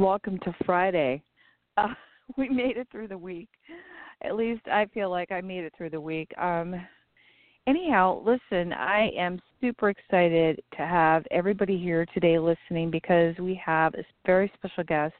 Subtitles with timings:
[0.00, 1.22] welcome to Friday.
[1.76, 1.88] Uh,
[2.38, 3.50] we made it through the week.
[4.22, 6.30] At least I feel like I made it through the week.
[6.38, 6.74] Um,
[7.66, 13.92] anyhow, listen, I am super excited to have everybody here today listening because we have
[13.94, 15.14] a very special guest,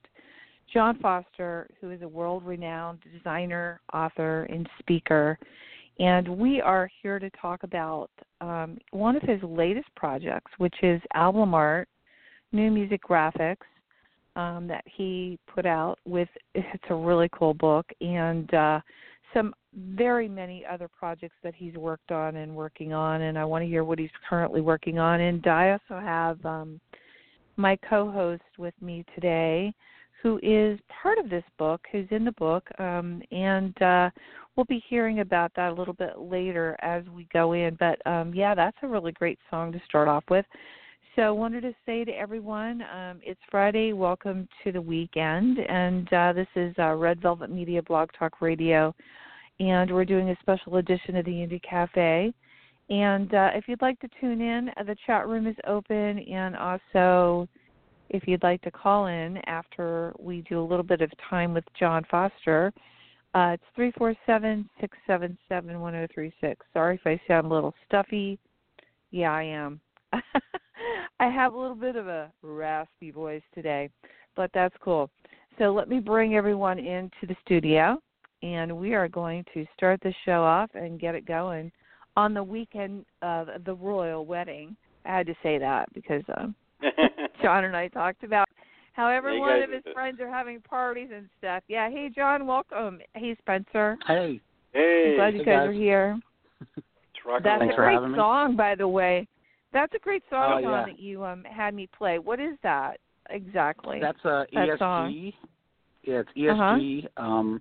[0.73, 5.39] John Foster, who is a world renowned designer, author, and speaker.
[5.99, 8.09] And we are here to talk about
[8.41, 11.87] um, one of his latest projects, which is album art,
[12.53, 13.59] new music graphics
[14.37, 18.81] um, that he put out with it's a really cool book and uh,
[19.35, 23.63] some very many other projects that he's worked on and working on and I want
[23.63, 25.21] to hear what he's currently working on.
[25.21, 26.81] And I also have um,
[27.57, 29.73] my co-host with me today
[30.23, 34.11] who is part of this book who's in the book um, and uh,
[34.57, 37.77] we'll be hearing about that a little bit later as we go in.
[37.79, 40.47] But um, yeah that's a really great song to start off with
[41.21, 43.93] so I wanted to say to everyone, um, it's Friday.
[43.93, 48.95] Welcome to the weekend, and uh, this is uh, Red Velvet Media Blog Talk Radio,
[49.59, 52.33] and we're doing a special edition of the Indie Cafe.
[52.89, 56.57] And uh, if you'd like to tune in, uh, the chat room is open, and
[56.57, 57.47] also
[58.09, 61.65] if you'd like to call in after we do a little bit of time with
[61.79, 62.73] John Foster,
[63.35, 66.65] uh, it's three four seven six seven seven one zero three six.
[66.73, 68.39] Sorry if I sound a little stuffy.
[69.11, 69.83] Yeah, I am.
[71.21, 73.91] I have a little bit of a raspy voice today,
[74.37, 75.11] but that's cool.
[75.59, 77.99] So let me bring everyone into the studio,
[78.43, 81.71] and we are going to start the show off and get it going
[82.17, 84.75] on the weekend of the royal wedding.
[85.05, 86.55] I had to say that because um,
[87.43, 88.49] John and I talked about
[88.95, 91.63] how every Yeah, one guys of his are- friends are having parties and stuff.
[91.69, 93.01] Yeah, hey John, welcome.
[93.15, 94.41] Hey Spencer, Hey,
[94.73, 95.69] Hey, I'm glad you hey, guys, guys.
[95.69, 96.19] are here.
[97.43, 98.19] That's Thanks a for great having me.
[98.19, 99.29] song, by the way.
[99.73, 100.85] That's a great song, Oh, yeah.
[100.87, 102.19] that you um had me play.
[102.19, 102.99] What is that
[103.31, 103.99] exactly?
[104.01, 104.79] that's a That ESG.
[104.79, 105.33] song.
[106.03, 106.77] Yeah, it's Uh-huh.
[106.79, 107.09] ESG.
[107.17, 107.61] Um,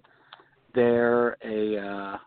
[0.74, 2.18] they're a uh,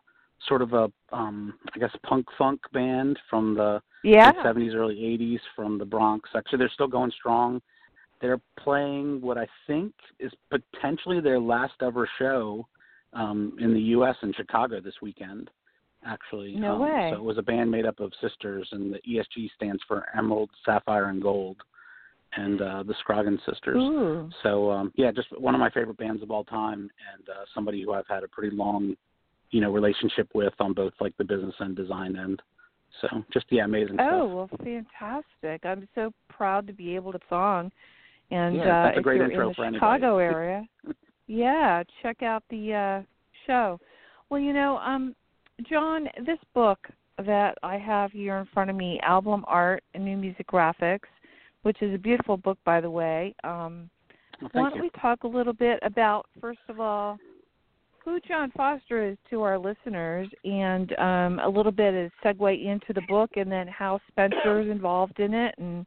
[0.49, 4.27] sort of a, um, I guess, punk funk band from the yeah.
[4.27, 6.29] late 70s, early 80s from the Bronx.
[6.35, 7.61] Actually, they're still going strong.
[8.21, 12.67] They're playing what I think is potentially their last ever show
[13.15, 14.17] um, in the U.S.
[14.23, 15.51] in Chicago this weekend.
[16.05, 17.11] Actually, No um, way.
[17.13, 20.51] So it was a band made up of sisters, and the ESG stands for Emerald,
[20.65, 21.59] Sapphire, and Gold,
[22.37, 23.77] and uh, the Scroggins sisters.
[23.77, 24.31] Ooh.
[24.43, 27.83] So um, yeah, just one of my favorite bands of all time, and uh, somebody
[27.83, 28.97] who I've had a pretty long,
[29.51, 32.43] you know, relationship with on both like the business and design end.
[33.01, 34.51] So just yeah, amazing Oh stuff.
[34.51, 35.65] well, fantastic!
[35.65, 37.71] I'm so proud to be able to song,
[38.31, 40.01] and Yeah, uh, that's a if great you're intro in the for anybody.
[40.01, 40.69] Chicago area,
[41.27, 43.03] yeah, check out the uh,
[43.47, 43.79] show.
[44.29, 45.15] Well, you know, um,
[45.69, 46.79] John, this book
[47.25, 51.09] that I have here in front of me, album art and new music graphics,
[51.63, 53.35] which is a beautiful book, by the way.
[53.45, 53.89] Um,
[54.41, 54.83] Well, Why don't you.
[54.83, 57.19] we talk a little bit about, first of all,
[58.05, 62.93] who John Foster is to our listeners, and um, a little bit of segue into
[62.93, 65.87] the book, and then how Spencer's involved in it, and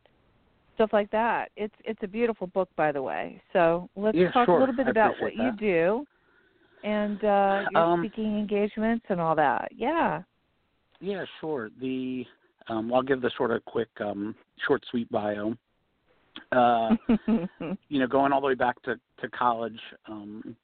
[0.76, 1.50] stuff like that.
[1.58, 3.42] It's it's a beautiful book, by the way.
[3.52, 4.58] So let's Yeah, talk sure.
[4.58, 5.60] a little bit about what appreciate you that.
[5.60, 6.06] do,
[6.86, 9.72] and uh, your Um, speaking engagements and all that.
[9.76, 10.22] Yeah.
[11.02, 11.70] Yeah, sure.
[11.82, 12.26] The
[12.68, 14.36] um, I'll give the sort of quick, um,
[14.66, 15.56] short, sweet bio.
[16.52, 16.96] Uh,
[17.90, 20.56] you know, going all the way back to to college, um,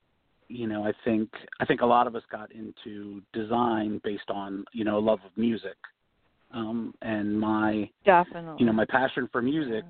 [0.47, 1.29] you know, I think
[1.59, 5.19] I think a lot of us got into design based on you know a love
[5.25, 5.77] of music,
[6.51, 8.55] um, and my Definitely.
[8.59, 9.85] you know my passion for music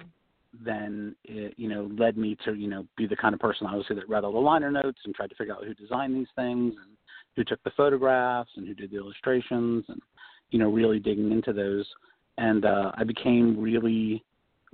[0.59, 3.95] then it you know led me to you know be the kind of person obviously
[3.95, 6.73] that read all the liner notes and tried to figure out who designed these things
[6.83, 6.97] and
[7.35, 10.01] who took the photographs and who did the illustrations and
[10.49, 11.87] you know really digging into those
[12.37, 14.23] and uh i became really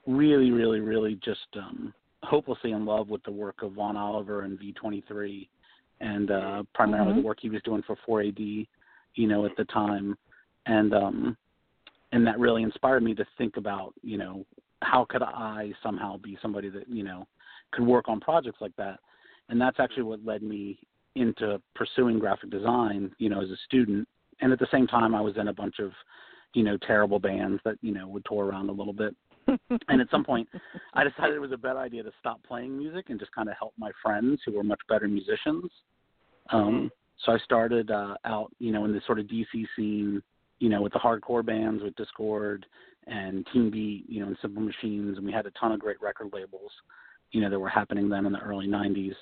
[0.07, 4.59] really really really just um hopelessly in love with the work of Vaughn Oliver and
[4.59, 5.47] V23
[6.01, 7.15] and uh primarily Mhm.
[7.18, 8.68] the work he was doing for 4AD
[9.13, 10.18] you know at the time
[10.65, 11.38] and um
[12.12, 14.44] and that really inspired me to think about you know
[14.81, 17.27] how could I somehow be somebody that you know
[17.71, 19.00] could work on projects like that,
[19.50, 20.79] and that's actually what led me
[21.15, 24.07] into pursuing graphic design, you know, as a student.
[24.41, 25.91] And at the same time, I was in a bunch of,
[26.53, 29.15] you know, terrible bands that you know would tour around a little bit.
[29.88, 30.50] And at some point,
[30.94, 33.56] I decided it was a better idea to stop playing music and just kind of
[33.57, 35.71] help my friends who were much better musicians.
[36.51, 36.91] Um,
[37.23, 40.21] so I started uh, out, you know, in this sort of DC scene,
[40.59, 42.63] you know, with the hardcore bands, with Dischord
[43.07, 46.30] and Teen-Beat, you know, and Simple Machines, and we had a ton of great record
[46.33, 46.71] labels,
[47.31, 49.15] you know, that were happening then in the early '90s.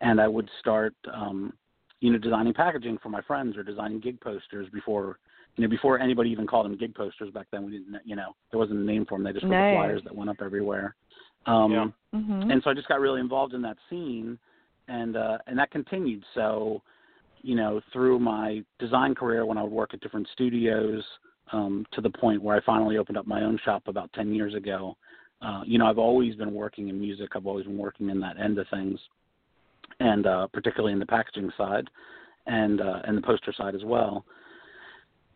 [0.00, 1.52] And I would start, um,
[2.00, 5.18] you know, designing packaging for my friends or designing gig posters before,
[5.56, 7.64] you know, before anybody even called them gig posters back then.
[7.64, 9.24] We didn't, you know, there wasn't a name for them.
[9.24, 9.72] They just were Nice.
[9.72, 10.94] the flyers that went up everywhere.
[11.46, 11.86] Um, Yeah.
[12.14, 12.50] Mm-hmm.
[12.50, 14.38] And so I just got really involved in that scene,
[14.88, 16.24] and uh, and that continued.
[16.34, 16.82] So,
[17.42, 21.02] you know, through my design career, when I would work at different studios,
[21.52, 24.54] um, to the point where I finally opened up my own shop about ten years
[24.54, 24.96] ago.
[25.42, 27.30] Uh, you know, I've always been working in music.
[27.34, 28.98] I've always been working in that end of things,
[30.00, 31.88] and uh, particularly in the packaging side,
[32.46, 34.24] and uh, and the poster side as well.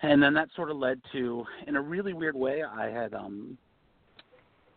[0.03, 3.59] And then that sort of led to, in a really weird way, I had um,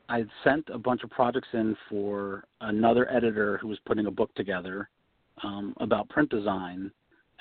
[0.09, 4.11] I had sent a bunch of projects in for another editor who was putting a
[4.11, 4.89] book together
[5.43, 6.91] um, about print design,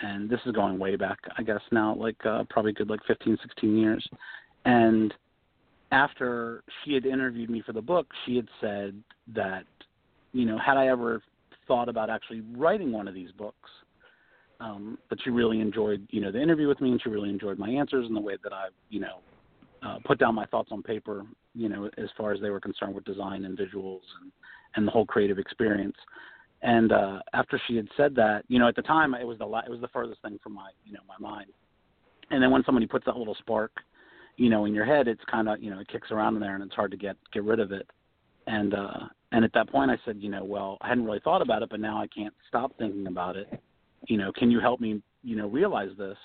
[0.03, 3.39] and this is going way back, I guess now, like uh, probably good like 15,
[3.43, 4.07] 16 years.
[4.65, 5.13] And
[5.93, 9.03] after she had interviewed me for the book, she had said
[9.35, 9.65] that,
[10.33, 11.23] you know, had I ever
[11.67, 13.69] thought about actually writing one of these books,
[14.61, 17.59] um, that she really enjoyed, you know, the interview with me, and she really enjoyed
[17.59, 19.21] my answers and the way that I, you know,
[19.83, 22.95] uh, put down my thoughts on paper, you know, as far as they were concerned
[22.95, 24.31] with design and visuals and,
[24.77, 25.97] and the whole creative experience.
[26.63, 29.47] And uh, after she had said that, you know, at the time it was the
[29.47, 31.51] la- it was the furthest thing from my you know my mind.
[32.31, 33.73] And then when somebody puts that little spark,
[34.37, 36.55] you know, in your head, it's kind of you know it kicks around in there
[36.55, 37.89] and it's hard to get get rid of it.
[38.47, 41.43] And uh, and at that point I said, you know, well I hadn't really thought
[41.43, 43.49] about it, but now I can't stop thinking about it.
[44.07, 46.17] You know, can you help me you know realize this?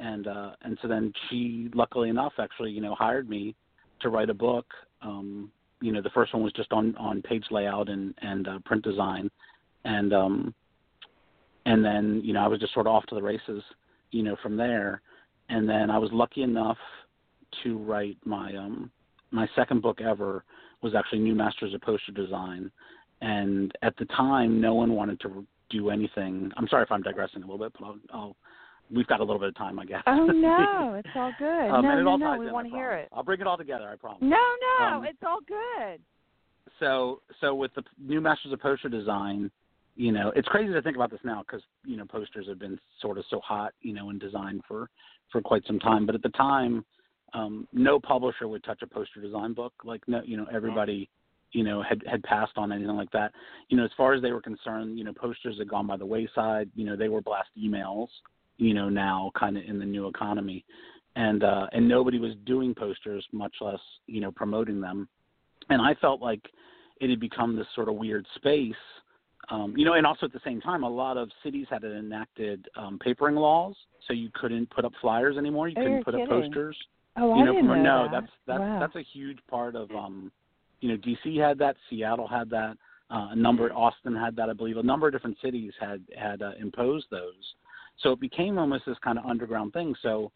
[0.00, 3.54] and uh and so then she luckily enough actually you know hired me
[4.00, 4.66] to write a book
[5.02, 5.50] um
[5.80, 8.82] you know the first one was just on on page layout and and uh, print
[8.82, 9.30] design
[9.84, 10.54] and um
[11.66, 13.62] and then you know I was just sort of off to the races
[14.10, 15.02] you know from there
[15.48, 16.78] and then I was lucky enough
[17.62, 18.90] to write my um
[19.30, 20.44] my second book ever
[20.82, 22.70] was actually New Masters of Poster Design
[23.20, 27.42] and at the time no one wanted to do anything I'm sorry if I'm digressing
[27.42, 28.36] a little bit but I'll, I'll
[28.94, 30.02] we've got a little bit of time, I guess.
[30.06, 31.70] Oh no, it's all good.
[31.70, 33.08] um, no, no, no, we in, want to hear it.
[33.12, 34.22] I'll bring it all together, I promise.
[34.22, 34.36] No,
[34.78, 36.00] no, Um, it's all good.
[36.78, 39.50] So, so with the new Masters of Poster Design,
[40.00, 42.80] you know, it's crazy to think about this now because you know posters have been
[43.02, 44.88] sort of so hot, you know, in design for
[45.30, 46.06] for quite some time.
[46.06, 46.86] But at the time,
[47.34, 49.74] um, no publisher would touch a poster design book.
[49.84, 51.10] Like, no, you know, everybody,
[51.52, 53.32] you know, had had passed on anything like that.
[53.68, 56.06] You know, as far as they were concerned, you know, posters had gone by the
[56.06, 56.70] wayside.
[56.74, 58.08] You know, they were blast emails.
[58.56, 60.64] You know, now kind of in the new economy,
[61.14, 65.10] and uh, and nobody was doing posters, much less you know promoting them.
[65.68, 66.40] And I felt like
[67.02, 68.72] it had become this sort of weird space.
[69.50, 72.68] Um, you know, and also at the same time, a lot of cities had enacted
[72.76, 73.74] um, papering laws,
[74.06, 75.68] so you couldn't put up flyers anymore.
[75.68, 76.76] You Oh, couldn't put up posters
[77.16, 78.20] Oh, you I know, didn't from, know no, that.
[78.20, 78.78] that's that's wow.
[78.78, 80.30] that's a huge part of um
[80.80, 82.76] you know, DC had that, Seattle had that,
[83.10, 84.78] uh, a number Austin had that, I believe.
[84.78, 87.54] A number of different cities had had uh, imposed those.
[87.98, 89.94] So it became almost this kind of underground thing.
[90.00, 90.32] So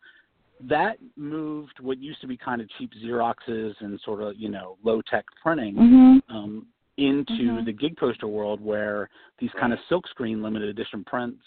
[0.68, 4.76] that moved what used to be kind of cheap Xeroxes and sort of, you know,
[4.83, 6.23] low tech printing Mhm.
[6.28, 7.64] um, into Mhm.
[7.64, 9.08] the gig poster world where
[9.38, 11.42] these kind of silkscreen limited edition prints,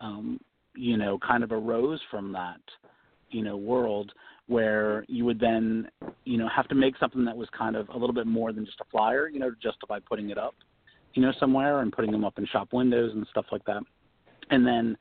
[0.00, 0.40] um,
[0.74, 2.60] you know, kind of arose from that,
[3.30, 4.12] you know, world
[4.46, 5.88] where you would then,
[6.24, 8.64] you know, have to make something that was kind of a little bit more than
[8.64, 10.54] just a flyer, you know, to justify putting it up,
[11.14, 13.82] you know, somewhere and putting them up in shop windows and stuff like that.
[14.50, 14.96] And then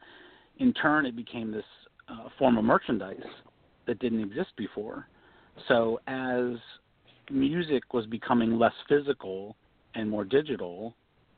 [0.57, 1.65] in turn, it became this
[2.09, 3.23] uh, form of merchandise
[3.87, 5.07] that didn't exist before.
[5.67, 6.57] So as
[7.31, 9.55] music was becoming less physical
[9.95, 10.95] and more digital,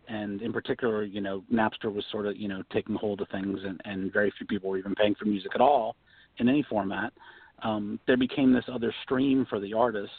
[0.08, 3.60] and in particular, you know, Napster was sort of, you know, taking hold of things,
[3.64, 5.96] and, and very few people were even paying for music at all
[6.38, 7.14] in any format.
[7.64, 10.12] Um, there became this other stream for the artist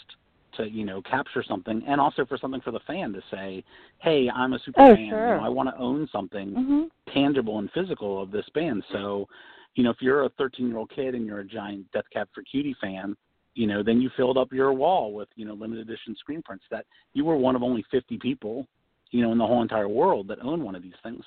[0.55, 3.65] to, you know, capture something, and also for something for the fan to say,
[3.99, 5.09] "Hey, I'm a super Oh, fan.
[5.09, 5.29] sure.
[5.29, 6.91] You know, I want to own something Mhm.
[7.09, 9.29] tangible and physical of this band." So,
[9.75, 12.29] you know, if you're a 13 year old kid and you're a giant Death Cab
[12.33, 13.17] for Cutie fan,
[13.55, 16.65] you know, then you filled up your wall with, you know, limited edition screen prints
[16.71, 18.67] that you were one of only 50 people,
[19.11, 21.25] you know, in the whole entire world that owned one of these things.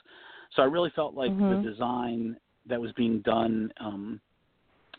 [0.55, 1.50] So I really felt like Mhm.
[1.50, 4.20] the design that was being done um,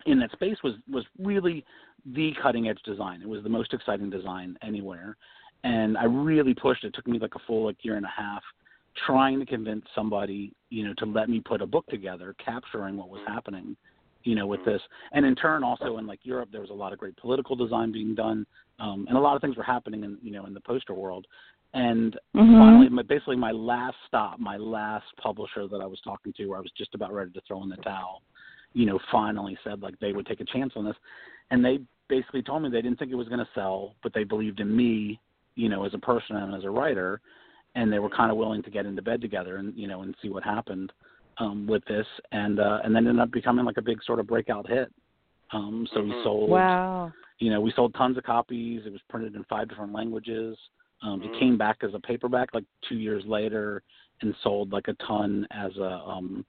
[0.06, 1.64] in that space was was really
[2.04, 3.22] the cutting edge design.
[3.22, 5.16] It was the most exciting design anywhere,
[5.64, 6.84] and I really pushed.
[6.84, 8.42] It took me like a full like year and a half
[9.04, 13.10] trying to convince somebody, you know, to let me put a book together capturing what
[13.10, 13.76] was happening,
[14.26, 14.82] you know, with this.
[15.12, 17.92] And in turn, also in like Europe, there was a lot of great political design
[17.92, 18.44] being done,
[18.80, 21.26] um, and a lot of things were happening in you know in the poster world.
[21.74, 22.58] And Mhm.
[22.58, 26.58] finally, my, basically, my last stop, my last publisher that I was talking to, where
[26.58, 28.22] I was just about ready to throw in the towel,
[28.72, 30.96] you know, finally said like they would take a chance on this,
[31.50, 31.78] and they
[32.08, 34.74] basically told me they didn't think it was going to sell, but they believed in
[34.74, 35.20] me,
[35.54, 37.20] you know, as a person and as a writer,
[37.76, 40.16] and they were kind of willing to get into bed together and you know and
[40.20, 40.92] see what happened
[41.38, 44.26] um, with this, and uh, and then ended up becoming like a big sort of
[44.26, 44.92] breakout hit.
[45.52, 46.22] Um, so we Mhm.
[46.24, 47.12] sold, Wow.
[47.38, 48.84] you know, we sold tons of copies.
[48.86, 50.58] It was printed in five different languages.
[51.02, 51.26] Um, Mm.
[51.26, 53.82] It came back as a paperback like two years later
[54.22, 56.44] and sold like a ton as a um,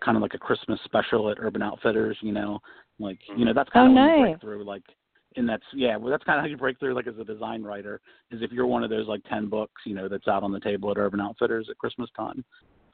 [0.00, 2.16] kind of like a Christmas special at Urban Outfitters.
[2.22, 2.60] You know,
[2.98, 4.30] like you know that's kind Oh, of when you nice.
[4.32, 4.82] break through like.
[5.36, 7.62] And that's yeah, well that's kind of how you break through like as a design
[7.62, 8.00] writer
[8.32, 10.58] is if you're one of those like ten books you know that's out on the
[10.58, 12.44] table at Urban Outfitters at Christmas time.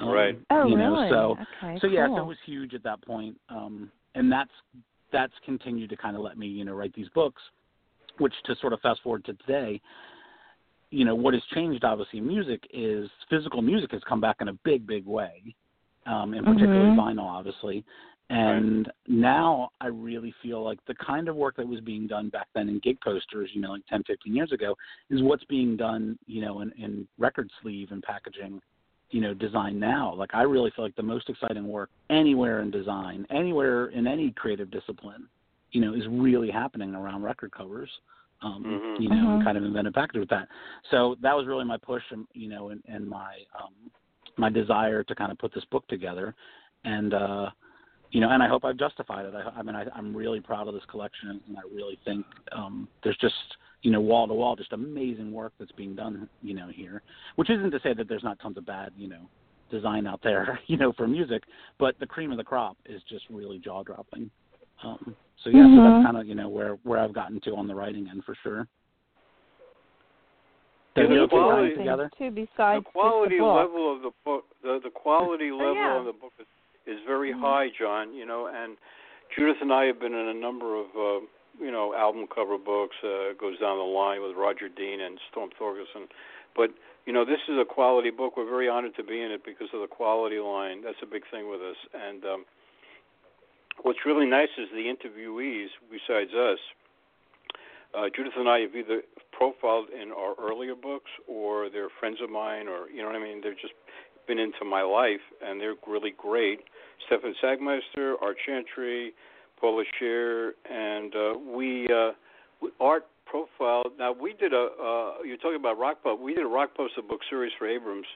[0.01, 0.39] Um, Right.
[0.51, 1.11] Oh, you know, really?
[1.11, 2.17] so okay, so yeah, cool.
[2.17, 4.51] so it was huge at that point, um, and that's
[5.13, 7.43] that's continued to kind of let me you know write these books,
[8.19, 9.81] which to sort of fast forward to today,
[10.91, 14.49] you know what has changed obviously in music is physical music has come back in
[14.49, 15.55] a big big way,
[16.07, 16.97] um, in particular Mhm.
[16.97, 17.85] vinyl obviously,
[18.29, 22.49] and now I really feel like the kind of work that was being done back
[22.55, 24.77] then in gig posters, you know, like 10, 15 years ago,
[25.11, 28.61] is what's being done, you know, in, in record sleeve and packaging
[29.11, 32.71] you know design now like i really feel like the most exciting work anywhere in
[32.71, 35.29] design anywhere in any creative discipline
[35.71, 37.91] you know is really happening around record covers
[38.43, 39.01] um Mhm.
[39.01, 39.35] you know Mhm.
[39.35, 40.49] and kind of invented package with that
[40.91, 43.75] so that was really my push and you know and, and my um
[44.37, 46.35] my desire to kind of put this book together
[46.85, 47.51] and uh
[48.13, 50.69] you know and i hope i've justified it i, I mean I, i'm really proud
[50.69, 53.35] of this collection and i really think um there's just
[53.83, 57.03] you know wall to wall just amazing work that's being done you know here
[57.37, 59.29] which isn't to say that there's not tons of bad you know
[59.71, 61.43] design out there you know for music
[61.79, 64.31] but the cream of the crop is just really jaw dropping
[64.85, 65.95] um so yeah so Mhm.
[66.03, 68.37] that's kind of you know where where i've gotten to on the writing end for
[68.43, 68.67] sure
[70.97, 73.57] Yeah, Did the put mine quality- together too, besides just quality the book.
[73.57, 75.99] level of the book, the the quality level yeah.
[75.99, 76.47] of the book is,
[76.87, 77.41] is very Mhm.
[77.41, 78.15] high, John.
[78.15, 78.77] You know, and
[79.35, 81.21] Judith and I have been in a number of uh,
[81.61, 82.97] you know album cover books.
[83.03, 86.09] Uh, goes down the line with Roger Dean and Storm Thorgerson,
[86.55, 86.71] but
[87.05, 88.37] you know this is a quality book.
[88.37, 90.83] We're very honored to be in it because of the quality line.
[90.83, 91.77] That's a big thing with us.
[91.95, 92.45] And um,
[93.83, 96.59] what's really nice is the interviewees, besides us.
[97.95, 99.03] Uh, Judith and I have either
[99.33, 103.21] profiled in our earlier books or they're friends of mine or you know what I
[103.23, 103.75] mean they've just
[104.27, 106.61] been into my life and they're really great
[107.07, 109.13] Stefan Sagmeister Art Chantry
[109.61, 112.13] Paula Scher and uh, we uh,
[112.81, 116.49] art profile now we did a uh, you're talking about rock pop we did a
[116.49, 118.07] rock poster book series for Abrams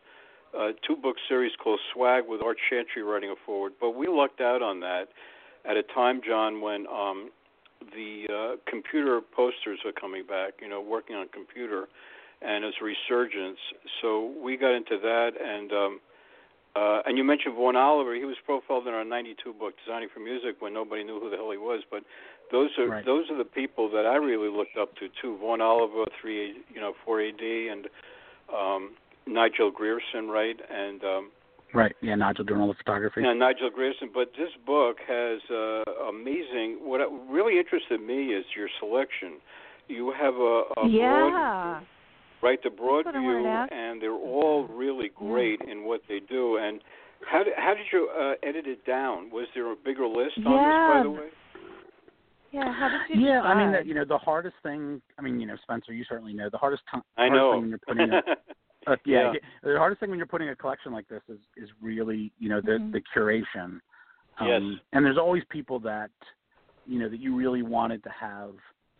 [0.58, 4.40] uh, two book series called Swag with Art Chantry writing a forward but we lucked
[4.40, 5.08] out on that
[5.68, 7.30] at a time John when um
[7.94, 11.88] the uh, computer posters are coming back, you know, working on computer,
[12.42, 13.58] and it's resurgence.
[14.00, 16.00] So we got into that, and um,
[16.76, 18.14] uh, and you mentioned Vaughn Oliver.
[18.14, 21.36] He was profiled in our '92 book, Designing for Music, when nobody knew who the
[21.36, 21.82] hell he was.
[21.90, 22.04] But
[22.50, 23.04] those are Right.
[23.04, 25.36] those are the people that I really looked up to too.
[25.38, 27.88] Vaughn Oliver, three, you know, 4AD, and
[28.54, 28.90] um,
[29.26, 31.30] Nigel Grierson, right, and um,
[31.72, 34.10] right yeah nigel doing all the photography yeah, Nigel Grierson.
[34.12, 36.78] But this book has uh, amazing.
[36.82, 37.00] What
[37.30, 39.38] really interested me is your selection.
[39.88, 41.80] You have a, a broad, yeah.
[42.42, 46.00] Right, the broad That's what I wanted view, and they're all really great in what
[46.08, 46.56] they do.
[46.58, 46.80] And
[47.30, 49.30] how did how did you uh, edit it down?
[49.30, 51.28] Was there a bigger list on this, by the way?
[52.52, 53.86] Yeah, how did you yeah i mean decide?
[53.86, 56.82] you know the hardest thing i mean you know spencer you certainly know the hardest
[56.90, 57.52] time I hardest know.
[57.52, 58.22] thing when you're putting a
[58.86, 59.38] Uh, yeah, Yeah.
[59.62, 62.60] the hardest thing when you're putting a collection like this is is really you know
[62.62, 62.92] the Mhm.
[62.92, 63.78] the curation.
[64.38, 64.62] Um, Yes.
[64.94, 66.10] And there's always people that
[66.86, 68.54] you know that you really wanted to have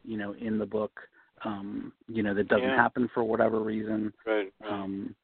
[0.05, 1.09] you know in the book.
[1.45, 2.77] Um, you know that doesn't Yeah.
[2.77, 4.13] happen for whatever reason.
[4.27, 4.53] right.
[4.61, 4.71] right.
[4.73, 5.15] Um,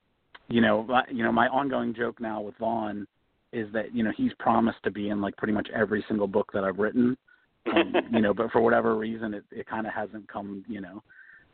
[0.48, 3.06] you know, my- you know my ongoing joke now with Vaughn
[3.52, 6.50] is that you know he's promised to be in like pretty much every single book
[6.52, 7.16] that I've written.
[7.72, 11.02] Um, you know, but for whatever reason, it it kind of hasn't come you know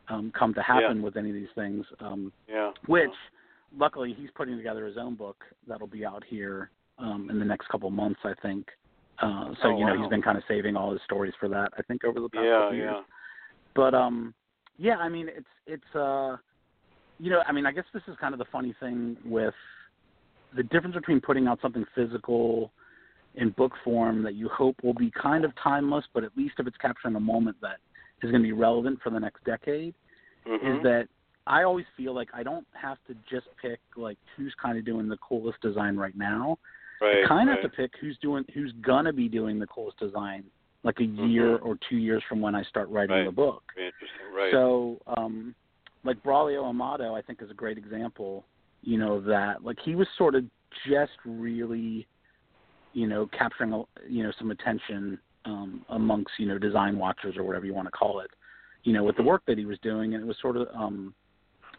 [0.09, 1.85] um, come to happen with any of these things.
[1.99, 2.71] Um, yeah.
[2.87, 3.13] which
[3.75, 7.67] luckily he's putting together his own book that'll be out here um in the next
[7.69, 8.67] couple months i think
[9.19, 10.01] uh so Oh, you know wow.
[10.01, 12.45] he's been kind of saving all his stories for that i think over the past
[12.45, 13.01] Yeah, couple years yeah.
[13.73, 14.35] but um
[14.77, 16.35] yeah i mean it's it's uh
[17.19, 19.53] you know i mean i guess this is kind of the funny thing with
[20.55, 22.71] the difference between putting out something physical
[23.35, 26.67] in book form that you hope will be kind of timeless but at least if
[26.67, 27.77] it's capturing a moment that
[28.21, 29.93] is going to be relevant for the next decade
[30.45, 30.77] Mhm.
[30.77, 31.07] is that
[31.47, 35.07] I always feel like I don't have to just pick like who's kind of doing
[35.09, 36.57] the coolest design right now.
[37.01, 37.63] right, I kind of right.
[37.63, 40.43] have to pick who's doing who's gonna be doing the coolest design
[40.83, 41.65] like a year Mhm.
[41.65, 43.25] or two years from when I start writing Right.
[43.25, 43.63] the book.
[43.77, 44.33] Interesting.
[44.33, 44.51] Right.
[44.51, 45.55] So, um,
[46.03, 48.45] like Braulio Amado, I think is a great example.
[48.81, 50.43] You know that like he was sort of
[50.85, 52.05] just really,
[52.91, 57.43] you know, capturing a- you know some attention um, amongst you know design watchers or
[57.43, 58.31] whatever you want to call it.
[58.83, 61.13] You know, with the work that he was doing, and it was sort of, um,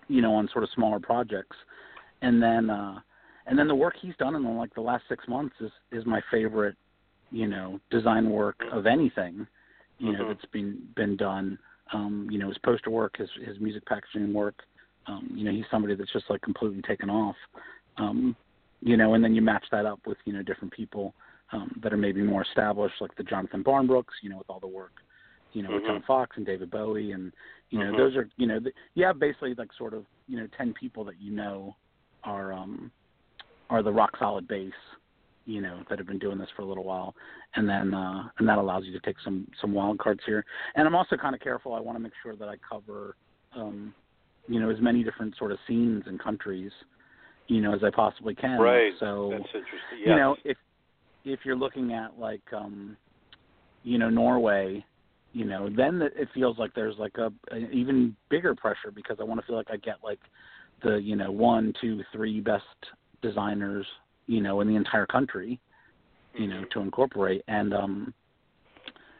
[0.08, 1.56] you know, on sort of smaller projects,
[2.22, 3.00] and then uh,
[3.46, 6.06] and then the work he's done in the, like the last six months is is
[6.06, 6.76] my favorite,
[7.30, 9.46] you know, design work of anything,
[9.98, 10.28] you know, Mhm.
[10.28, 11.58] that's been been done
[11.92, 14.64] um, you know, his poster work, his his music packaging work,
[15.06, 17.36] Um, you know, he's somebody that's just like completely taken off.
[17.98, 18.34] Um,
[18.80, 21.14] you know, and then you match that up with you know different people
[21.52, 24.66] um, that are maybe more established, like the Jonathan Barnbrooks, you know, with all the
[24.66, 24.92] work,
[25.52, 25.76] you know, mm-hmm.
[25.76, 27.32] with Tom Fox and David Bowie, and
[27.70, 27.98] you know, mm-hmm.
[27.98, 31.04] those are you know, the, you have basically like sort of you know ten people
[31.04, 31.76] that you know
[32.24, 32.90] are um,
[33.68, 34.72] are the rock solid base,
[35.46, 37.14] you know, that have been doing this for a little while,
[37.54, 40.44] and then uh, and that allows you to take some some wild cards here.
[40.74, 41.74] And I'm also kind of careful.
[41.74, 43.16] I want to make sure that I cover,
[43.54, 43.94] um,
[44.48, 46.72] you know, as many different sort of scenes and countries,
[47.48, 48.58] you know, as I possibly can.
[48.58, 48.92] Right.
[49.00, 49.98] So that's interesting.
[49.98, 50.08] Yes.
[50.08, 50.56] You know, if
[51.24, 52.96] if you're looking at like um,
[53.82, 54.84] you know, Norway.
[55.36, 59.24] You know, then it feels like there's like a, a even bigger pressure because I
[59.24, 60.20] want to feel like I get like
[60.84, 62.62] the you know one, two, three best
[63.20, 63.84] designers
[64.26, 65.60] you know in the entire country,
[66.34, 66.78] you know, Mm-hmm.
[66.78, 67.42] to incorporate.
[67.48, 68.14] And um,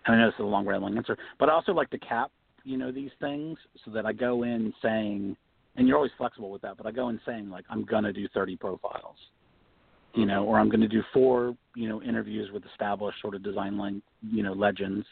[0.06, 2.30] and I know this is a long rambling answer, but I also like to cap
[2.64, 5.36] you know these things so that I go in saying,
[5.76, 8.26] and you're always flexible with that, but I go in saying like I'm gonna do
[8.34, 9.16] 30 profiles,
[10.14, 13.42] you know, or I'm going to do four, you know, interviews with established sort of
[13.42, 15.04] design line, you know, legends,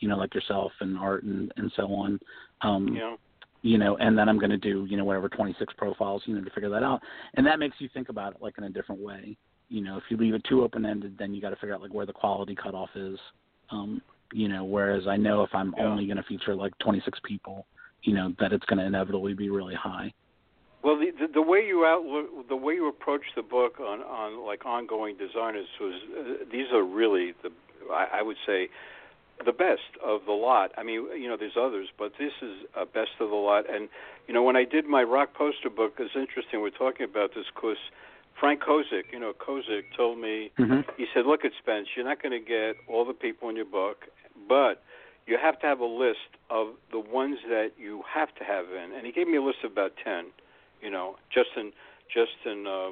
[0.00, 2.20] you know, like yourself and Art and and so on.
[2.62, 3.16] Um, Yeah.
[3.62, 6.42] You know, and then I'm going to do, you know, whatever 26 profiles, you know,
[6.42, 7.00] to figure that out.
[7.34, 9.36] And that makes you think about it like in a different way.
[9.68, 11.82] You know, if you leave it too open ended, then you got to figure out
[11.82, 13.18] like where the quality cutoff is.
[13.70, 15.86] Um, you know, whereas I know if I'm Yeah.
[15.86, 17.66] only going to feature like 26 people,
[18.02, 20.12] you know, that it's going to inevitably be really high.
[20.82, 22.02] Well, the, the the way you out
[22.48, 26.82] the way you approach the book on on like ongoing designers was uh, these are
[26.82, 27.50] really the
[27.92, 28.70] I, I would say
[29.44, 30.72] the best of the lot.
[30.76, 33.64] I mean, you know, there's others, but this is a best of the lot.
[33.72, 33.88] And
[34.26, 37.46] you know, when I did my rock poster book, it's interesting we're talking about this
[37.54, 37.78] because
[38.38, 40.80] Frank Kozik, you know, Kozik told me Mm-hmm.
[40.96, 43.64] he said, "Look at Spence, you're not going to get all the people in your
[43.64, 44.06] book,
[44.48, 44.82] but
[45.26, 48.92] you have to have a list of the ones that you have to have in."
[48.94, 50.26] And he gave me a list of about ten.
[50.82, 51.72] You know, Justin,
[52.08, 52.90] Justin, uh,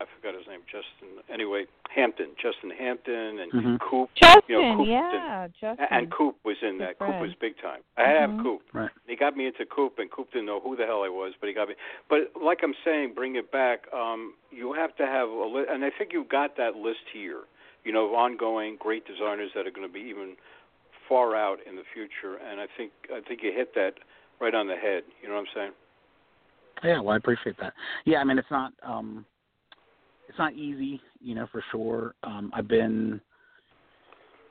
[0.00, 0.60] I forgot his name.
[0.70, 1.24] Justin.
[1.28, 3.80] Anyway, Hampton, Justin Hampton, and Mhm.
[3.80, 4.10] Coop.
[4.14, 5.86] Justin, you know, Coop yeah, Justin.
[5.90, 6.98] And Coop was in Good that.
[6.98, 7.82] Coop was big time.
[7.96, 8.36] I had to Mhm.
[8.36, 8.62] have Coop.
[8.72, 8.90] Right.
[9.08, 11.48] He got me into Coop, and Coop didn't know who the hell I was, but
[11.48, 11.74] he got me.
[12.08, 13.92] But like I'm saying, bring it back.
[13.92, 17.44] Um, you have to have a list, and I think you've got that list here.
[17.84, 20.36] You know, of ongoing great designers that are going to be even
[21.08, 23.98] far out in the future, and I think I think you hit that
[24.38, 25.04] right on the head.
[25.22, 25.72] You know what I'm saying?
[26.84, 27.72] Yeah, well, I appreciate that.
[28.04, 29.24] Yeah, I mean, it's not um,
[30.28, 32.14] it's not easy, you know, for sure.
[32.22, 33.20] Um, I've been,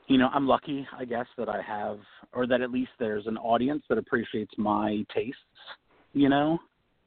[0.08, 1.98] you know, I'm lucky, I guess, that I have,
[2.32, 5.38] or that at least there's an audience that appreciates my tastes,
[6.14, 6.58] you know,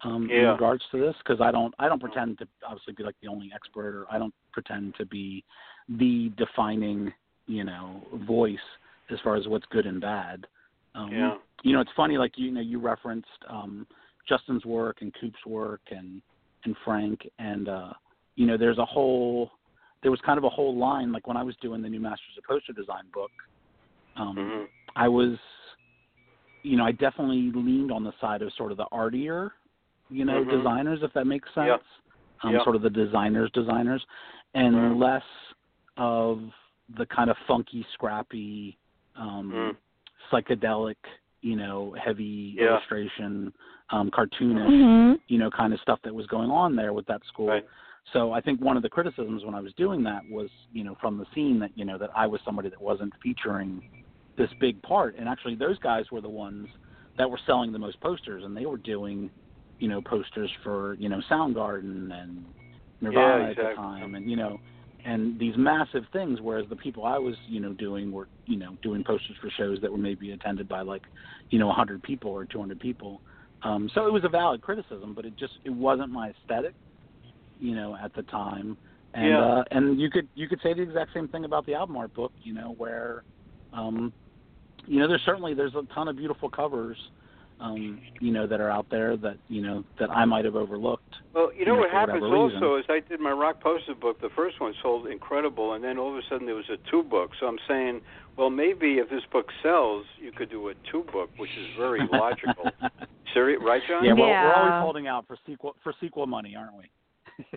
[0.04, 3.16] um, in regards to this, because I don't, I don't pretend to obviously be like
[3.22, 5.44] the only expert, or I don't pretend to be
[5.90, 7.14] the defining,
[7.48, 8.58] you know, voice
[9.12, 10.48] as far as what's good and bad.
[10.96, 11.38] Um, Yeah.
[11.64, 13.28] You know, it's funny, like you know, you referenced.
[13.48, 13.86] um
[14.30, 16.22] Justin's work and Coop's work and
[16.64, 17.94] and Frank and uh
[18.36, 19.52] you know there's a whole
[20.02, 22.38] there was kind of a whole line like when I was doing the new Masters
[22.38, 23.32] of Poster Design book
[24.15, 24.63] um hmm
[24.96, 25.38] I was
[26.63, 29.54] you know I definitely leaned on the side of sort of the artier
[30.10, 30.50] you know Mhm.
[30.50, 31.78] designers if that makes sense Yeah.
[32.44, 32.63] um Yeah.
[32.63, 34.06] sort of the designers designers
[34.54, 35.00] and Mhm.
[35.00, 35.26] less
[35.98, 36.41] of
[36.98, 38.78] the kind of funky scrappy
[39.15, 39.78] um Mm.
[40.32, 40.98] psychedelic
[41.41, 42.72] you know heavy Yeah.
[42.72, 43.54] illustration
[43.89, 47.24] um cartoonish hmm you know, kind of stuff that was going on there with that
[47.26, 47.48] school.
[47.48, 47.65] Right.
[48.14, 50.96] So I think one of the criticisms when I was doing that was, you know,
[51.00, 53.82] from the scene that, you know, that I was somebody that wasn't featuring
[54.38, 55.16] this big part.
[55.18, 56.68] And actually those guys were the ones
[57.18, 59.30] that were selling the most posters and they were doing,
[59.80, 62.46] you know, posters for, you know, Soundgarden and
[63.02, 64.60] Nirvana Yeah, at the time and, you know,
[65.06, 68.78] and these massive things whereas the people I was, you know, doing were, you know,
[68.84, 71.04] doing posters for shows that were maybe attended by like,
[71.50, 73.22] you know, 100 people or 200 people.
[73.64, 76.74] Um, so it was a valid criticism, but it just it wasn't my aesthetic,
[77.62, 78.76] you know, at the time.
[79.13, 79.39] And Yeah.
[79.41, 82.13] uh, and you could you could say the exact same thing about the album art
[82.13, 83.24] book, you know, where,
[83.74, 84.12] um,
[84.88, 86.97] you know, there's certainly there's a ton of beautiful covers,
[87.60, 91.13] um, you know, that are out there that you know that I might have overlooked.
[91.34, 92.63] Well, you know you know, what happens whatever reason.
[92.63, 94.19] also is I did my rock poster book.
[94.21, 97.04] The first one sold incredible, and then all of a sudden there was a two
[97.04, 97.32] book.
[97.39, 98.02] So I'm saying,
[98.38, 102.00] well, maybe if this book sells, you could do a two book, which is very
[102.12, 102.71] logical.
[103.34, 104.04] Serious, right, John?
[104.06, 106.89] yeah, well, we're always holding out for sequel for sequel money, aren't we?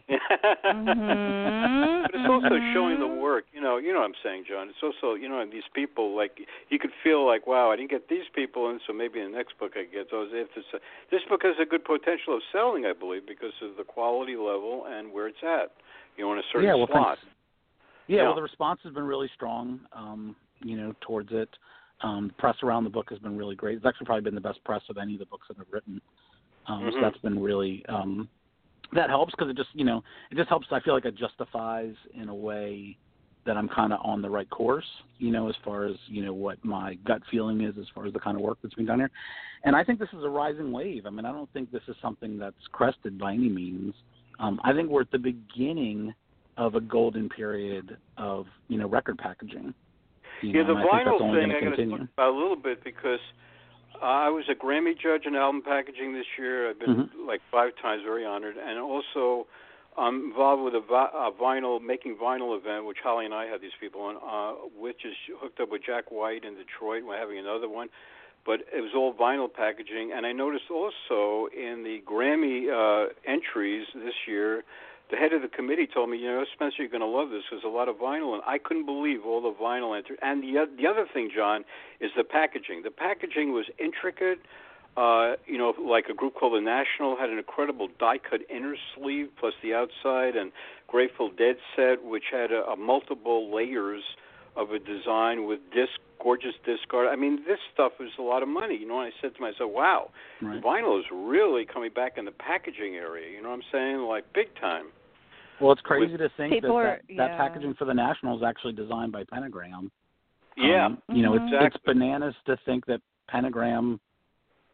[0.09, 2.03] Mhm.
[2.03, 2.73] But it's also Mhm.
[2.73, 3.47] showing the work.
[3.53, 4.69] You know, you know what I'm saying, John.
[4.69, 8.09] It's also, you know, these people like you could feel like, wow, I didn't get
[8.09, 10.31] these people in, so maybe in the next book I get those.
[10.33, 13.77] If it's a, this book has a good potential of selling, I believe, because of
[13.77, 15.73] the quality level and where it's at.
[16.17, 17.19] You know, in a certain yeah, well, slot.
[17.19, 17.35] thanks.
[18.07, 18.23] Yeah, Yeah.
[18.25, 21.49] well, the response has been really strong, um, you know, towards it.
[22.03, 23.77] Um, the press around the book has been really great.
[23.77, 26.01] It's actually probably been the best press of any of the books that I've written.
[26.67, 26.91] Um, mm-hmm.
[26.91, 28.29] So that's been really um,
[28.95, 30.67] that helps because it just you know it just helps.
[30.71, 32.97] I feel like it justifies in a way
[33.47, 34.87] that I'm kind of on the right course,
[35.19, 38.13] you know, as far as you know what my gut feeling is as far as
[38.13, 39.11] the kind of work that's being done here.
[39.65, 41.07] And I think this is a rising wave.
[41.07, 43.95] I mean, I don't think this is something that's crested by any means.
[44.39, 46.15] Um, I think we're at the beginning
[46.57, 49.75] of a golden period of you know record packaging.
[50.43, 53.21] You yeah, know, the vinyl thing I got to talk about a little bit because
[54.03, 56.71] I was a Grammy judge in album packaging this year.
[56.71, 57.27] I've been mm-hmm.
[57.27, 59.47] like five times, very honored, and also
[59.97, 63.77] I'm involved with a, a vinyl making vinyl event, which Holly and I had these
[63.81, 67.05] people on, uh, which is hooked up with Jack White in Detroit.
[67.07, 67.89] We're having another one,
[68.45, 70.13] but it was all vinyl packaging.
[70.15, 74.65] And I noticed also in the Grammy uh, entries this year,
[75.11, 77.43] the head of the committee told me, you know, Spencer, you're going to love this.
[77.51, 80.19] There's a lot of vinyl, and I couldn't believe all the vinyl entries.
[80.23, 81.65] And the the other thing, John,
[82.01, 82.83] is the packaging.
[82.83, 84.41] The packaging was intricate.
[84.97, 89.29] Uh, you know, like a group called the National had an incredible die-cut inner sleeve
[89.39, 90.53] plus the outside, and
[90.87, 94.05] Grateful Dead set, which had a, a multiple layers
[94.57, 97.09] of a design with disc, gorgeous disc art.
[97.11, 98.77] I mean, this stuff is a lot of money.
[98.77, 100.11] You know, and I said to myself, "Wow,
[100.43, 100.63] right.
[100.63, 103.99] vinyl is really coming back in the packaging area." You know what I'm saying?
[104.01, 104.87] Like big time.
[105.61, 107.29] Well, it's crazy with, to think that, are, that, yeah.
[107.29, 109.91] that packaging for the National is actually designed by Pentagram.
[110.57, 111.47] Yeah, um, you know, mm-hmm.
[111.47, 111.67] it's exactly.
[111.67, 114.01] it's bananas to think that Pentagram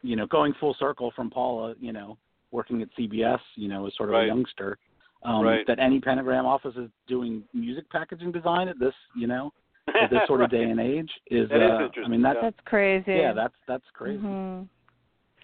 [0.03, 2.17] you know, going full circle from Paula, you know,
[2.51, 4.25] working at CBS, you know, as sort of right.
[4.25, 4.77] a youngster,
[5.23, 5.65] um, right.
[5.67, 9.51] that any pentagram office is doing music packaging design at this, you know,
[9.89, 10.45] at this sort right.
[10.45, 13.13] of day and age is, that uh, is I mean, that's, that's crazy.
[13.13, 14.21] yeah, that's, that's crazy.
[14.23, 14.63] Mm-hmm.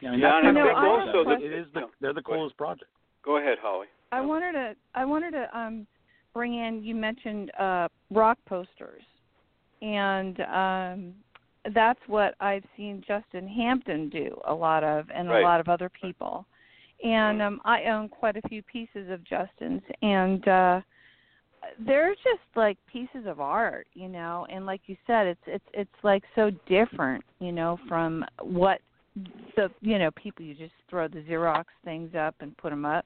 [0.02, 1.52] Yeah, I mean, Yeah, that's and I kind think also it that- is.
[1.52, 1.86] It is the, Yeah.
[2.02, 2.40] they're the Go ahead.
[2.42, 2.92] coolest project.
[3.26, 3.88] Go ahead, Holly.
[4.12, 5.86] I wanted to I wanted to um
[6.34, 9.02] bring in you mentioned uh rock posters.
[9.82, 11.14] And um
[11.76, 15.42] that's what I've seen Justin Hampton do a lot of and Right.
[15.42, 16.46] a lot of other people.
[17.04, 20.82] And um I own quite a few pieces of Justin's and uh
[21.86, 26.04] they're just like pieces of art, you know, and like you said it's it's it's
[26.04, 28.80] like so different, you know, from what
[29.56, 33.06] the you know, people you just throw the Xerox things up and put them up.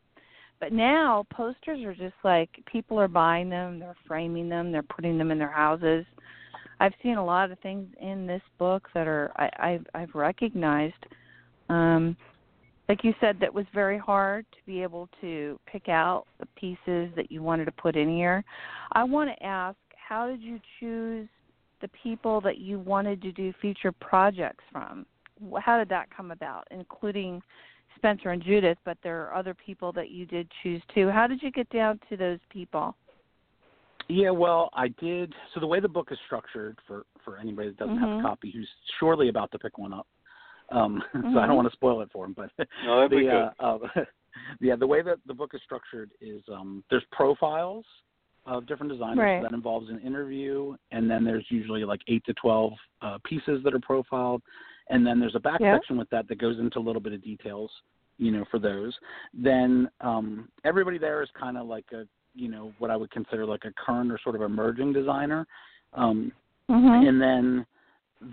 [0.60, 5.18] But now posters are just like people are buying them, they're framing them, they're putting
[5.18, 6.06] them in their houses.
[6.80, 11.06] I've seen a lot of things in this book that are I, I've I've recognized.
[11.70, 12.18] Um,
[12.92, 17.10] like you said, that was very hard to be able to pick out the pieces
[17.16, 18.44] that you wanted to put in here.
[18.92, 21.30] I want to ask, how did you choose
[21.80, 25.06] the people that you wanted to do feature projects from?
[25.58, 27.42] How did that come about, including
[27.96, 31.10] Spencer and Judith, but there are other people that you did choose too.
[31.10, 32.94] How did you get down to those people?
[34.10, 35.34] Yeah, well, I did.
[35.54, 38.20] So the way the book is structured for for anybody that doesn't have Mhm.
[38.20, 40.08] a copy who's surely about to pick one up,
[40.72, 41.04] um,
[41.34, 42.34] so I don't want to spoil it for him.
[42.36, 42.50] But
[42.84, 43.78] No, the uh, uh,
[44.62, 47.86] yeah, the way that the book is structured is um, there's profiles
[48.46, 49.38] of different designers Right.
[49.40, 53.62] so that involves an interview, and then there's usually like eight to twelve uh, pieces
[53.64, 54.42] that are profiled,
[54.90, 57.22] and then there's a back section with that that goes into a little bit of
[57.24, 57.70] details,
[58.18, 58.98] you know, for those.
[59.34, 63.46] Then um, everybody there is kind of like a you know what I would consider
[63.46, 65.46] like a current or sort of emerging designer.
[65.94, 66.32] Um,
[66.70, 67.06] Mhm.
[67.08, 67.66] and then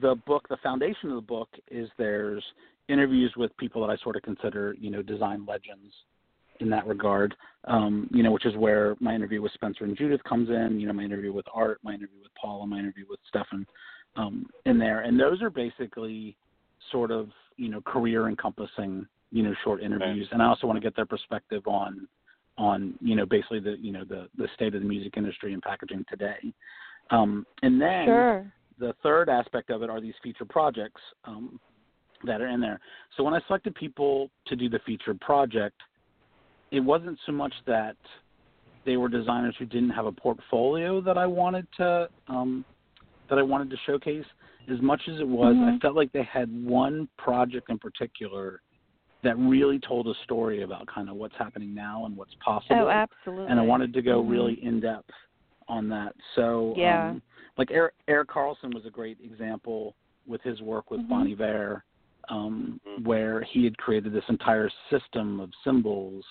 [0.00, 2.44] the book, the foundation of the book is there's
[2.88, 5.92] interviews with people that I sort of consider, you know, design legends
[6.60, 7.34] in that regard.
[7.64, 10.86] Um, you know, which is where my interview with Spencer and Judith comes in, you
[10.86, 13.66] know, my interview with Art, my interview with Paul, and my interview with Stefan
[14.16, 15.00] um, in there.
[15.00, 16.36] And those are basically
[16.90, 20.28] sort of, you know, career encompassing, you know, short interviews.
[20.32, 22.08] And I also want to get their perspective on
[22.56, 25.62] on, you know, basically the you know, the, the state of the music industry and
[25.62, 26.52] packaging today.
[27.10, 28.52] Um, and then Sure.
[28.78, 31.58] The third aspect of it are these feature projects um,
[32.24, 32.80] that are in there.
[33.16, 35.76] So when I selected people to do the featured project,
[36.70, 37.96] it wasn't so much that
[38.84, 42.64] they were designers who didn't have a portfolio that I wanted to um,
[43.28, 44.24] that I wanted to showcase.
[44.72, 45.80] As much as it was, I Mhm.
[45.80, 48.62] felt like they had one project in particular
[49.22, 52.88] that really told a story about kind of what's happening now and what's possible Oh,
[52.88, 53.50] absolutely.
[53.50, 54.30] and I wanted to go Mhm.
[54.30, 55.10] really in depth
[55.68, 56.14] on that.
[56.34, 57.10] So, Yeah.
[57.10, 57.22] um,
[57.58, 61.08] like Eric, Eric Carlson was a great example with his work with Mhm.
[61.08, 61.84] Bon Iver,
[62.28, 63.04] um, Mhm.
[63.04, 66.24] where he had created this entire system of symbols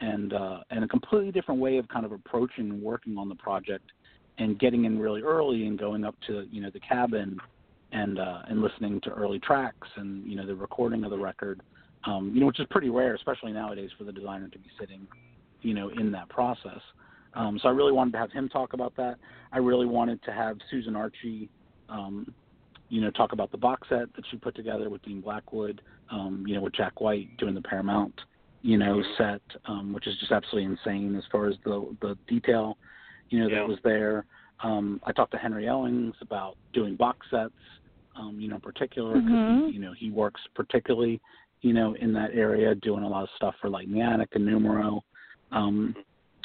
[0.00, 3.34] and uh, and a completely different way of kind of approaching and working on the
[3.34, 3.92] project
[4.38, 7.38] and getting in really early and going up to you know the cabin
[7.92, 11.60] and uh, and listening to early tracks and you know the recording of the record
[12.04, 15.06] um, you know, which is pretty rare, especially nowadays, for the designer to be sitting,
[15.60, 16.80] you know, in that process.
[17.34, 19.16] Um, so I really wanted to have him talk about that.
[19.52, 21.48] I really wanted to have Susan Archie
[21.88, 22.32] um,
[22.88, 26.44] you know, talk about the box set that she put together with Dean Blackwood, um,
[26.46, 28.12] you know, with Jack White doing the Paramount,
[28.62, 32.76] you know, set, um, which is just absolutely insane as far as the the detail,
[33.30, 33.60] you know, Yeah.
[33.60, 34.26] that was there.
[34.62, 37.54] Um, I talked to Henry Owings about doing box sets,
[38.16, 39.72] um, you know, in particular because Mhm.
[39.72, 41.20] you know he works particularly,
[41.62, 45.04] you know, in that area, doing a lot of stuff for like Niantic and Numero.
[45.52, 45.94] Um,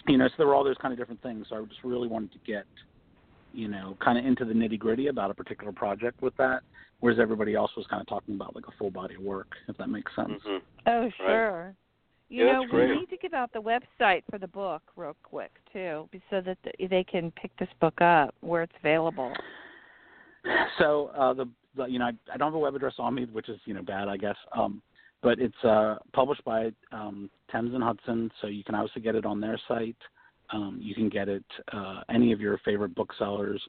[0.08, 1.48] you know, so there were all those kind of different things.
[1.50, 2.65] So I just really wanted to get,
[3.54, 6.62] you know, kind of into the nitty gritty about a particular project with that,
[7.00, 9.78] whereas everybody else was kind of talking about like a full body of work, if
[9.78, 10.41] that makes sense.
[10.44, 11.76] hmm Oh, sure.
[12.30, 13.00] You Yeah, know, we great.
[13.00, 16.88] need to give out the website for the book real quick too, so that the,
[16.88, 19.34] they can pick this book up where it's available.
[20.80, 23.26] So uh, the, the you know I, I don't have a web address on me,
[23.26, 24.36] which is you know bad I guess.
[24.56, 24.82] Um,
[25.26, 29.26] but it's uh, published by um, Thames and Hudson, so you can obviously get it
[29.26, 29.98] on their site.
[30.52, 33.60] Um, you can get it uh, any of your favorite booksellers,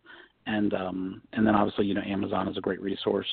[0.46, 3.26] and um, and then obviously you know Amazon is a great resource,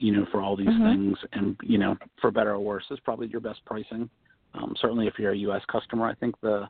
[0.00, 0.92] you know for all these Mhm.
[0.92, 4.10] things, and you know for better or worse is probably your best pricing.
[4.54, 5.62] Um, certainly if you're a U.S.
[5.70, 6.68] customer, I think the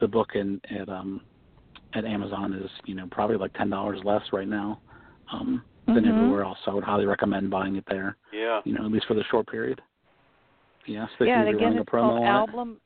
[0.00, 1.20] the book in at um,
[1.94, 4.82] at Amazon is you know probably like ten dollars less right now
[5.30, 6.08] um, than Mhm.
[6.08, 6.58] everywhere else.
[6.64, 8.16] So I would highly recommend buying it there.
[8.32, 8.60] Yeah.
[8.64, 9.80] You know, at least for the short period.
[10.86, 12.28] Yeah, so yeah, and you're again, it's promo called on it.
[12.28, 12.80] Album.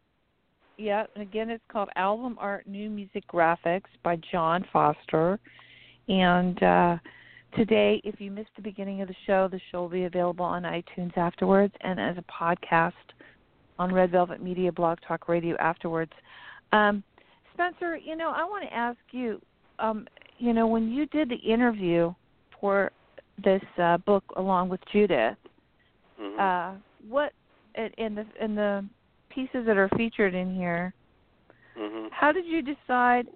[0.78, 5.38] Yeah, and again, it's called Album Art New Music Graphics by John Foster.
[6.08, 6.96] And uh,
[7.56, 10.62] today, if you missed the beginning of the show, the show will be available on
[10.64, 12.92] iTunes afterwards and as a podcast
[13.78, 16.12] on Red Velvet Media Blog Talk Radio afterwards.
[16.72, 17.02] Um,
[17.54, 19.40] Spencer, you know, I want to ask you,
[19.78, 20.06] um,
[20.38, 22.12] you know, when you did the interview
[22.60, 22.92] for
[23.42, 25.36] this uh, book along with Judith,
[26.18, 26.72] hmm uh,
[27.08, 27.32] what
[27.76, 28.84] in- in the in the
[29.28, 30.94] pieces that are featured in here?
[31.76, 33.26] hmm How did you decide,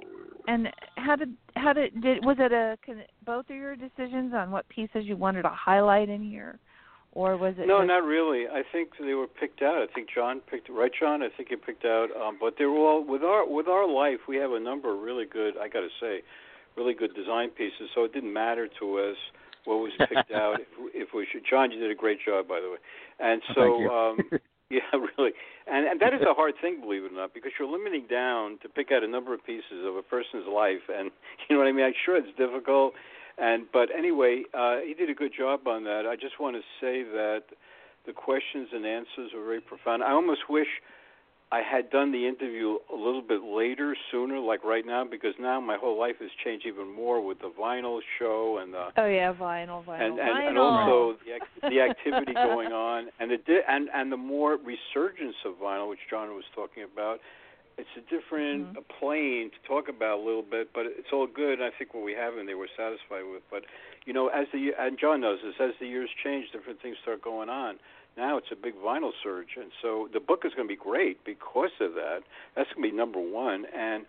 [0.49, 2.79] and how did how did did was it a
[3.25, 6.59] both of your decisions on what pieces you wanted to highlight in here,
[7.13, 7.67] or was it?
[7.67, 8.47] No, just, not really.
[8.49, 9.83] I think they were picked out.
[9.83, 10.91] I think John picked right.
[10.99, 12.09] John, I think he picked out.
[12.17, 14.21] Um, but they were all with our with our life.
[14.29, 15.55] We have a number of really good.
[15.59, 16.23] I got to say,
[16.77, 17.91] really good design pieces.
[17.95, 19.17] So it didn't matter to us
[19.65, 20.61] what was picked out.
[20.61, 22.79] If, if we should, John, you did a great job, by the way.
[23.19, 25.33] And Oh, so, um, yeah, really.
[25.67, 28.59] And and that is a hard thing, believe it or not, because you're limiting down
[28.63, 31.11] to pick out a number of pieces of a person's life, and
[31.49, 31.85] you know what I mean.
[31.85, 32.95] I'm sure it's difficult,
[33.39, 36.07] and but anyway, uh, he did a good job on that.
[36.07, 37.45] I just want to say that
[38.07, 40.03] the questions and answers were very profound.
[40.03, 40.69] I almost wish
[41.53, 45.61] I had done the interview a little bit later, sooner, like right now, because now
[45.61, 49.33] my whole life has changed even more with the vinyl show and the Oh yeah,
[49.33, 50.49] vinyl, vinyl, and and, vinyl.
[50.49, 55.35] and also the the activity going on and the di- and and the more resurgence
[55.45, 57.21] of vinyl, which John was talking about.
[57.79, 58.89] It's a different Mhm.
[59.01, 61.61] plane to talk about a little bit, but it's all good.
[61.61, 63.43] And I think what we have and they were satisfied with.
[63.51, 63.65] But
[64.05, 67.23] you know, as the and John knows this, as the years change, different things start
[67.23, 67.81] going on.
[68.21, 71.25] Now it's a big vinyl surge, and so the book is going to be great
[71.25, 72.21] because of that.
[72.55, 74.05] That's going to be number one, and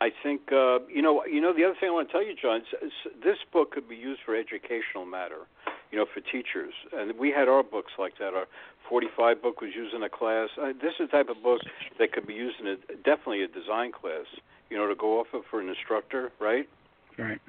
[0.00, 1.22] I think uh, you know.
[1.24, 3.70] You know, the other thing I want to tell you, John, s- s- this book
[3.70, 5.46] could be used for educational matter.
[5.90, 8.34] You know, for teachers, and we had our books like that.
[8.34, 8.46] Our
[8.90, 10.48] 45 book was used in a class.
[10.60, 11.60] Uh, this is the type of book
[11.98, 12.76] that could be used in a
[13.08, 14.26] definitely a design class.
[14.68, 16.68] You know, to go off of for an instructor, right?
[17.16, 17.40] Right.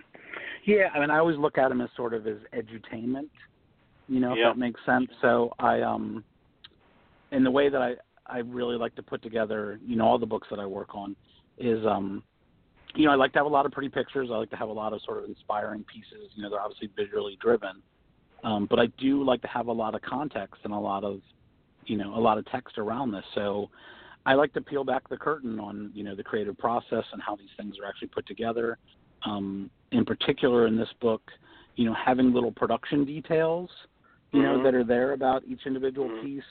[0.65, 3.29] Yeah, I mean, I always look at them as sort of as edutainment,
[4.09, 5.07] you know, if that makes sense.
[5.21, 6.23] So I, um,
[7.31, 7.93] in the way that I,
[8.25, 11.15] I really like to put together, you know, all the books that I work on
[11.57, 12.23] is, um,
[12.95, 14.29] you know, I like to have a lot of pretty pictures.
[14.31, 16.31] I like to have a lot of sort of inspiring pieces.
[16.33, 17.81] You know, they're obviously visually driven,
[18.43, 21.21] um, but I do like to have a lot of context and a lot of,
[21.85, 23.25] you know, a lot of text around this.
[23.35, 23.69] So
[24.25, 27.35] I like to peel back the curtain on, you know, the creative process and how
[27.35, 28.77] these things are actually put together.
[29.23, 31.21] Um, in particular, in this book,
[31.75, 33.69] you know, having little production details,
[34.31, 34.63] you know, Mhm.
[34.63, 36.21] that are there about each individual Mhm.
[36.21, 36.43] piece.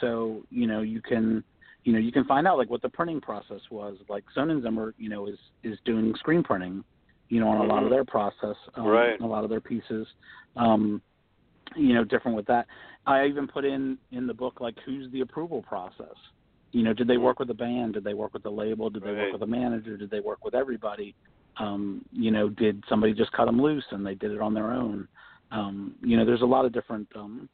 [0.00, 1.44] So you know, you can,
[1.84, 3.98] you know, you can find out like what the printing process was.
[4.08, 6.84] Like Sonnenzimmer, you know, is is doing screen printing,
[7.28, 7.90] you know, on a lot of Mhm.
[7.92, 9.20] their process, um, Right.
[9.20, 10.06] a lot of their pieces.
[10.56, 11.02] Um,
[11.76, 12.66] you know, different with that.
[13.06, 16.16] I even put in in the book like who's the approval process.
[16.72, 17.22] You know, did they Mhm.
[17.22, 17.94] work with the band?
[17.94, 18.90] Did they work with the label?
[18.90, 19.22] Did they Right.
[19.22, 19.96] work with the manager?
[19.96, 21.14] Did they work with everybody?
[21.56, 24.72] Um, you know, did somebody just cut them loose and they did it on their
[24.72, 25.08] own?
[25.50, 27.48] Um, you know, there's a lot of different um,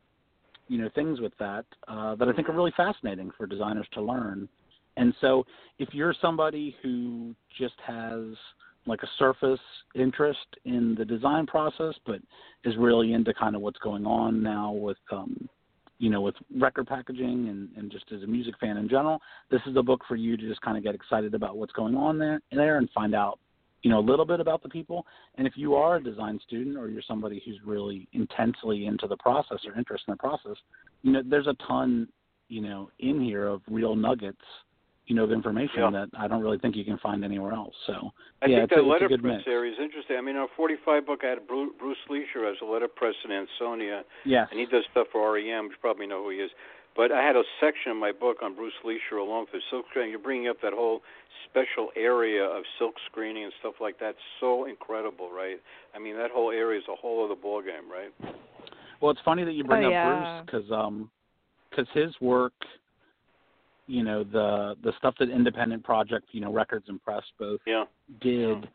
[0.68, 4.02] you know things with that uh, that I think are really fascinating for designers to
[4.02, 4.48] learn.
[4.96, 5.44] And so,
[5.78, 8.22] if you're somebody who just has
[8.86, 9.60] like a surface
[9.94, 12.20] interest in the design process, but
[12.64, 15.48] is really into kind of what's going on now with, um,
[15.98, 19.60] you know, with record packaging and, and just as a music fan in general, this
[19.66, 22.18] is a book for you to just kind of get excited about what's going on
[22.18, 23.38] there, there and find out,
[23.86, 25.06] you know a little bit about the people.
[25.36, 29.16] And if you are a design student or you're somebody who's really intensely into the
[29.16, 30.56] process or interested in the process,
[31.02, 32.08] you know there's a ton
[32.48, 34.42] you know in here of real nuggets
[35.06, 35.90] you know, of information yeah.
[35.90, 37.74] that I don't really think you can find anywhere else.
[37.86, 38.10] So
[38.42, 40.16] I yeah, think that a, letterpress area is interesting.
[40.16, 44.02] I mean, our 45 book I had Bruce, Bruce Licher as a letterpress in Ansonia,
[44.24, 44.48] Yes.
[44.50, 45.66] and he does stuff for REM.
[45.66, 46.50] You probably know who he is.
[46.96, 50.10] But I had a section in my book on Bruce Licher along with silk screening.
[50.10, 51.02] You're bringing up that whole
[51.50, 54.14] special area of silk screening and stuff like that.
[54.40, 55.60] So incredible, right?
[55.94, 58.34] I mean, that whole area is a whole other ballgame, right?
[59.00, 60.42] Well, it's funny that you bring Oh, up yeah.
[60.42, 61.10] Bruce because um,
[61.74, 62.54] cause his work,
[63.86, 67.84] you know, the the stuff that Independent Project, you know, Records and Press both Yeah.
[68.20, 68.68] did.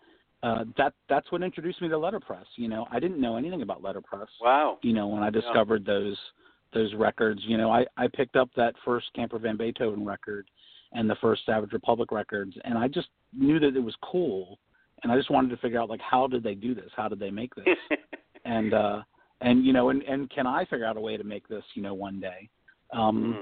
[0.43, 2.45] Uh, that that's what introduced me to letterpress.
[2.55, 4.29] You know, I didn't know anything about letterpress.
[4.39, 4.77] Wow.
[4.84, 6.17] You know, when I discovered those
[6.73, 10.47] those records, you know, I I picked up that first Camper Van Beethoven record
[10.93, 14.60] and the first Savage Republic records, and I just knew that it was cool,
[15.03, 16.91] and I just wanted to figure out like how did they do this?
[16.95, 17.67] How did they make this?
[18.45, 19.01] and uh
[19.41, 21.81] and you know and and can i figure out a way to make this you
[21.84, 22.49] know one day
[22.91, 23.36] um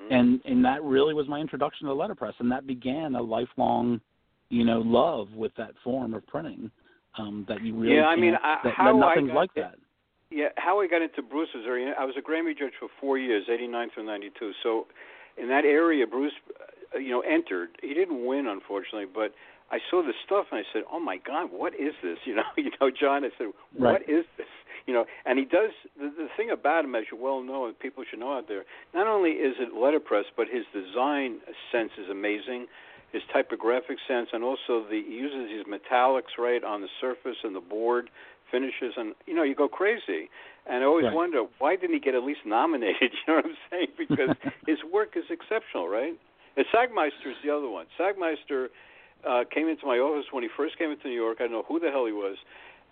[0.00, 0.04] Mhm.
[0.04, 0.18] Mhm.
[0.18, 4.00] and and that really was my introduction to letterpress and that began a lifelong
[4.48, 6.70] you know love with that form of printing
[7.18, 9.54] um that you really Yeah, I mean, I- that, how that I nothing's got like
[9.54, 9.76] that
[10.32, 13.44] Yeah, how I got into Bruce's area, I was a Grammy judge for four years,
[13.52, 14.52] '89 through '92.
[14.62, 14.86] So,
[15.36, 16.32] in that area, Bruce,
[16.94, 17.70] uh, you know, entered.
[17.82, 19.34] He didn't win, unfortunately, but
[19.70, 22.44] I saw the stuff and I said, "Oh my God, what is this?" You know,
[22.56, 23.24] you know, John.
[23.24, 24.08] I said, "What Right.
[24.08, 24.46] is this?"
[24.84, 27.78] You know, and he does the, the thing about him, as you well know, and
[27.78, 28.64] people should know out there.
[28.92, 31.38] Not only is it letterpress, but his design
[31.70, 32.66] sense is amazing.
[33.12, 37.54] His typographic sense, and also the he uses these metallics right on the surface and
[37.54, 38.10] the board
[38.52, 40.28] finishes, and you know, you go crazy.
[40.68, 41.14] And I always Right.
[41.14, 43.10] wonder why didn't he get at least nominated?
[43.26, 43.88] You know what I'm saying?
[43.98, 44.36] Because
[44.66, 46.14] his work is exceptional, right?
[46.56, 47.86] And Sagmeister is the other one.
[47.98, 48.68] Sagmeister
[49.26, 51.38] uh, came into my office when he first came into New York.
[51.40, 52.36] I don't know who the hell he was.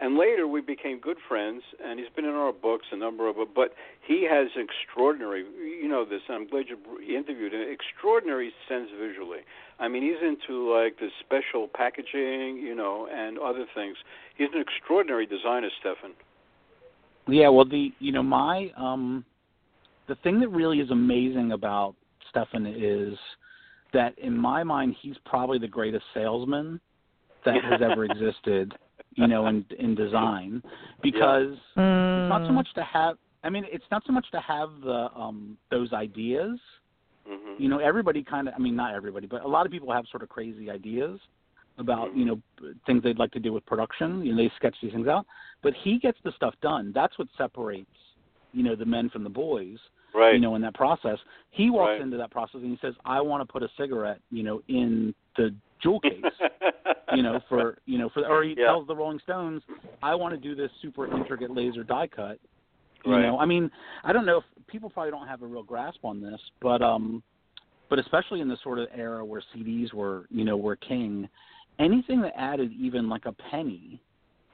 [0.03, 3.36] And later we became good friends, and he's been in our books, a number of
[3.36, 3.48] them.
[3.55, 3.74] But
[4.07, 6.78] he has extraordinary, you know this, and I'm glad you
[7.16, 9.40] interviewed him, extraordinary sense visually.
[9.78, 13.96] I mean, he's into like the special packaging, you know, and other things.
[14.36, 16.12] He's an extraordinary designer, Stefan.
[17.28, 19.24] yeah well the you know my um
[20.09, 21.94] the thing that really is amazing about
[22.30, 23.18] stefan is
[23.92, 26.80] that in my mind he's probably the greatest salesman
[27.44, 28.74] that has ever existed
[29.17, 30.63] you know in in design
[31.03, 32.19] because Mm.
[32.19, 35.09] it's not so much to have i mean it's not so much to have the
[35.17, 36.59] um those ideas
[37.27, 39.91] hmm you know everybody kind of i mean not everybody but a lot of people
[39.93, 41.19] have sort of crazy ideas
[41.79, 42.41] about you know
[42.87, 45.25] things they'd like to do with production you know they sketch these things out
[45.63, 47.91] but he gets the stuff done that's what separates
[48.53, 49.79] you know the men from the boys
[50.13, 50.35] Right.
[50.35, 51.19] you know in that process
[51.51, 52.01] he walks Right.
[52.03, 55.15] into that process and he says i want to put a cigarette you know in
[55.37, 56.24] the jewel case
[57.14, 58.66] you know for you know for or he Yeah.
[58.66, 59.62] tells the rolling stones
[60.03, 62.39] i want to do this super intricate laser die cut
[63.05, 63.22] you Right.
[63.22, 63.70] know i mean
[64.05, 67.22] i don't know if people probably don't have a real grasp on this but um
[67.89, 71.28] but especially in the sort of era where cds were you know were king
[71.78, 74.01] anything that added even like a penny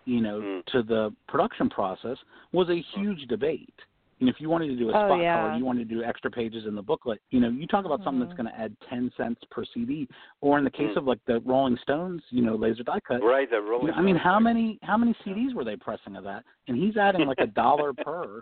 [0.04, 0.64] you know Mm.
[0.66, 2.16] to the production process
[2.52, 3.74] was a huge debate
[4.18, 5.32] you know if you wanted to do a Oh, spot yeah.
[5.34, 8.02] color you wanted to do extra pages in the booklet you know you talk about
[8.02, 8.36] something that's Mhm.
[8.44, 10.08] going to add 10 cents per cd
[10.40, 10.96] or in the case Mm.
[10.98, 13.50] of like the rolling stones you know laser die cut right.
[13.50, 13.86] That you rolling.
[13.88, 16.44] know, I mean, how many how many CDs were they pressing of that?
[16.68, 18.40] And he's adding like a dollar per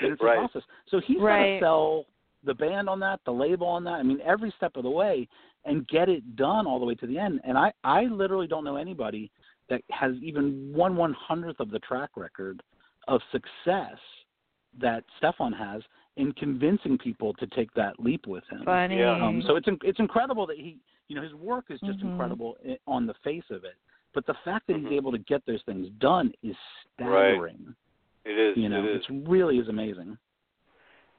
[0.00, 0.36] in its Right.
[0.38, 0.62] process.
[0.88, 1.48] So he's Right.
[1.48, 2.06] got to sell
[2.44, 3.94] the band on that, the label on that.
[3.94, 5.26] I mean, every step of the way,
[5.64, 7.40] and get it done all the way to the end.
[7.44, 9.30] And I I literally don't know anybody
[9.68, 12.62] that has even one one hundredth of the track record
[13.08, 13.98] of success
[14.80, 15.82] that Stefan has
[16.16, 18.64] in convincing people to take that leap with him.
[18.64, 18.98] Funny.
[18.98, 19.12] Yeah.
[19.24, 22.10] Um, so it's it's incredible that he, you know, his work is just Mhm.
[22.12, 22.56] incredible
[22.86, 23.74] on the face of it.
[24.14, 26.56] But the fact that he's able to get those things done is
[26.94, 27.66] staggering.
[27.66, 28.32] Right.
[28.32, 28.56] It is.
[28.56, 28.96] You know, it is.
[29.04, 30.16] it's really is amazing.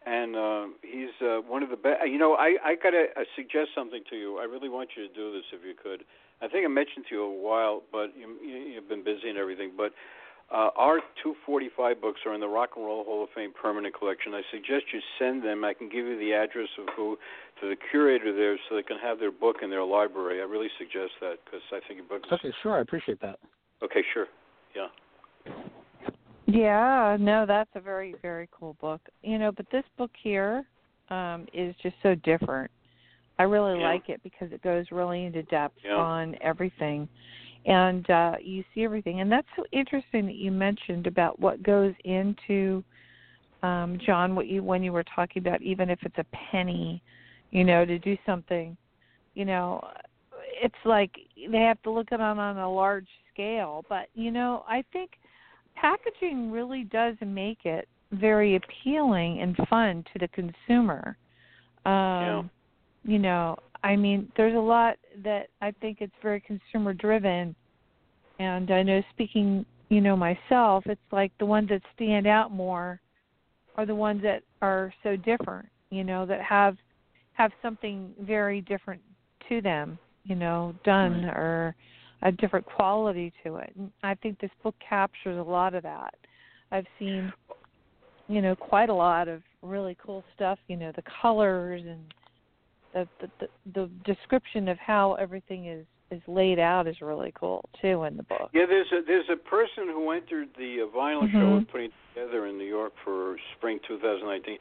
[0.05, 2.07] and uh, he's uh, one of the best.
[2.07, 4.37] You know, I I gotta uh, suggest something to you.
[4.39, 6.05] I really want you to do this if you could.
[6.41, 9.37] I think I mentioned to you a while, but you, you, you've been busy and
[9.37, 9.71] everything.
[9.75, 9.91] But
[10.49, 14.33] uh, our 245 books are in the Rock and Roll Hall of Fame permanent collection.
[14.33, 15.65] I suggest you send them.
[15.65, 17.17] I can give you the address of who
[17.61, 20.39] to the curator there, so they can have their book in their library.
[20.39, 23.39] I really suggest that because I think your book is Okay, sure, I appreciate that.
[23.83, 24.03] okay.
[24.13, 24.27] Sure,
[24.75, 24.87] yeah.
[26.45, 29.01] Yeah, no, that's a very very cool book.
[29.21, 30.63] You know, but this book here
[31.09, 32.71] um is just so different.
[33.39, 33.85] I really Yeah.
[33.89, 35.95] like it because it goes really into depth Yeah.
[35.97, 37.09] on everything.
[37.67, 39.21] And uh you see everything.
[39.21, 42.83] And that's so interesting that you mentioned about what goes into
[43.61, 47.01] um John what you when you were talking about even if it's a penny,
[47.51, 48.75] you know, to do something,
[49.35, 49.85] you know,
[50.61, 51.11] it's like
[51.51, 53.85] they have to look at it on a large scale.
[53.89, 55.11] But you know, I think
[55.75, 61.17] packaging really does make it very appealing and fun to the consumer.
[61.85, 62.43] Um, yeah.
[63.03, 67.55] You know, I mean, there's a lot that I think it's very consumer driven,
[68.39, 72.99] and I know speaking, you know, myself, it's like the ones that stand out more
[73.75, 75.67] are the ones that are so different.
[75.89, 76.75] You know, that have
[77.33, 79.01] have something very different
[79.49, 79.97] to them.
[80.23, 81.37] You know, done Right.
[81.37, 81.75] or
[82.23, 83.71] a different quality to it.
[83.77, 86.15] And I think this book captures a lot of that.
[86.71, 87.31] I've seen,
[88.27, 90.59] you know, quite a lot of really cool stuff.
[90.67, 92.13] You know, the colors and
[93.19, 98.15] the the description of how everything is is laid out is really cool too in
[98.15, 98.49] the book.
[98.53, 101.51] Yeah, there's a there's a person who entered the uh, vinyl show Mhm.
[101.59, 104.57] we're putting together in New York for spring 2019,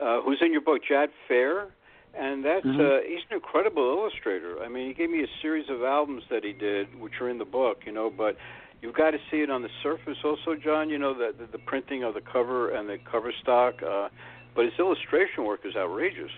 [0.00, 1.68] uh, who's in your book, Jad Fair,
[2.14, 2.80] and that's Mhm.
[2.80, 4.60] uh, he's an incredible illustrator.
[4.62, 7.38] I mean, he gave me a series of albums that he did, which are in
[7.38, 8.36] the book, you know, but.
[8.80, 10.88] You've got to see it on the surface, also, John.
[10.88, 14.08] You know the the, the printing of the cover and the cover stock, uh,
[14.54, 16.30] but his illustration work is outrageous.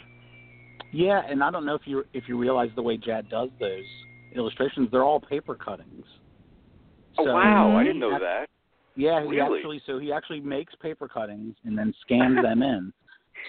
[0.92, 3.84] Yeah, and I don't know if you if you realize the way Jad does those
[4.34, 6.04] illustrations, they're all paper cuttings.
[7.18, 8.48] Oh So- wow, I didn't know that.
[8.96, 9.58] Yeah, he Really?
[9.58, 12.92] actually so he actually makes paper cuttings and then scans them in.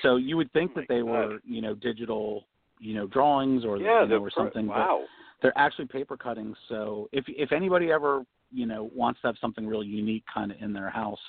[0.01, 1.05] So you would think Oh that they God.
[1.05, 2.47] were, you know, digital,
[2.79, 5.05] you know, drawings or Yeah, you know, or something, but Wow.
[5.41, 6.57] they're actually paper cuttings.
[6.69, 10.61] So if if anybody ever, you know, wants to have something really unique kind of
[10.61, 11.19] in their house,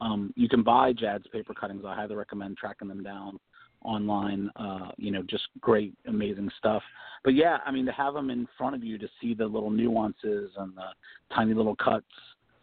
[0.00, 1.84] um, you can buy Jad's paper cuttings.
[1.84, 3.38] I highly recommend tracking them down
[3.82, 4.50] online.
[4.56, 6.82] Uh, you know, just great, amazing stuff.
[7.24, 9.70] But yeah, I mean, to have them in front of you to see the little
[9.70, 10.86] nuances and the
[11.34, 12.06] tiny little cuts,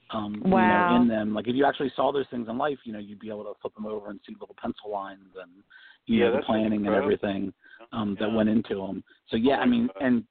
[0.09, 0.61] um, Wow.
[0.61, 1.33] you know, in them.
[1.33, 3.53] Like if you actually saw those things in life, you know, you'd be able to
[3.61, 5.51] flip them over and see little pencil lines and
[6.05, 7.53] you Yeah, know the that's planning and everything
[7.91, 9.03] um, that went into them.
[9.29, 10.23] So yeah, I mean, and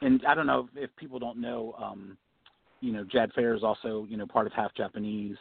[0.00, 2.16] and I don't know if, if people don't know, um,
[2.80, 5.36] you know, Jad Fair is also you know part of Half Japanese,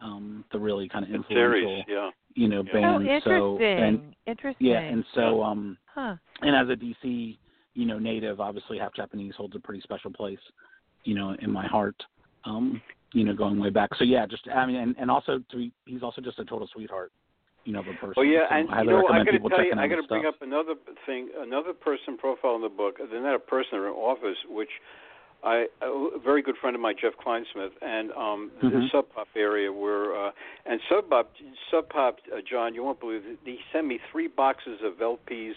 [0.00, 2.10] um, the really kind of influential series, yeah.
[2.38, 2.72] You know Yeah.
[2.72, 2.86] band.
[2.86, 3.22] oh, interesting.
[3.24, 4.66] So and interesting.
[4.66, 6.14] yeah, and so um, huh.
[6.40, 7.36] and as a DC,
[7.74, 10.38] you know, native, obviously half Japanese holds a pretty special place,
[11.04, 11.96] you know, in my heart.
[12.44, 12.80] Um,
[13.14, 13.90] you know, going way back.
[13.96, 16.68] So yeah, just I mean, and, and also to be, he's also just a total
[16.72, 17.10] sweetheart,
[17.64, 18.14] you know, of a person.
[18.18, 19.90] Oh yeah, so and I you know, I recommend got to tell you, I out
[19.90, 20.34] got to bring stuff.
[20.34, 20.74] up another
[21.06, 22.98] thing, another person profile in the book.
[23.10, 24.70] They're not a person; they're an office, which
[25.44, 28.90] I a very good friend of mine, Jeff Kleinsmith, and um the Mhm.
[28.90, 30.30] Sub Pop area where uh
[30.66, 31.30] and Sub Pop,
[31.70, 35.54] Sub Pop, uh, John, you won't believe it, he sent me three boxes of LPs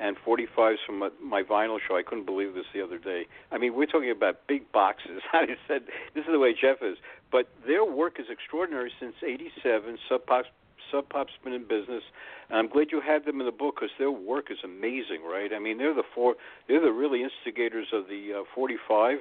[0.00, 1.96] and 45s from my, my vinyl show.
[1.96, 3.26] I couldn't believe this the other day.
[3.52, 5.22] I mean, we're talking about big boxes.
[5.32, 6.98] I said, this is the way Jeff is.
[7.30, 9.98] But their work is extraordinary since '87.
[10.08, 10.46] Sub Pop,
[10.94, 12.02] Sub Pop's been in business,
[12.48, 15.50] and I'm glad you had them in the book because their work is amazing, right?
[15.54, 16.34] I mean, they're the four,
[16.68, 19.18] they're the really instigators of the uh, 45,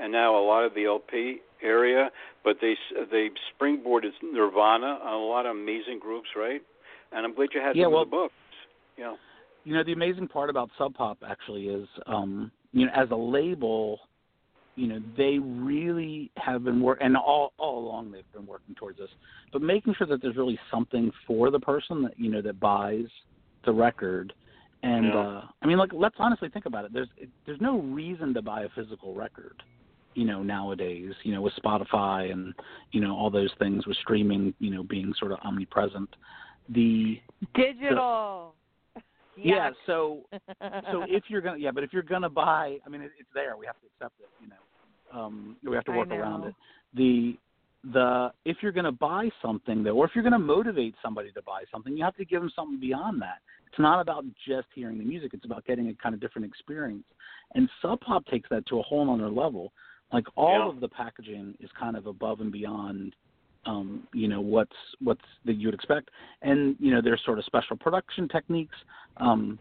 [0.00, 2.10] and now a lot of the LP area.
[2.44, 2.74] But they
[3.10, 6.60] they springboarded Nirvana on a lot of amazing groups, right?
[7.12, 8.32] And I'm glad you had Yeah, them well- in the book.
[8.98, 9.16] Yeah.
[9.64, 13.16] You know, the amazing part about Sub Pop actually is, um, you know, as a
[13.16, 13.98] label,
[14.76, 18.98] you know, they really have been work and all all along they've been working towards
[18.98, 19.08] this,
[19.52, 23.06] but making sure that there's really something for the person that you know that buys
[23.64, 24.32] the record.
[24.82, 25.18] And Yeah.
[25.18, 26.92] uh I mean, like, let's honestly think about it.
[26.92, 27.08] There's
[27.46, 29.62] there's no reason to buy a physical record,
[30.14, 31.14] you know, nowadays.
[31.22, 32.54] You know, with Spotify and
[32.92, 36.10] you know all those things with streaming, you know, being sort of omnipresent.
[36.68, 37.20] The
[37.54, 38.55] Digital.
[39.36, 40.22] Yeah, so
[40.90, 43.56] so if you're gonna yeah but if you're gonna buy i mean it, it's there.
[43.56, 45.18] We have to accept it you know.
[45.18, 46.54] Um we have to work around it.
[46.94, 47.36] The
[47.92, 51.62] the if you're gonna buy something though or if you're gonna motivate somebody to buy
[51.72, 53.38] something you have to give them something beyond that.
[53.68, 55.32] It's not about just hearing the music.
[55.34, 57.04] It's about getting a kind of different experience.
[57.54, 59.72] And sub pop takes that to a whole other level.
[60.12, 60.68] Like all Yeah.
[60.68, 63.14] of the packaging is kind of above and beyond
[63.66, 66.10] um, you know what's what's that you would expect,
[66.42, 68.76] and you know there's sort of special production techniques.
[69.18, 69.58] Um,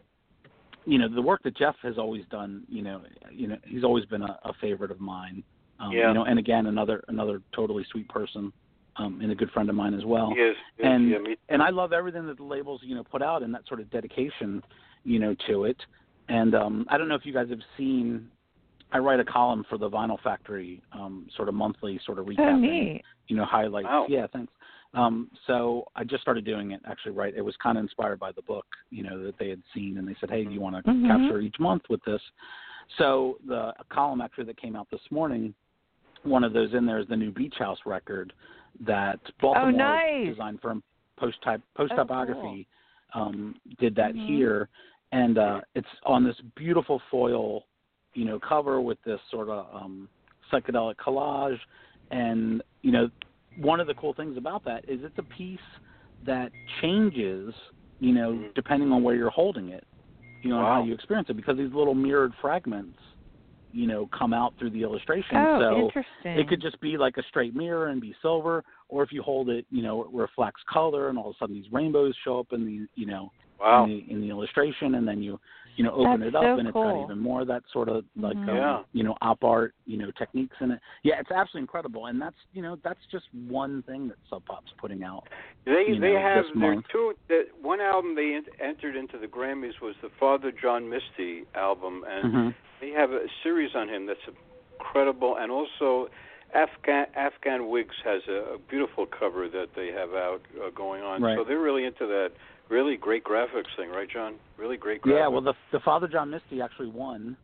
[0.86, 2.64] you know the work that Jeff has always done.
[2.70, 3.02] You know,
[3.32, 5.44] you know he's always been a, a favorite of mine.
[5.80, 6.10] Um, Yeah.
[6.10, 8.54] You know, and again another another totally sweet person,
[8.98, 10.34] um, and a good friend of mine as well.
[10.36, 10.56] Yes.
[10.82, 11.18] and yeah,
[11.50, 13.90] and I love everything that the labels you know put out and that sort of
[13.90, 14.64] dedication,
[15.04, 15.78] you know, to it.
[16.28, 18.30] And um, I don't know if you guys have seen.
[18.92, 22.32] I write a column for the Vinyl Factory, um, sort of monthly, sort of Oh,
[22.32, 23.04] recapping neat.
[23.28, 23.86] you know highlights.
[23.88, 24.06] Wow.
[24.10, 24.52] Yeah, thanks.
[24.94, 27.12] Um, so I just started doing it actually.
[27.12, 29.98] Right, it was kind of inspired by the book, you know, that they had seen,
[29.98, 31.08] and they said, "Hey, do you want to Mhm.
[31.08, 32.22] capture each month with this?"
[32.98, 35.54] So the a column actually that came out this morning,
[36.24, 38.34] one of those in there is the new Beach House record
[38.82, 40.28] that Baltimore Oh, nice.
[40.28, 40.84] design firm
[41.18, 42.68] Post Type Post Oh, Typography
[43.14, 44.20] um, did that Mhm.
[44.20, 44.70] here,
[45.12, 47.66] and uh, it's on this beautiful foil
[48.16, 50.10] you know, cover with this sort of um,
[50.52, 51.60] psychedelic collage,
[52.12, 53.10] and you know,
[53.58, 55.60] one of the cool things about that is it's a piece
[56.24, 56.52] that
[56.82, 57.54] changes,
[58.00, 58.54] you know, Mhm.
[58.56, 59.84] depending on where you're holding it,
[60.42, 60.76] you know, and Wow.
[60.76, 62.98] how you experience it, because these little mirrored fragments,
[63.72, 65.38] you know, come out through the illustration.
[65.38, 66.40] Oh, so interesting.
[66.40, 69.50] it could just be like a straight mirror and be silver, or if you hold
[69.50, 72.48] it, you know, it reflects color, and all of a sudden these rainbows show up
[72.54, 73.84] in the, you know, Wow.
[73.84, 75.40] in the in the illustration, and then you,
[75.76, 76.84] you know, open That's it up, so and it's cool.
[76.84, 78.50] got even more of that sort of like, Mhm.
[78.50, 78.84] um, Yeah.
[78.94, 80.80] you know, op art, you know, techniques in it.
[81.04, 84.72] Yeah, it's absolutely incredible, and that's, you know, that's just one thing that Sub Pop's
[84.78, 85.28] putting out.
[85.66, 86.88] They they know, have this their month.
[86.92, 87.14] two.
[87.28, 92.04] The, one album they en- entered into the Grammys was the Father John Misty album,
[92.08, 92.50] and hmm
[92.82, 94.20] they have a series on him that's
[94.80, 95.38] incredible.
[95.38, 96.10] And also,
[96.54, 101.22] Afghan Afghan Whigs has a, a beautiful cover that they have out uh, going on.
[101.22, 101.38] Right.
[101.38, 102.32] So they're really into that
[102.70, 104.36] really great graphics thing, right, John?
[104.58, 105.18] Really great graphics.
[105.18, 107.38] Yeah, well, the the Father John Misty actually won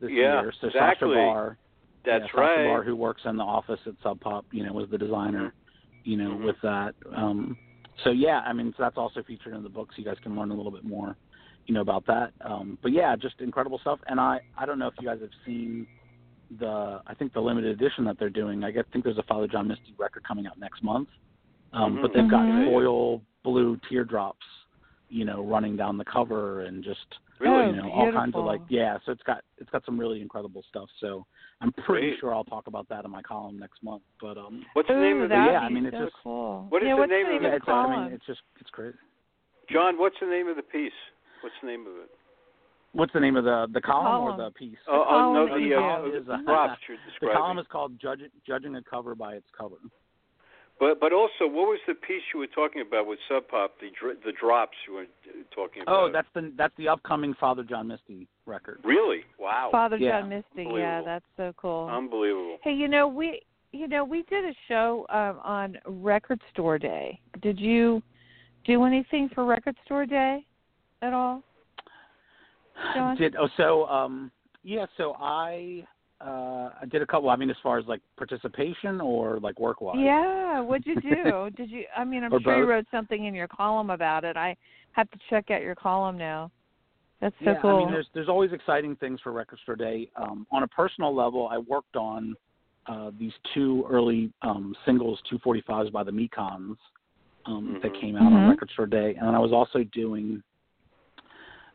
[0.00, 0.52] this Yeah, year.
[0.60, 1.08] So exactly.
[1.08, 1.58] Sasha Barr,
[2.04, 2.64] that's yeah, Sasha right.
[2.64, 5.52] Barr, who works in the office at Sub Pop, you know, was the designer,
[6.04, 6.44] you know, Mhm.
[6.44, 6.94] with that.
[7.14, 7.56] Um,
[8.04, 10.36] so yeah, I mean, so that's also featured in the book, so you guys can
[10.36, 11.16] learn a little bit more,
[11.66, 12.32] you know, about that.
[12.42, 13.98] Um, but yeah, just incredible stuff.
[14.06, 15.86] And I I don't know if you guys have seen
[16.58, 18.64] the I think the limited edition that they're doing.
[18.64, 21.08] I guess think there's a Father John Misty record coming out next month.
[21.72, 22.02] Um, Mhm.
[22.02, 22.64] But they've got Mhm.
[22.64, 24.44] foil blue teardrops,
[25.08, 26.98] you know, running down the cover and just
[27.40, 27.66] Really?
[27.76, 30.64] You know all kinds of like yeah so it's got it's got some really incredible
[30.68, 31.24] stuff so
[31.60, 32.18] i'm pretty Great.
[32.18, 35.22] sure i'll talk about that in my column next month but um What's the name
[35.22, 36.66] of the that'd yeah, I mean, it's so just- cool.
[36.68, 37.46] What is yeah, the name the of name it?
[37.46, 38.94] yeah of it's the i mean it's just it's great
[39.70, 39.98] John?
[39.98, 40.98] What's the name of the piece?
[41.42, 42.10] What's the name of it?
[42.90, 44.52] what's the name of the the column, or column.
[44.52, 47.58] the piece Oh, oh no, the you uh, the Is, uh, props you're the column
[47.60, 49.76] is called judging judging a cover by its cover
[50.80, 53.74] But but also, what was the piece you were talking about with Sub Pop?
[53.80, 55.94] The dr- the drops you were uh, talking about.
[55.94, 60.20] oh that's the that's the upcoming father john misty record really wow, Father Yeah.
[60.20, 60.68] John Misty.
[60.72, 61.88] Yeah, that's so cool.
[61.88, 62.58] unbelievable.
[62.62, 67.20] hey, you know we you know we did a show um, on Record Store Day.
[67.42, 68.02] Did you
[68.64, 70.46] do anything for Record Store Day
[71.02, 71.42] at all?
[72.94, 73.16] John?
[73.16, 74.30] did oh so um
[74.62, 75.84] yeah so i
[76.20, 79.80] uh i did a couple i mean as far as like participation or like work
[79.80, 81.50] wise Yeah, what'd you do?
[81.56, 81.84] Did you?
[81.96, 84.36] I mean, I'm Or sure you wrote something in your column about it.
[84.36, 84.56] I
[84.92, 86.50] have to check out your column now.
[87.20, 87.70] That's so yeah, cool.
[87.70, 90.10] I mean, there's there's always exciting things for Record Store Day.
[90.16, 92.34] Um, on a personal level, I worked on
[92.86, 96.76] uh, these two early um, singles, 245s by the Mekons,
[97.46, 98.00] um, that Mhm.
[98.00, 98.48] came out on Mhm.
[98.48, 100.42] Record Store Day, and then I was also doing.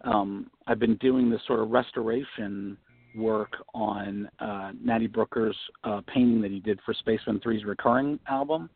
[0.01, 2.77] Um, I've been doing this sort of restoration
[3.15, 8.69] work on uh, Natty Brooker's uh, painting that he did for Spacemen 3's recurring album.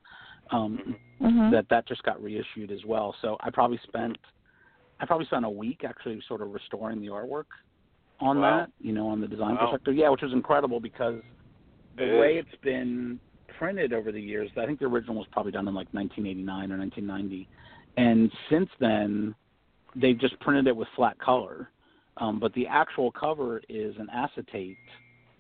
[0.52, 1.50] Um, Mhm.
[1.52, 3.16] that that just got reissued as well.
[3.22, 4.18] So I probably spent
[5.00, 7.46] I probably spent a week actually sort of restoring the artwork
[8.20, 8.60] on Wow.
[8.60, 9.62] that, you know, on the design Wow.
[9.62, 9.96] perspective.
[9.96, 11.24] Yeah, which was incredible because
[11.96, 12.46] the It way is.
[12.46, 15.88] it's been printed over the years, I think the original was probably done in like
[15.92, 17.48] 1989 or 1990,
[17.98, 19.36] and since then
[19.96, 21.72] they've just printed it with flat color.
[22.20, 24.78] Um, but the actual cover is an acetate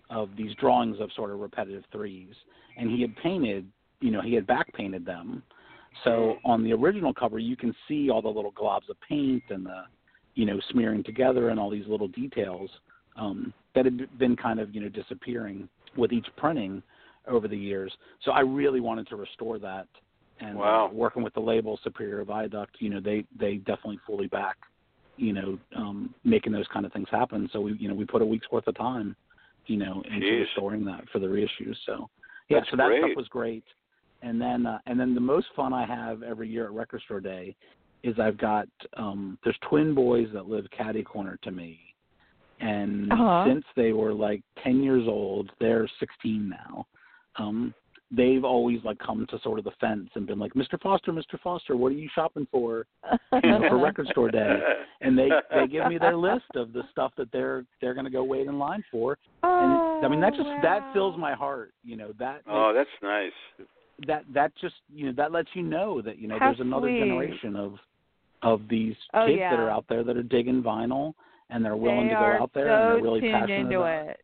[0.09, 2.33] of these drawings of sort of repetitive threes,
[2.77, 3.65] and he had painted,
[3.99, 5.43] you know, he had back painted them.
[6.03, 9.65] So on the original cover, you can see all the little globs of paint and
[9.65, 9.83] the,
[10.35, 12.69] you know, smearing together and all these little details
[13.15, 16.83] um, that had been kind of, you know, disappearing with each printing
[17.27, 17.91] over the years.
[18.23, 19.87] So I really wanted to restore that.
[20.39, 20.85] And Wow.
[20.85, 24.57] uh, working with the label Superior Viaduct, you know, they they definitely fully back,
[25.17, 27.49] you know, um, making those kind of things happen.
[27.51, 29.15] So we, you know, we put a week's worth of time,
[29.65, 30.41] you know, into Jeez.
[30.41, 31.75] restoring that for the reissues.
[31.85, 32.09] So
[32.49, 33.03] yeah, That's so that great.
[33.03, 33.63] stuff was great
[34.21, 37.19] and then uh, and then the most fun I have every year at Record Store
[37.19, 37.55] Day
[38.03, 41.79] is I've got um there's twin boys that live catty corner to me,
[42.59, 43.43] and Uh-huh.
[43.45, 46.87] since they were like ten years old, they're sixteen now.
[47.37, 47.73] Um,
[48.11, 50.79] they've always like come to sort of the fence and been like, Mr.
[50.81, 51.39] Foster, Mr.
[51.43, 52.85] Foster, what are you shopping for?
[53.43, 54.59] You know, for Record Store Day,
[55.01, 58.11] and they they give me their list of the stuff that they're they're going to
[58.11, 61.73] go wait in line for, and I mean that just Oh, that fills my heart.
[61.83, 63.31] You know that oh, that's nice.
[64.07, 66.87] that that just you know that lets you know that you know How there's another
[66.87, 66.99] sweet.
[66.99, 67.73] generation of
[68.43, 69.51] of these Oh, kids yeah.
[69.51, 71.13] that are out there that are digging vinyl
[71.49, 73.79] and they're willing they to go out there so and they're really tuned passionate into
[73.79, 74.19] about it.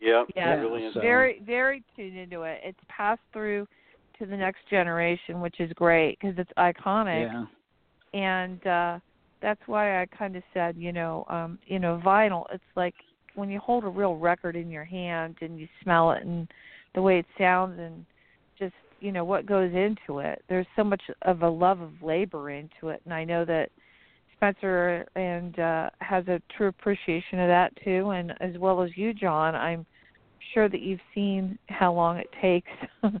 [0.00, 0.90] Yeah, Yeah, really.
[0.92, 2.60] so- very very tuned into it.
[2.64, 3.66] It's passed through
[4.18, 7.30] to the next generation, which is great because it's iconic.
[7.30, 7.46] Yeah.
[8.14, 8.98] and uh
[9.40, 12.44] that's why I kind of said, you know, um, you know, vinyl.
[12.52, 12.94] It's like
[13.36, 16.48] when you hold a real record in your hand and you smell it and
[16.96, 18.04] the way it sounds and
[18.58, 20.42] just you know what goes into it.
[20.48, 23.70] There's so much of a love of labor into it, and I know that
[24.38, 28.10] Spencer and uh has a true appreciation of that too.
[28.10, 29.84] And as well as you John I'm
[30.54, 32.70] sure that you've seen how long it takes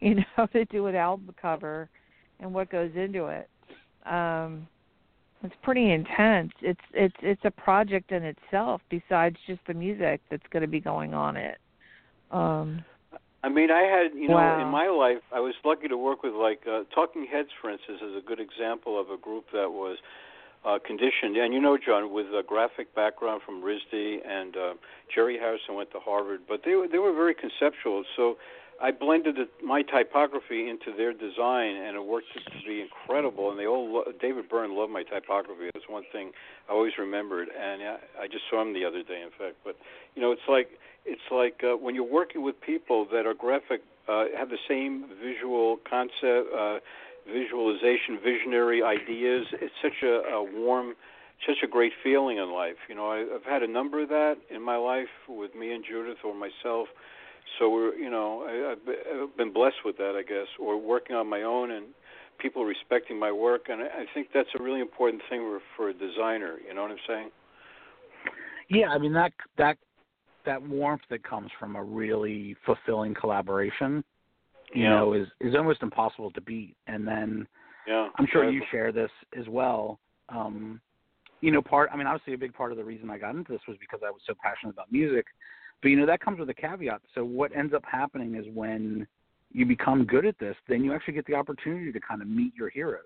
[0.00, 1.88] you know to do an album cover
[2.40, 3.48] and what goes into it.
[4.04, 4.68] Um
[5.42, 6.52] it's pretty intense.
[6.60, 10.80] It's it's it's a project in itself besides just the music that's going to be
[10.80, 11.58] going on it.
[12.30, 12.84] Um
[13.44, 14.60] I mean, I had, you know, wow.
[14.60, 18.00] in my life, I was lucky to work with like uh, Talking Heads, for instance,
[18.02, 19.98] is a good example of a group that was
[20.66, 21.36] uh, conditioned.
[21.36, 24.74] And you know, John, with a graphic background from RISD, and uh,
[25.14, 28.04] Jerry Harrison went to Harvard, but they were they were very conceptual.
[28.16, 28.36] So
[28.80, 33.50] I blended the, my typography into their design, and it worked to be incredible.
[33.50, 35.70] And they all, lo- David Byrne loved my typography.
[35.72, 36.32] That's one thing
[36.68, 37.48] I always remembered.
[37.48, 39.56] And I, I just saw him the other day, in fact.
[39.64, 39.76] But
[40.14, 40.70] you know, it's like
[41.04, 45.06] it's like uh, when you're working with people that are graphic, uh, have the same
[45.22, 46.78] visual concept, uh,
[47.26, 49.46] visualization, visionary ideas.
[49.52, 50.94] It's such a, a warm,
[51.46, 52.76] such a great feeling in life.
[52.88, 55.84] You know, I, I've had a number of that in my life with me and
[55.84, 56.88] Judith or myself.
[57.58, 61.28] So we're, you know, I, I've been blessed with that, I guess, or working on
[61.28, 61.86] my own and
[62.38, 65.92] people respecting my work, and I think that's a really important thing for, for a
[65.92, 66.56] designer.
[66.66, 67.30] You know what I'm saying?
[68.68, 69.78] Yeah, I mean that that
[70.44, 74.04] that warmth that comes from a really fulfilling collaboration,
[74.74, 74.90] you yeah.
[74.90, 76.76] know, is is almost impossible to beat.
[76.86, 77.46] And then
[77.86, 79.98] yeah, I'm sure you share this as well.
[80.28, 80.80] Um,
[81.40, 83.52] you know, part I mean, obviously a big part of the reason I got into
[83.52, 85.26] this was because I was so passionate about music.
[85.82, 87.02] But you know, that comes with a caveat.
[87.14, 89.06] So what ends up happening is when
[89.52, 92.54] you become good at this, then you actually get the opportunity to kind of meet
[92.54, 93.02] your heroes.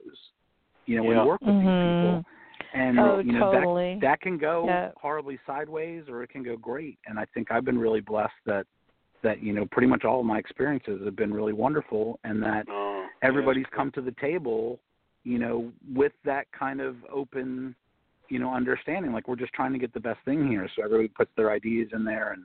[0.86, 1.20] You know, Yeah.
[1.20, 1.60] and work with Mhm.
[1.60, 2.24] these people.
[2.72, 3.94] And Oh, you know totally.
[3.94, 4.92] that that can go Yeah.
[4.96, 6.98] horribly sideways or it can go great.
[7.06, 8.66] And I think I've been really blessed that
[9.22, 12.64] that you know pretty much all of my experiences have been really wonderful and that
[12.68, 14.78] Oh, everybody's come to the table,
[15.24, 17.74] you know, with that kind of open,
[18.28, 19.12] you know, understanding.
[19.12, 20.68] Like we're just trying to get the best thing here.
[20.76, 22.44] So everybody puts their ideas in there and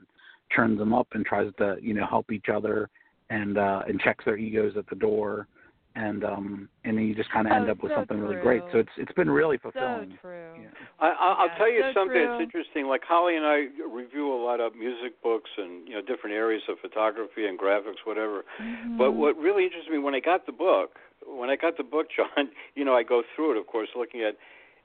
[0.54, 2.88] turns them up and tries to, you know, help each other
[3.28, 5.48] and uh and checks their egos at the door
[5.96, 8.36] and um and then you just kind of end Oh, up with so something really
[8.36, 8.62] great.
[8.70, 10.12] So it's it's been really fulfilling.
[10.20, 10.54] so fulfilling.
[10.54, 10.86] true Yeah.
[11.00, 12.28] I, I- I'll Yeah, tell you so something true.
[12.28, 12.86] that's interesting.
[12.86, 16.62] Like Holly and I review a lot of music books and you know different areas
[16.68, 18.44] of photography and graphics, whatever.
[18.98, 19.16] But Mhm.
[19.16, 22.50] what really interested me when I got the book, when I got the book, John,
[22.74, 24.36] you know, I go through it, of course, looking at.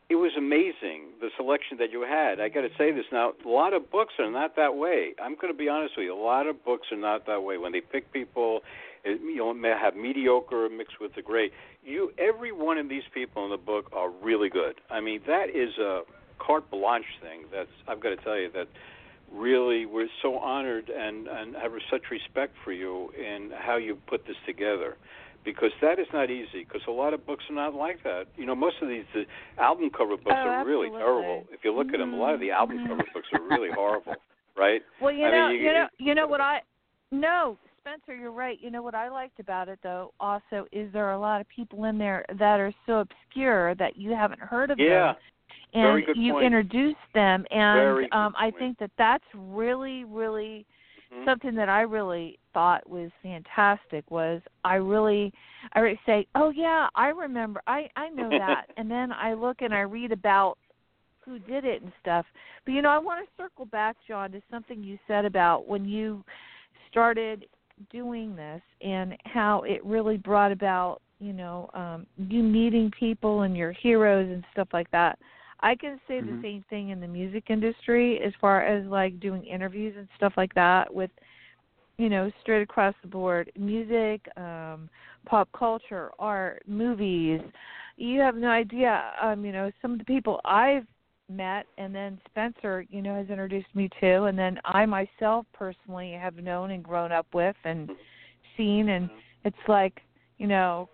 [0.09, 2.41] It was amazing the selection that you had.
[2.41, 3.31] I got to say this now.
[3.45, 5.13] A lot of books are not that way.
[5.23, 6.13] I'm going to be honest with you.
[6.13, 7.57] A lot of books are not that way.
[7.57, 8.59] When they pick people,
[9.03, 11.51] it, you know, may have mediocre mixed with the great.
[11.83, 14.75] You, every one of these people in the book are really good.
[14.89, 16.01] I mean, that is a
[16.39, 17.43] carte blanche thing.
[17.51, 18.67] That's I've got to tell you that
[19.33, 24.25] really we're so honored and and have such respect for you in how you put
[24.27, 24.97] this together
[25.45, 28.45] because that is not easy because a lot of books are not like that you
[28.45, 29.23] know most of these the
[29.57, 32.41] album cover books Oh, are really terrible if you look at them a lot of
[32.41, 34.15] the album cover books are really horrible
[34.57, 36.61] right Well, you I know, mean, you- you know, you know what I
[37.13, 38.59] no, Spencer, you're right.
[38.61, 41.47] You know what I liked about it though also is there are a lot of
[41.49, 45.15] people in there that are so obscure that you haven't heard of yeah them
[45.73, 46.45] and Very good you point.
[46.45, 48.55] introduce them and Very good um I point.
[48.59, 50.65] think that that's really really
[51.11, 51.25] Mhm.
[51.25, 55.33] something that I really thought was fantastic was I really
[55.73, 57.61] I would say, "Oh yeah, I remember.
[57.65, 60.57] I I know that." and then I look and I read about
[61.25, 62.25] who did it and stuff.
[62.65, 65.85] But you know, I want to circle back, John, to something you said about when
[65.85, 66.23] you
[66.89, 67.45] started
[67.89, 73.55] doing this and how it really brought about, you know, um you meeting people and
[73.55, 75.17] your heroes and stuff like that.
[75.61, 76.25] I can say Mhm.
[76.25, 80.33] the same thing in the music industry as far as like doing interviews and stuff
[80.37, 81.11] like that with
[81.97, 84.89] you know, straight across the board, music, um,
[85.25, 87.41] pop culture, art, movies.
[87.97, 89.11] You have no idea.
[89.21, 90.87] Um, you know, some of the people I've
[91.35, 96.11] met and then Spencer, you know, has introduced me to and then I myself personally
[96.13, 97.89] have known and grown up with and
[98.57, 99.09] seen and
[99.43, 100.01] it's like,
[100.37, 100.89] you know,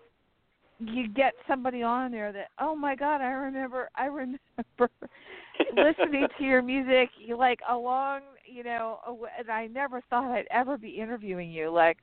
[0.78, 4.38] you get somebody on there that oh my god, I remember I remember
[5.76, 9.00] listening to your music you like along you know
[9.36, 11.98] and i never thought i'd ever be interviewing you like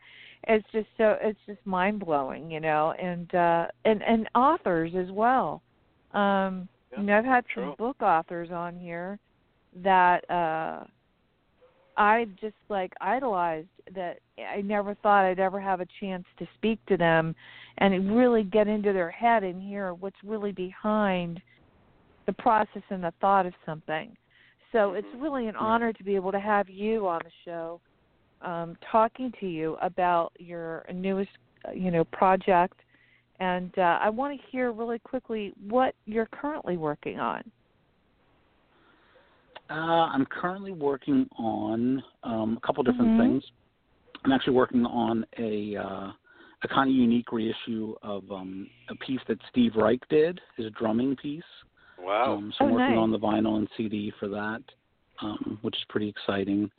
[0.47, 5.11] it's just so it's just mind blowing you know and uh and and authors as
[5.11, 5.61] well.
[6.13, 7.65] Um Yeah, you know i've had true.
[7.65, 9.19] some book authors on here
[9.83, 10.83] that uh
[11.97, 14.17] i just like idolized that
[14.53, 17.35] i never thought i'd ever have a chance to speak to them
[17.79, 21.41] and really get into their head and hear what's really behind
[22.25, 24.15] the process and the thought of something.
[24.71, 25.21] So it's Mhm.
[25.21, 27.81] really an honor to be able to have you on the show,
[28.41, 31.31] um, talking to you about your newest,
[31.67, 32.81] uh, you know, project
[33.39, 37.43] And uh, I want to hear really quickly what you're currently working on.
[39.69, 39.73] Uh,
[40.13, 43.17] I'm currently working on um, a couple different Mhm.
[43.17, 43.51] things.
[44.23, 46.11] I'm actually working on a uh,
[46.63, 51.15] a kind of unique reissue of um, a piece that Steve Reich did, his drumming
[51.17, 51.43] piece.
[51.99, 52.33] Wow.
[52.33, 52.97] Um, so Oh, I'm working nice.
[52.97, 54.63] on the vinyl and CD for that,
[55.21, 56.71] um, which is pretty exciting.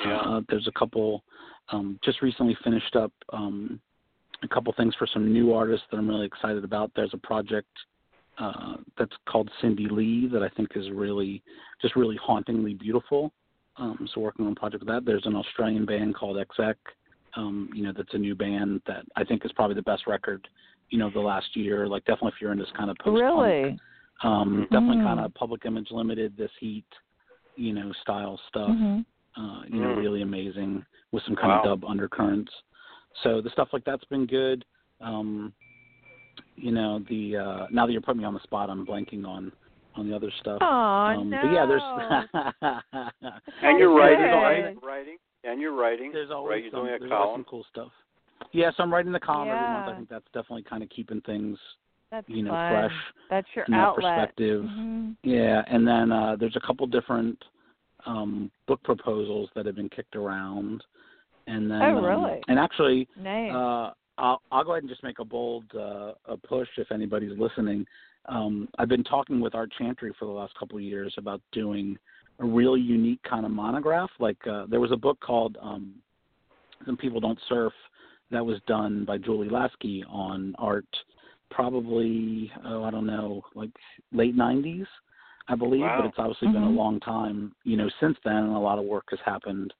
[0.00, 0.16] yeah.
[0.18, 1.24] Uh, there's a couple.
[1.68, 3.80] Um, just recently finished up um,
[4.42, 6.90] a couple things for some new artists that I'm really excited about.
[6.94, 7.68] There's a project
[8.38, 11.42] uh, that's called Cindy Lee that I think is really
[11.80, 13.32] just really hauntingly beautiful.
[13.76, 15.04] Um, so working on a project with that.
[15.04, 16.74] There's an Australian band called Exek.
[17.36, 20.46] Um, you know, that's a new band that I think is probably the best record,
[20.90, 21.86] you know, the last year.
[21.86, 23.78] Like definitely if you're in this kind of post Really?
[24.22, 25.04] um, definitely Mhm.
[25.04, 26.84] kind of public image limited, this heat,
[27.56, 28.68] you know, style stuff.
[28.76, 29.00] hmm
[29.34, 29.96] Uh, you know, Mm.
[29.96, 31.58] really amazing with some kind Wow.
[31.60, 32.52] of dub undercurrents.
[33.22, 34.64] So the stuff like that's been good.
[35.00, 35.52] Um,
[36.56, 39.52] you know, the uh, now that you're putting me on the spot, I'm blanking on
[39.96, 40.58] on the other stuff.
[40.62, 41.38] Oh um, no!
[41.42, 42.82] But yeah, there's
[43.62, 44.64] and you're writing, There's right?
[44.64, 46.62] always- writing, and you're writing, there's always right?
[46.62, 47.34] You're some, doing a there's column.
[47.40, 47.90] some cool stuff.
[48.52, 49.88] Yeah, so I'm writing the column every month.
[49.88, 51.58] I think that's definitely kind of keeping things,
[52.10, 52.72] That's you know, fun.
[52.72, 52.92] fresh
[53.30, 54.04] That's your from that outlet.
[54.18, 54.64] perspective.
[54.64, 55.16] Mhm.
[55.22, 57.38] Yeah, and then uh, there's a couple different
[58.04, 60.82] um, book proposals that have been kicked around,
[61.52, 62.42] and then Oh, um, really?
[62.48, 63.52] and actually, Nice.
[63.52, 67.38] uh, I'll, I'll go ahead and just make a bold uh, a push if anybody's
[67.38, 67.86] listening.
[68.26, 71.96] Um, I've been talking with Art Chantry for the last couple of years about doing
[72.38, 74.10] a really unique kind of monograph.
[74.18, 75.94] Like uh, there was a book called um,
[76.86, 77.72] "Some People Don't Surf"
[78.30, 80.86] that was done by Julie Lasky on art,
[81.50, 83.70] probably oh I don't know like
[84.12, 84.86] late '90s,
[85.48, 85.80] I believe.
[85.80, 85.96] Wow.
[85.98, 86.76] But it's obviously been a Mhm.
[86.76, 89.72] long time, you know, since then, and a lot of work has happened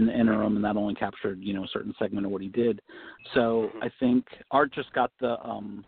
[0.00, 2.48] in the interim, and that only captured you know a certain segment of what he
[2.48, 2.80] did.
[3.34, 3.84] So Mhm.
[3.84, 5.84] I think Art just got the um,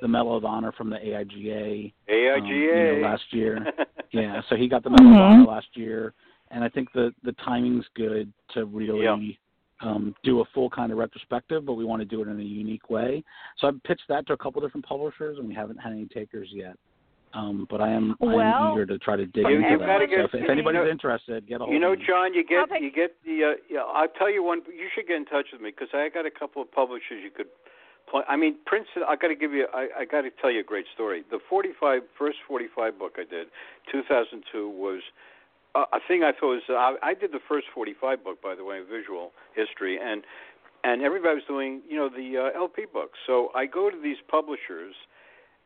[0.00, 2.40] the Medal of Honor from the AIGA AIGA.
[2.40, 3.72] um, you know, last year.
[4.12, 5.14] yeah, so he got the Medal Mhm.
[5.14, 6.12] of Honor last year,
[6.50, 9.16] and I think the the timing's good to really Yeah.
[9.80, 12.42] um, do a full kind of retrospective, but we want to do it in a
[12.42, 13.24] unique way.
[13.56, 16.48] So I've pitched that to a couple different publishers, and we haven't had any takers
[16.52, 16.76] yet.
[17.34, 19.86] Um, but I am I am eager to try to dig into that.
[19.86, 22.04] gotta So if, if anybody's you know- interested, get a hold You know, of me.
[22.06, 23.44] John, you get you get the.
[23.44, 24.60] Uh, yeah, I'll tell you one.
[24.68, 27.30] You should get in touch with me because I got a couple of publishers you
[27.30, 27.46] could.
[28.10, 28.22] Play.
[28.28, 29.02] I mean, Princeton.
[29.08, 29.66] I got to give you.
[29.72, 31.22] I, I got to tell you a great story.
[31.30, 33.46] The 45 first 45 book I did,
[33.90, 35.00] 2002, was
[35.74, 36.62] uh, a thing I thought was.
[36.68, 40.22] I, I did the first 45 book, by the way, visual history, and
[40.84, 43.18] and everybody was doing, you know, the uh, LP books.
[43.26, 44.94] So I go to these publishers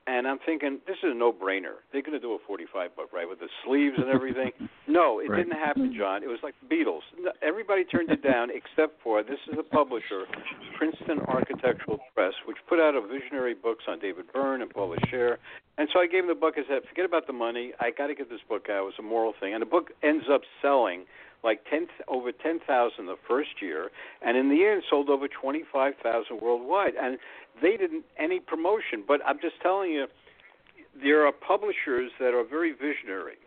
[0.06, 1.82] and I'm thinking this is a no-brainer.
[1.92, 4.52] They're going to do a 45 book, right, with the sleeves and everything.
[4.88, 5.38] no, it Right.
[5.38, 6.22] didn't happen, John.
[6.22, 7.02] It was like the Beatles.
[7.42, 10.24] Everybody turned it down except for this is a publisher,
[10.78, 15.36] Princeton Architectural Press, which put out a visionary books on David Byrne and Paula Scher.
[15.78, 16.54] And so I gave him the book.
[16.56, 17.72] I said, forget about the money.
[17.80, 18.82] I got to get this book out.
[18.82, 21.04] It was a moral thing, and the book ends up selling
[21.46, 23.90] like 10 over 10,000 the first year,
[24.20, 26.94] and in the end sold over 25,000 worldwide.
[27.00, 27.18] And
[27.62, 30.06] they didn't any promotion, but I'm just telling you,
[31.00, 33.38] there are publishers that are very visionary.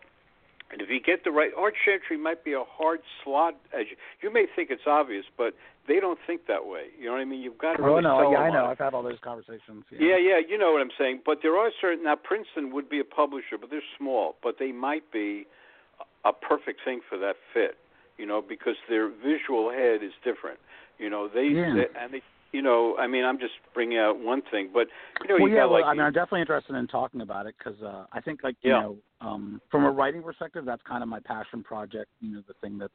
[0.71, 3.55] And if you get the right, Art Chantry might be a hard slot.
[3.73, 5.55] As you, you may think it's obvious, but
[5.87, 6.93] they don't think that way.
[6.97, 7.41] You know what I mean?
[7.41, 8.65] You've got to really oh no, yeah, I know.
[8.65, 9.83] I've had all those conversations.
[9.91, 11.21] Yeah, yeah, you know what I'm saying.
[11.25, 14.71] But there are certain now Princeton would be a publisher, but they're small, but they
[14.71, 15.47] might be
[16.23, 17.77] a perfect thing for that fit.
[18.19, 20.59] You know, because their visual head is different.
[20.99, 21.73] You know, they, Yeah.
[21.73, 24.87] they and they, you know, I mean, I'm just bringing out one thing, but
[25.23, 27.21] you know, well, you yeah, got well, like I mean, I'm definitely interested in talking
[27.21, 28.81] about it because uh, I think, like, you Yeah.
[28.81, 32.09] know, um, from a writing perspective, that's kind of my passion project.
[32.19, 32.91] You know, the thing that's,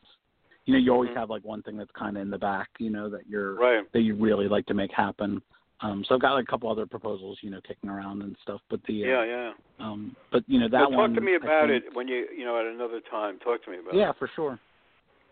[0.66, 1.16] you know, you always Mhm.
[1.16, 3.90] have like one thing that's kind of in the back, you know, that you're right.
[3.92, 5.40] that you really like to make happen.
[5.80, 8.60] Um, so I've got like a couple other proposals, you know, kicking around and stuff.
[8.68, 9.52] But the uh, Yeah, yeah.
[9.78, 11.14] um, but you know that well, talk one.
[11.14, 13.38] to me about think- it when you, you know, at another time.
[13.38, 14.16] Talk to me about Yeah, it.
[14.18, 14.58] for sure.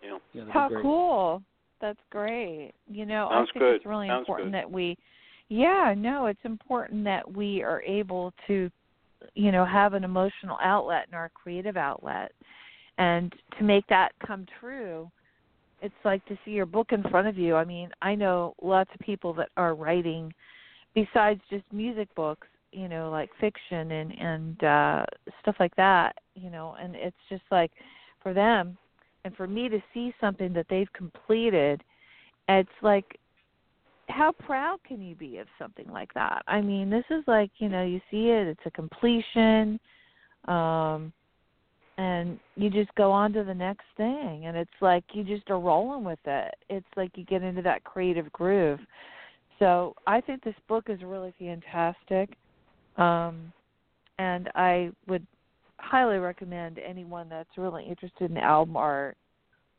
[0.03, 0.19] You.
[0.33, 0.83] Yeah, How great.
[0.83, 1.43] cool.
[1.81, 2.73] That's great.
[2.89, 3.77] You know, Sounds I think good.
[3.77, 4.59] it's really Sounds important good.
[4.59, 4.97] that we
[5.49, 8.71] Yeah, no, it's important that we are able to
[9.35, 12.33] you know, have an emotional outlet and our creative outlet.
[12.99, 15.11] And to make that come true,
[15.81, 17.57] it's like to see your book in front of you.
[17.57, 20.33] I mean, I know lots of people that are writing
[20.95, 25.05] besides just music books, you know, like fiction and and uh
[25.41, 27.73] stuff like that, you know, and it's just like
[28.23, 28.77] for them
[29.25, 31.83] and for me to see something that they've completed,
[32.49, 33.19] it's like
[34.09, 36.43] how proud can you be of something like that?
[36.47, 39.79] I mean, this is like, you know, you see it, it's a completion.
[40.49, 41.13] Um
[41.99, 45.61] and you just go on to the next thing and it's like you just are
[45.61, 46.55] rolling with it.
[46.71, 48.81] It's like you get into that creative groove.
[49.59, 52.31] So I think this book is really fantastic,
[52.97, 53.53] um,
[54.19, 55.25] and I would
[55.83, 59.17] highly recommend anyone that's really interested in album art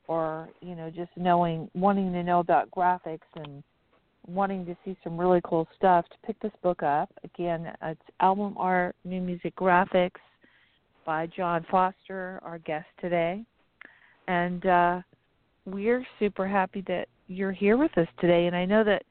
[0.07, 3.63] or you know just knowing wanting to know about graphics and
[4.27, 7.09] wanting to see some really cool stuff to pick this book up.
[7.23, 10.19] Again it's album art new music graphics
[11.05, 13.43] by john foster our guest today.
[14.27, 15.01] And uh
[15.65, 18.47] we're super happy that you're here with us today.
[18.47, 19.03] And i know that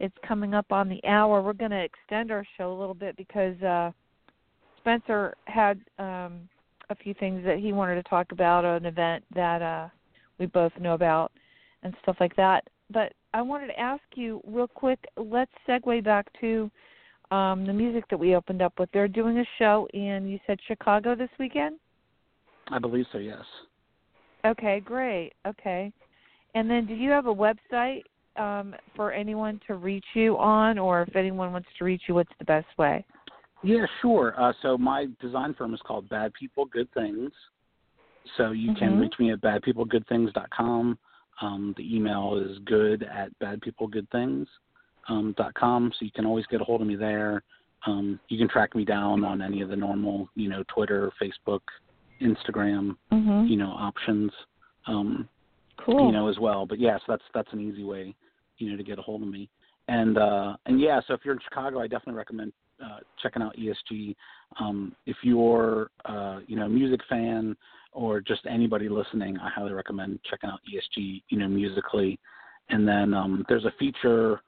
[0.00, 1.42] it's coming up on the hour.
[1.42, 3.90] We're going to extend our show a little bit because uh
[4.78, 6.48] spencer had um
[6.90, 9.88] a few things that he wanted to talk about an event that uh
[10.38, 11.32] we both know about
[11.82, 12.64] and stuff like that.
[12.90, 14.98] But I wanted to ask you real quick.
[15.16, 16.70] Let's segue back to
[17.30, 18.88] um, the music that we opened up with.
[18.92, 21.78] They're doing a show in you said Chicago this weekend.
[22.68, 23.18] I believe so.
[23.18, 23.44] Yes.
[24.46, 25.32] Okay, great.
[25.46, 25.92] Okay,
[26.54, 28.02] and then do you have a website
[28.36, 32.32] um, for anyone to reach you on, or if anyone wants to reach you, what's
[32.38, 33.04] the best way?
[33.62, 34.34] Yeah, sure.
[34.40, 37.32] Uh, so my design firm is called Bad People Good Things.
[38.36, 38.78] So you mm-hmm.
[38.78, 40.98] can reach me at badpeoplegoodthings.com.
[41.40, 44.46] Um, the email is good at badpeoplegoodthings.com.
[45.10, 47.42] Um, dot com, so you can always get a hold of me there.
[47.86, 51.60] Um, you can track me down on any of the normal, you know, Twitter, Facebook,
[52.20, 53.46] Instagram, mm-hmm.
[53.46, 54.30] you know, options.
[54.86, 55.26] Um,
[55.82, 56.04] cool.
[56.04, 56.66] You know, as well.
[56.66, 58.14] But yes, that's that's an easy way,
[58.58, 59.48] you know, to get a hold of me.
[59.88, 62.52] And uh, and yeah, so if you're in Chicago, I definitely recommend
[62.84, 64.14] uh, checking out ESG.
[64.60, 67.56] Um, if you're uh, you know a music fan
[67.92, 71.22] or just anybody listening, I highly recommend checking out ESG.
[71.28, 72.18] You know musically,
[72.70, 74.40] and then um, there's a feature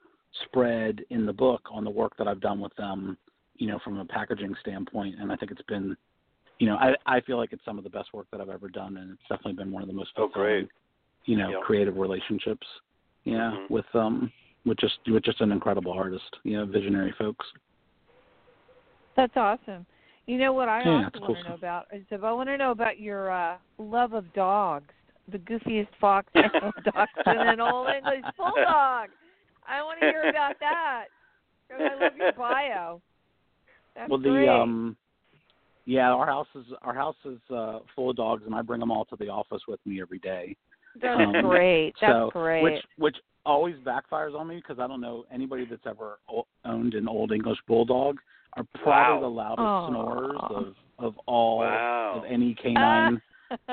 [0.45, 3.17] spread in the book on the work that I've done with them.
[3.55, 5.95] You know from a packaging standpoint, and I think it's been
[6.59, 8.69] you know I I feel like it's some of the best work that I've ever
[8.69, 10.67] done, and it's definitely been one of the most oh, great.
[11.25, 11.61] you know yep.
[11.61, 12.65] creative relationships.
[13.23, 13.73] Yeah, mm-hmm.
[13.73, 14.31] with um
[14.65, 17.45] with just with just an incredible artist, you know, visionary folks.
[19.15, 19.85] That's awesome.
[20.25, 22.49] You know what I yeah, also cool want to know about is if I want
[22.49, 24.93] to know about your uh love of dogs,
[25.31, 26.69] the goofiest fox dachshund
[27.25, 29.09] and old English bulldog.
[29.67, 31.05] I want to hear about that.
[31.71, 33.01] I love your bio.
[33.95, 34.49] That's well, the great.
[34.49, 34.95] um,
[35.85, 38.91] yeah, our house is our house is uh, full of dogs, and I bring them
[38.91, 40.55] all to the office with me every day.
[41.01, 41.93] That's um, great.
[42.01, 42.63] That's so, great.
[42.63, 46.19] Which which always backfires on me because I don't know anybody that's ever
[46.65, 48.17] owned an old English bulldog
[48.57, 49.19] are probably wow.
[49.21, 49.89] the loudest Aww.
[49.89, 52.15] snorers of of all wow.
[52.17, 53.21] of any canine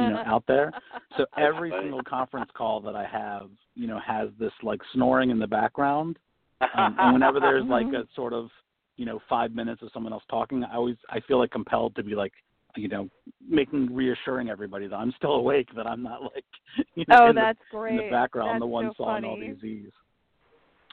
[0.01, 0.73] you know out there.
[1.17, 5.41] So every single conference call that I have, you know, has this like snoring in
[5.41, 6.17] the background.
[6.61, 8.51] Um, and whenever there's like a sort of
[8.97, 12.05] you know five minutes of someone else talking, I always I feel like compelled to
[12.05, 12.33] be like
[12.77, 13.09] you know
[13.49, 16.45] making reassuring everybody that I'm still awake, that I'm not like
[16.95, 17.59] you know oh, in, the, that's
[17.91, 19.91] in the background that's the one so sawing all these Z's.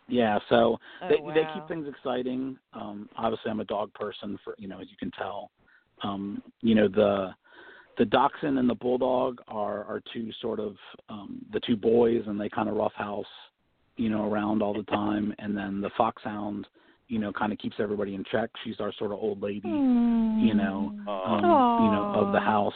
[0.08, 1.34] Yeah, so Oh, they wow.
[1.34, 2.58] they keep things exciting.
[2.74, 5.52] Um, obviously, I'm a dog person, for you know, as you can tell.
[6.04, 7.34] Um, you know, the
[7.98, 10.76] the dachshund and the bulldog are are two sort of
[11.10, 13.26] um, the two boys, and they kind of roughhouse,
[13.98, 15.34] you know, around all the time.
[15.40, 16.68] And then the foxhound,
[17.08, 18.50] you know, kind of keeps everybody in check.
[18.64, 19.70] She's our sort of old lady,
[20.46, 22.74] you know, um, you know, of the house.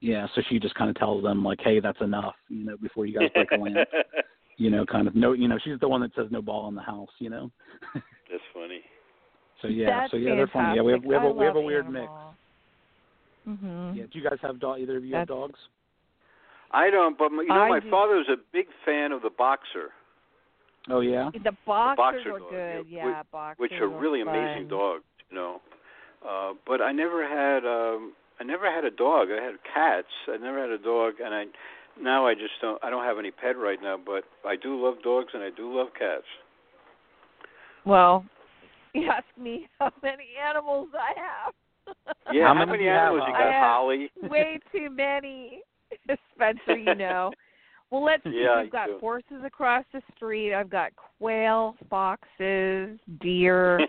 [0.00, 3.04] Yeah, so she just kind of tells them like, "Hey, that's enough," you know, before
[3.04, 3.76] you guys break a lamp
[4.60, 6.74] you know, kind of no, you know, she's the one that says no ball in
[6.74, 7.50] the house, you know.
[7.94, 8.80] That's funny.
[9.62, 10.76] so yeah, That's so yeah, they're funny.
[10.76, 12.04] Yeah, we have we have a we have a I love weird mix.
[12.06, 12.34] animals.
[13.48, 13.96] Mhm.
[13.96, 14.80] Yeah, do you guys have dog?
[14.80, 15.58] Either of you have dogs?
[16.72, 17.90] I don't, but my- you know, I my do.
[17.90, 19.90] father was a big fan of the boxer,
[20.88, 21.30] Oh yeah.
[21.32, 22.86] The boxers boxer are dog, good.
[22.88, 23.60] yeah, Yeah, boxers.
[23.60, 24.34] which are really fun.
[24.36, 25.60] amazing dogs, you know.
[26.26, 29.28] Uh, but I never had um I never had a dog.
[29.30, 30.08] I had cats.
[30.28, 31.44] I never had a dog, and I
[32.02, 32.82] now I just don't.
[32.82, 35.76] I don't have any pet right now, but I do love dogs and I do
[35.76, 36.24] love cats.
[37.84, 38.24] Well,
[38.94, 41.54] you ask me how many animals I have.
[42.32, 44.10] Yeah, How how, many many do you have, animals you got, I have Holly?
[44.22, 45.62] Way too many,
[46.34, 46.76] Spencer.
[46.78, 47.32] You know.
[47.90, 48.42] Well, let's see.
[48.44, 48.98] Yeah, We've I got do.
[49.00, 50.54] horses across the street.
[50.54, 53.80] I've got quail, foxes, deer.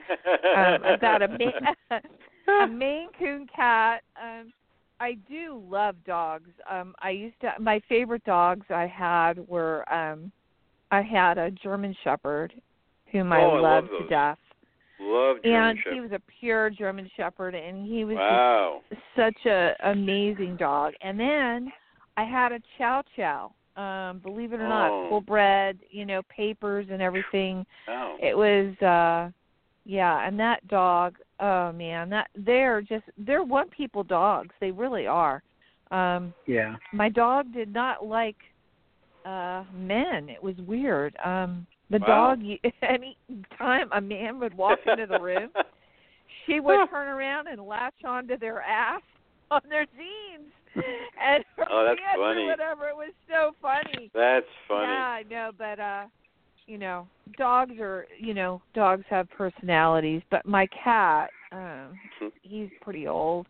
[0.57, 1.99] um, I've got a Ma-
[2.63, 4.01] a Maine Coon cat.
[4.21, 4.51] Um,
[5.01, 6.49] I do love dogs.
[6.69, 7.53] Um, I used to.
[7.59, 9.91] My favorite dogs I had were.
[9.93, 10.31] Um,
[10.91, 12.53] I had a German Shepherd,
[13.11, 14.37] whom I Oh, I love loved to death,
[14.99, 15.93] love German and Shepherd.
[15.93, 18.81] he was a pure German Shepherd, and he was wow.
[19.15, 20.93] such a amazing dog.
[21.01, 21.71] And then
[22.17, 23.53] I had a Chow Chow.
[23.77, 24.69] Um, believe it or Oh.
[24.69, 27.65] not, full bred, you know, papers and everything.
[27.87, 28.17] Wow.
[28.21, 29.31] It was uh
[29.85, 34.53] yeah, and that dog, oh man, that they're just they're one people dogs.
[34.61, 35.41] They really are.
[35.91, 36.75] Um Yeah.
[36.93, 38.37] my dog did not like
[39.25, 40.29] uh men.
[40.29, 41.15] It was weird.
[41.23, 42.35] Um The Wow.
[42.35, 42.41] dog,
[42.81, 43.17] any
[43.57, 45.49] time a man would walk into the room,
[46.45, 49.01] she would turn around and latch onto their ass
[49.51, 50.51] on their jeans
[51.21, 52.41] and her Oh, that's pants funny.
[52.43, 52.87] or whatever.
[52.89, 54.09] It was so funny.
[54.13, 54.87] That's funny.
[54.87, 56.05] Yeah, I know, but uh
[56.71, 57.05] you know,
[57.37, 61.99] dogs are you know, dogs have personalities, but my cat, um,
[62.43, 63.45] he's pretty old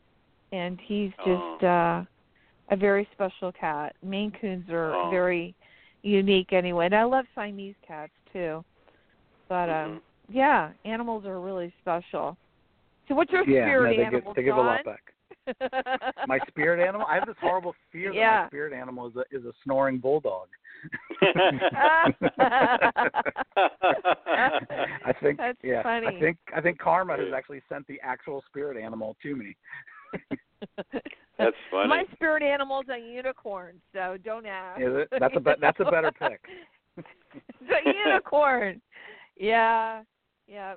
[0.51, 1.67] and he's just Oh.
[1.67, 2.05] uh
[2.73, 3.95] a very special cat.
[4.01, 5.09] Maine Coons are Oh.
[5.11, 5.53] very
[6.01, 6.85] unique anyway.
[6.87, 8.63] And I love Siamese cats too.
[9.49, 10.01] But um Mhm.
[10.29, 12.35] yeah, animals are really special.
[13.07, 15.10] So what's your Yeah, no, spirit they animal, give they give a lot back.
[16.27, 17.05] My spirit animal.
[17.07, 20.47] I have this horrible fear that my spirit animal is a is a snoring bulldog.
[21.21, 22.03] I
[25.21, 25.83] think That's yeah.
[25.83, 26.07] funny.
[26.07, 29.55] I think I think Karma has actually sent the actual spirit animal to me.
[31.37, 31.89] That's funny.
[31.89, 34.79] My spirit animal's a unicorn, so don't ask.
[34.79, 35.09] Is it?
[35.19, 36.41] That's a be- that's a better pick.
[36.97, 37.07] it's
[37.69, 38.81] a unicorn.
[39.37, 40.03] Yeah,
[40.47, 40.75] yeah,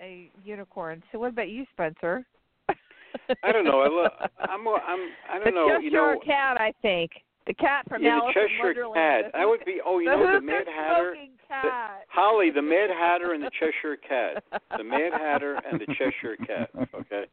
[0.00, 1.02] a unicorn.
[1.10, 2.24] So what about you, Spencer?
[3.42, 3.80] I don't know.
[3.80, 4.66] I lo- I'm.
[4.66, 5.00] a- I'm.
[5.30, 5.68] I don't know.
[5.68, 6.16] Cheshire You know.
[6.24, 7.10] cat, I think.
[7.46, 9.24] The cat from yeah, the Alice in Cheshire Wonderland.
[9.24, 9.32] Cat.
[9.34, 9.78] That would be.
[9.84, 11.12] Oh, you the know the Mad Hatter.
[11.14, 12.00] smoking cat.
[12.08, 14.42] Holly, the Mad Hatter and the Cheshire Cat.
[14.78, 16.70] The Mad Hatter and the Cheshire Cat.
[16.94, 17.24] Okay,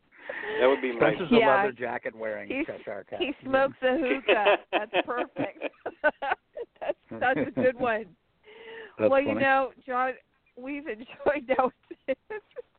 [0.59, 1.13] that would be my.
[1.15, 1.55] Spencer's Yeah.
[1.55, 3.19] a leather jacket wearing He's- Cheshire cat.
[3.21, 4.57] He smokes a hookah.
[4.73, 5.63] That's perfect.
[6.81, 8.05] that's that's a good one.
[8.99, 10.11] That's well, you know, John,
[10.57, 11.69] we've enjoyed that.
[12.07, 12.19] It's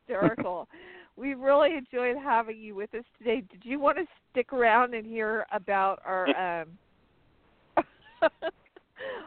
[0.05, 0.67] hysterical.
[1.15, 3.43] We've really enjoyed having you with us today.
[3.51, 6.67] Did you want to stick around and hear about our um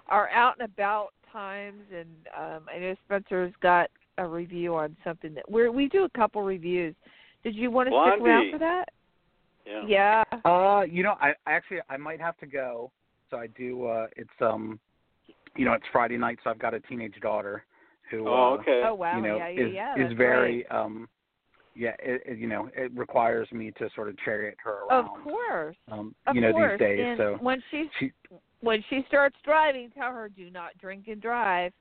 [0.09, 1.82] our out and about times?
[1.95, 6.11] And um I know Spencer's got a review on something that we're we do a
[6.11, 6.95] couple reviews.
[7.45, 8.87] Did you want to stick around for that?
[9.66, 9.82] Yeah.
[9.87, 10.24] Yeah.
[10.45, 12.91] Uh, you know, I I actually I might have to go.
[13.30, 13.87] So I do.
[13.87, 14.80] uh It's um,
[15.57, 17.64] you know, it's Friday night, so I've got a teenage daughter
[18.11, 18.28] who.
[18.28, 18.82] Oh, uh, okay.
[18.84, 20.07] Oh wow, you know, yeah, yeah, is yeah.
[20.07, 20.72] is very great.
[20.72, 21.09] um,
[21.76, 25.08] yeah, it, it, you know, it requires me to sort of chariot her around.
[25.08, 25.76] Of course.
[25.90, 26.72] Um, Of you know, course.
[26.78, 27.00] these days.
[27.06, 28.12] and so when she's she,
[28.60, 31.72] when she starts driving, tell her do not drink and drive.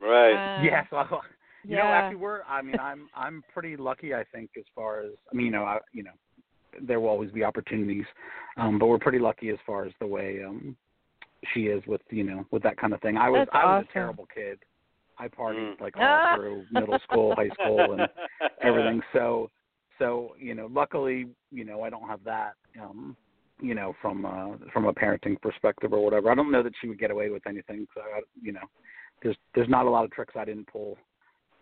[0.00, 0.58] Right.
[0.58, 1.22] Um, yes, well,
[1.64, 2.42] you know, actually, we're.
[2.42, 5.64] I mean, I'm I'm pretty lucky, I think, as far as I mean, you know,
[5.64, 6.12] I, you know,
[6.80, 8.06] there will always be opportunities,
[8.56, 10.76] um, but we're pretty lucky as far as the way um
[11.52, 13.16] she is with you know with that kind of thing.
[13.16, 13.88] I was That's I was awesome.
[13.88, 14.58] a terrible kid.
[15.22, 15.80] I partied Mm.
[15.80, 16.02] like all
[16.34, 18.08] through middle school, high school, and
[18.62, 19.00] everything.
[19.12, 19.50] So
[19.98, 22.54] so you know, luckily, you know, I don't have that.
[22.80, 23.16] Um,
[23.60, 26.30] you know, from uh from a parenting perspective or whatever.
[26.30, 27.86] I don't know that she would get away with anything.
[27.94, 28.66] So I, you know,
[29.22, 30.98] there's there's not a lot of tricks I didn't pull.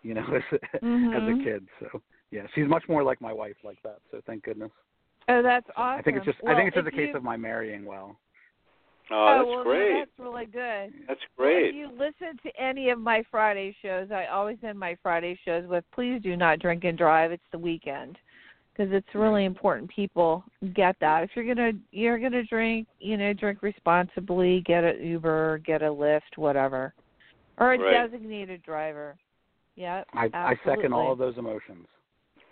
[0.01, 1.43] You know, as, as a Mhm.
[1.43, 1.67] kid.
[1.79, 2.01] So
[2.31, 3.99] yeah, she's much more like my wife like that.
[4.09, 4.71] So thank goodness.
[5.27, 5.99] Oh, that's awesome.
[5.99, 7.85] I think it's just well, I think it's just a case you, of my marrying
[7.85, 8.17] well.
[9.11, 9.99] Oh, oh, that's well, great.
[9.99, 10.93] that's really good.
[11.07, 11.69] That's Well, great.
[11.69, 15.67] if you listen to any of my Friday shows, I always end my Friday shows
[15.67, 17.31] with "Please do not drink and drive.
[17.31, 18.17] It's the weekend."
[18.73, 21.23] Because it's really important people get that.
[21.23, 24.61] If you're gonna you're gonna drink, you know, drink responsibly.
[24.61, 26.93] Get an Uber, get a Lyft, whatever,
[27.57, 27.91] or a Right.
[27.91, 29.17] designated driver.
[29.75, 31.85] Yeah, I I second all of those emotions.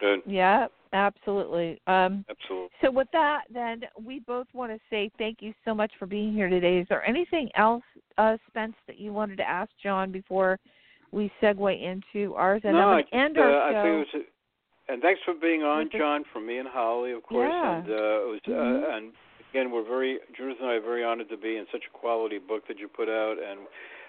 [0.02, 0.22] Good.
[0.26, 1.80] Yeah, absolutely.
[1.88, 2.70] Um, Absolutely.
[2.82, 6.34] so with that, then we both want to say thank you so much for being
[6.34, 6.80] here today.
[6.80, 7.84] Is there anything else,
[8.18, 10.60] uh, Spence, that you wanted to ask John before
[11.12, 12.62] we segue into ours?
[12.64, 14.26] And no, I going just, to end uh, our I think it was.
[14.88, 17.52] A, and thanks for being on, John, from me and Holly, of course.
[17.52, 17.78] Yeah.
[17.78, 19.12] And uh, it was, uh, and
[19.52, 22.40] again, we're very Judith and I are very honored to be in such a quality
[22.40, 23.38] book that you put out.
[23.38, 23.62] And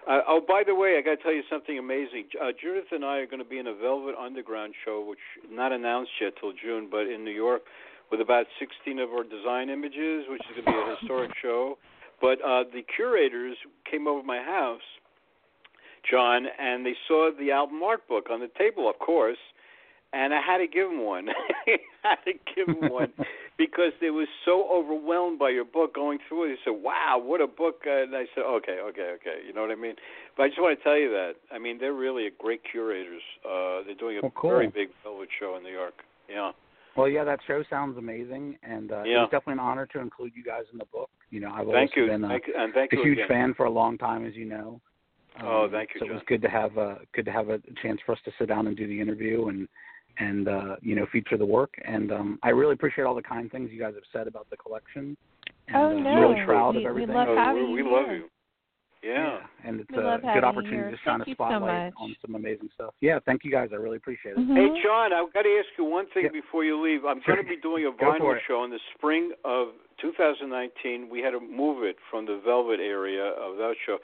[0.09, 2.24] uh, oh, by the way, I got to tell you something amazing.
[2.40, 5.18] Uh, Judith and I are going to be in a Velvet Underground show, which
[5.51, 7.62] not announced yet till June, but in New York,
[8.11, 11.76] with about 16 of our design images, which is going to be a historic show.
[12.20, 13.57] But uh, the curators
[13.90, 14.80] came over my house,
[16.11, 19.38] John, and they saw the album art book on the table, of course,
[20.12, 21.28] and I had to give them one.
[21.68, 23.12] I had to give them one
[23.61, 26.48] because they were so overwhelmed by your book going through it.
[26.56, 29.61] They said, "Wow, what a book!" Uh, and I said, "Okay, okay, okay." You know
[29.61, 29.96] what I mean?
[30.34, 31.34] But I just want to tell you that.
[31.52, 33.20] I mean, they're really a great curators.
[33.44, 34.50] Uh, they're doing a Well, cool.
[34.52, 35.92] very big velvet show in New York.
[36.26, 36.52] Yeah.
[36.96, 39.20] Well, yeah, that show sounds amazing, and uh, Yeah.
[39.20, 41.11] was definitely an honor to include you guys in the book.
[41.28, 42.06] You know, I've Thank you.
[42.06, 43.28] been uh, Thank, and thank a huge again.
[43.28, 44.80] fan for a long time, as you know.
[45.42, 47.61] Oh, Um, thank you, So it was good to have a good to have a
[47.82, 49.68] chance for us to sit down and do the interview and
[50.18, 51.74] and uh, you know feature the work.
[51.84, 54.56] And um, I really appreciate all the kind things you guys have said about the
[54.56, 55.16] collection.
[55.68, 57.14] And, Oh, uh, I'm really proud We- of we everything.
[57.14, 58.24] love Oh, we you we love you.
[59.02, 59.40] Yeah.
[59.64, 60.90] and it's We a good opportunity here.
[60.90, 62.92] to shine a you so spotlight on some amazing stuff.
[63.00, 63.70] Yeah, thank you guys.
[63.72, 64.38] I really appreciate it.
[64.38, 64.54] Mhm.
[64.74, 66.30] Hey, John, I've got to ask you one thing Yeah.
[66.30, 67.06] before you leave.
[67.06, 71.08] I'm going to be doing a vinyl show in the spring of 2019.
[71.08, 73.98] We had to move it from the Velvet area of that show.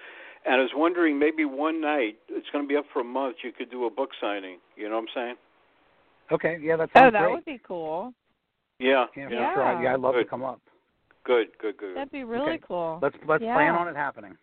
[0.46, 3.36] and I was wondering maybe one night it's going to be up for a month.
[3.42, 4.58] You could do a book signing.
[4.76, 5.36] You know what I'm saying?
[6.32, 7.32] Okay, yeah, that oh, sounds Oh, that great.
[7.34, 8.12] would be cool.
[8.78, 9.06] Yeah.
[9.16, 9.54] yeah, Yeah.
[9.54, 9.62] sure.
[9.62, 10.60] I- Yeah, I'd love to come up.
[11.24, 11.56] Good.
[11.58, 11.76] Good.
[11.76, 11.96] Good.
[11.96, 12.62] That'd be really Okay.
[12.66, 12.98] cool.
[13.02, 13.54] Let's let's Yeah.
[13.54, 14.36] plan on it happening.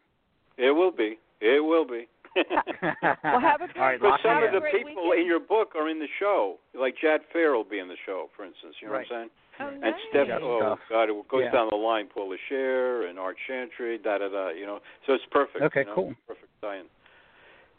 [0.57, 1.17] It will be.
[1.41, 2.07] It will be.
[2.35, 5.21] Well, have a All right, great- But lock some of the people weekend.
[5.21, 6.59] in your book are in the show.
[6.73, 8.75] Like Jad Fair will be in the show, for instance.
[8.81, 9.09] You know Right.
[9.09, 9.29] what I'm saying?
[9.59, 9.93] Oh, And nice.
[10.09, 10.79] Steph, Yeah, oh stuff.
[10.89, 11.51] God, it goes Yeah.
[11.51, 12.07] down the line.
[12.07, 14.49] Paula Scher and Art Chantry, da da da.
[14.49, 15.63] You know, so it's perfect.
[15.63, 16.15] Okay, you know, cool.
[16.27, 16.85] Perfect tie-in.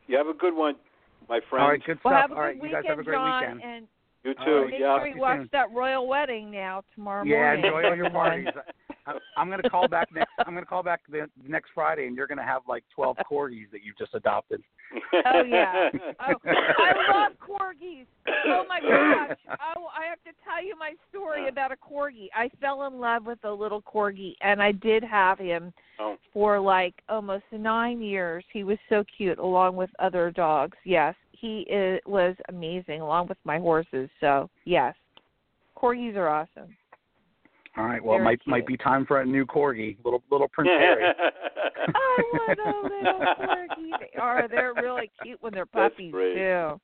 [0.06, 0.76] You have a good one,
[1.28, 1.62] my friend.
[1.62, 2.20] All right, good Well, stuff.
[2.22, 3.62] have a All right, good you guys have a great John, weekend.
[3.62, 3.86] and
[4.24, 4.40] You too.
[4.62, 4.70] right.
[4.70, 4.98] make yeah.
[4.98, 7.64] sure you watch that royal wedding now tomorrow Yeah, morning.
[7.64, 8.46] enjoy all your Come parties.
[9.06, 10.32] I- I'm going to call back next.
[10.38, 13.16] I'm going to call back the next Friday, and you're going to have like 12
[13.30, 14.62] corgis that you've just adopted.
[15.26, 15.88] Oh yeah.
[16.20, 18.06] Oh, I love corgis.
[18.46, 19.36] Oh my gosh.
[19.76, 22.28] Oh, I have to tell you my story about a corgi.
[22.34, 26.16] I fell in love with a little corgi, and I did have him Oh.
[26.32, 28.44] for like almost nine years.
[28.52, 30.76] He was so cute, along with other dogs.
[30.84, 34.08] Yes, he is, was amazing, along with my horses.
[34.20, 34.94] So yes,
[35.76, 36.76] corgis are awesome.
[37.76, 38.02] All right.
[38.02, 41.04] Well, it Very might might be time for a new corgi, little little Prince Harry.
[41.88, 43.90] I want a little corgi.
[44.00, 44.46] They are.
[44.48, 46.34] They're really cute when they're puppies great.
[46.34, 46.80] too.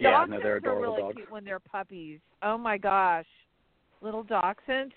[0.00, 1.16] Yeah, Dachshunds no, they're are really dogs.
[1.16, 2.20] cute when they're puppies.
[2.42, 3.26] Oh my gosh,
[4.00, 4.92] little dachshunds.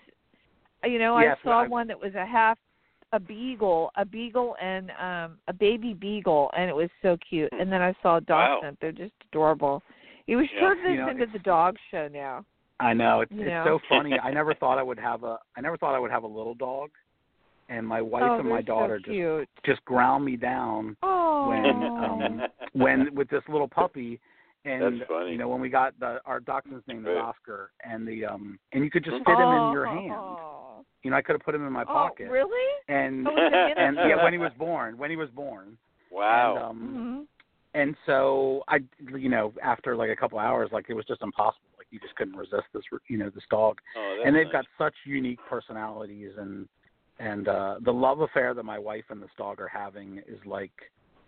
[0.84, 2.58] You know, Yes, I saw I- one that was a half
[3.12, 7.50] a beagle, a beagle and um a baby beagle, and it was so cute.
[7.58, 8.60] And then I saw a Wow.
[8.60, 8.76] dachshund.
[8.80, 9.82] They're just adorable.
[10.26, 10.60] He was Yeah.
[10.60, 12.44] turned this You know, into the dog show now.
[12.82, 14.18] I know it's You it's so funny.
[14.22, 16.54] I never thought I would have a I never thought I would have a little
[16.54, 16.90] dog,
[17.68, 19.48] and my wife oh, and my they're daughter so just cute.
[19.64, 22.42] just ground me down Oh, when um
[22.72, 24.20] when with this little puppy
[24.64, 25.32] and That's funny.
[25.32, 27.22] you know when we got the our dachshund's name was Right.
[27.22, 30.12] Oscar and the um and you could just fit him in your hand.
[30.12, 30.84] Oh.
[31.02, 32.72] You know I could have put him in my pocket Oh, really?
[32.88, 33.30] and Oh,
[33.76, 35.76] and yeah when he was born when he was born
[36.10, 36.54] wow.
[36.56, 37.22] and um hmm
[37.74, 38.78] and so I
[39.16, 42.14] you know after like a couple hours like it was just impossible like you just
[42.16, 44.52] couldn't resist this you know this dog oh, that's and they've nice.
[44.52, 46.66] got such unique personalities and
[47.20, 50.72] and uh the love affair that my wife and this dog are having is like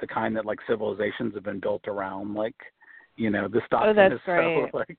[0.00, 2.56] the kind that like civilizations have been built around like
[3.16, 4.70] you know this dog Oh, that's is great.
[4.72, 4.98] so like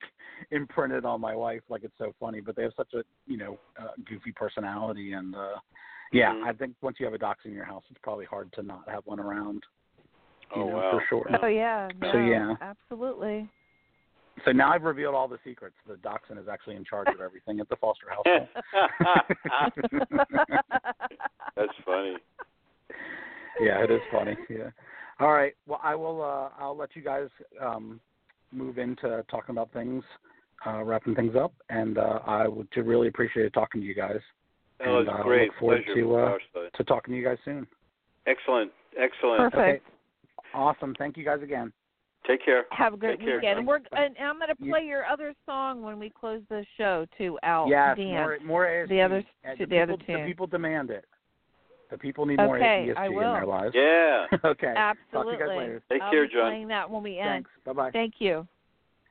[0.50, 3.58] imprinted on my wife like it's so funny but they have such a you know
[3.80, 5.56] uh, goofy personality and uh
[6.12, 6.44] yeah Mhm.
[6.44, 8.88] i think once you have a dachshund in your house it's probably hard to not
[8.88, 9.62] have one around
[10.54, 10.90] you oh know, wow.
[10.92, 11.38] for sure.
[11.42, 11.88] Oh yeah.
[12.00, 12.54] No, So, yeah.
[12.60, 13.50] Absolutely.
[14.44, 17.58] So now i've revealed all the secrets the dachshund is actually in charge of everything
[17.60, 18.48] at the foster household
[21.56, 22.16] That's funny.
[23.60, 24.36] yeah, it is funny.
[24.50, 24.68] Yeah.
[25.20, 25.54] All right.
[25.66, 26.22] Well, I will.
[26.22, 27.28] Uh, I'll let you guys
[27.60, 27.98] um,
[28.52, 30.04] move into talking about things,
[30.66, 34.20] uh, wrapping things up, and uh, I would really appreciate talking to you guys.
[34.84, 35.48] Oh, And, it's uh, great.
[35.48, 36.00] look forward Pleasure.
[36.02, 37.66] to, uh, uh, To talking to you guys soon.
[38.26, 38.70] Excellent.
[38.98, 39.50] Excellent.
[39.52, 39.86] Perfect.
[39.86, 39.96] Okay.
[40.52, 40.94] Awesome.
[40.98, 41.72] Thank you guys again.
[42.26, 42.64] Take care.
[42.72, 43.58] Have a great Take care, weekend.
[43.58, 43.66] John.
[43.66, 47.38] We're and I'm going to play your other song when we close the show too,
[47.42, 47.68] Al.
[47.68, 47.96] yes.
[47.96, 48.08] Dan.
[48.14, 48.38] More.
[48.44, 48.88] More ESG.
[48.88, 51.04] The other- Uh, the people, other The people demand it.
[51.90, 53.74] The people need more Okay, ESG I in their lives.
[53.74, 54.26] Yeah.
[54.44, 54.74] okay.
[54.76, 55.06] Absolutely.
[55.12, 55.82] Talk to you guys later.
[55.88, 56.50] Take I'll care, be John.
[56.50, 57.28] Playing that when we end.
[57.28, 57.50] Thanks.
[57.64, 57.90] Bye bye.
[57.92, 58.46] Thank you.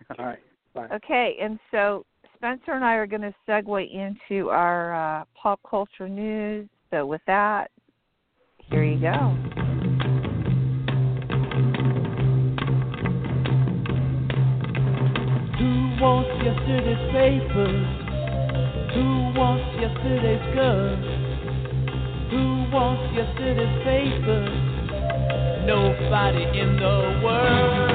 [0.20, 0.40] All right.
[0.74, 0.88] Bye.
[0.94, 2.06] Okay, and so
[2.36, 6.68] Spencer and I are going to segue into our uh, pop culture news.
[6.92, 7.72] So with that,
[8.70, 9.65] here you go.
[16.06, 17.88] Wants yesterday's papers?
[18.94, 21.06] Who wants yesterday's girls?
[22.30, 24.54] Who wants yesterday's papers?
[25.66, 27.95] Nobody in the world.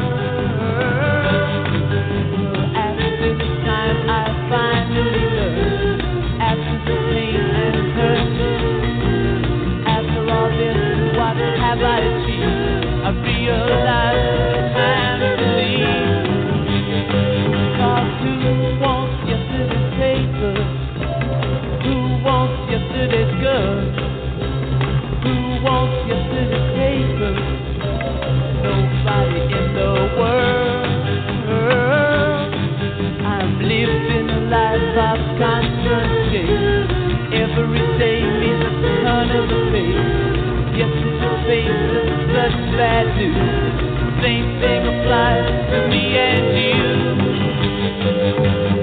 [44.22, 46.46] Same thing applies to me and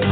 [0.02, 0.07] you.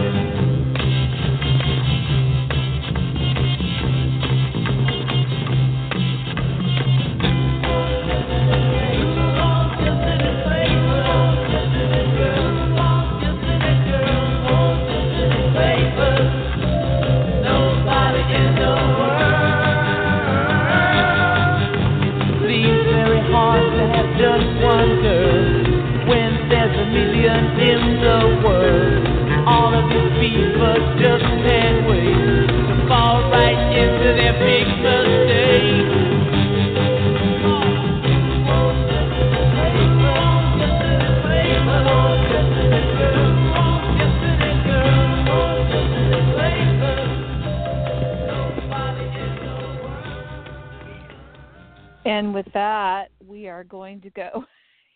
[52.06, 54.46] And with that, we are going to go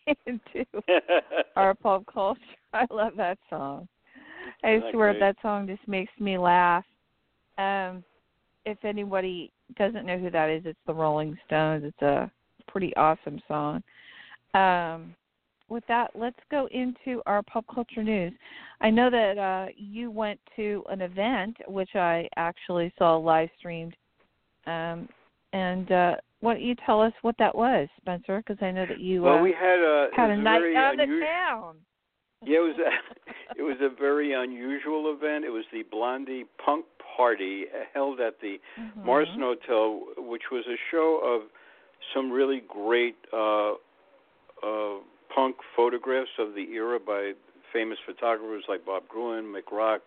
[0.26, 0.64] into
[1.56, 2.40] our pop culture.
[2.72, 3.88] I love that song.
[4.62, 5.20] I Isn't that swear great?
[5.20, 6.84] that song just makes me laugh.
[7.58, 8.04] Um,
[8.66, 11.84] if anybody doesn't know who that is, it's the Rolling Stones.
[11.84, 12.30] It's a
[12.68, 13.82] pretty awesome song.
[14.54, 15.14] Um,
[15.68, 18.32] with that, let's go into our pop culture news.
[18.80, 23.94] I know that uh, you went to an event, which I actually saw live streamed.
[24.66, 25.08] Um,
[25.52, 28.42] and uh, why don't you tell us what that was, Spencer?
[28.44, 30.98] Because I know that you well, uh, we had a had a night very out
[30.98, 31.76] of town.
[32.44, 32.90] Yeah, it was a,
[33.58, 35.44] it was a very unusual event.
[35.44, 36.84] It was the Blondie Punk
[37.16, 39.04] Party held at the Mhm.
[39.04, 41.42] Morrison Hotel, which was a show of
[42.14, 43.72] some really great uh,
[44.62, 44.96] uh,
[45.34, 47.32] punk photographs of the era by
[47.72, 50.00] famous photographers like Bob Gruen, Mick Rock,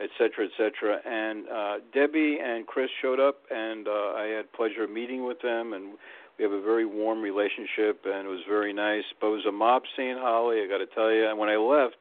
[0.00, 1.00] et cetera, et cetera.
[1.04, 5.40] And uh, Debbie and Chris showed up, and uh, I had pleasure of meeting with
[5.42, 5.94] them, and
[6.42, 9.04] we have a very warm relationship, and it was very nice.
[9.20, 10.60] But it was a mob scene, Holly.
[10.62, 11.28] I got to tell you.
[11.28, 11.94] And when I left,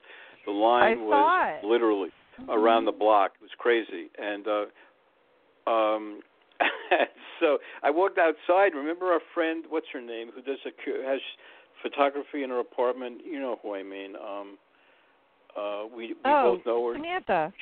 [0.45, 1.67] the line I was it.
[1.67, 2.09] literally
[2.49, 3.33] around the block.
[3.39, 6.21] It was crazy, and uh, um,
[7.39, 8.73] so I walked outside.
[8.73, 10.71] Remember our friend, what's her name, who does a
[11.07, 11.19] has
[11.83, 13.21] photography in her apartment?
[13.23, 14.15] You know who I mean.
[14.15, 14.57] Um,
[15.55, 16.95] uh, we we Oh, both know her.
[16.95, 17.53] Samantha.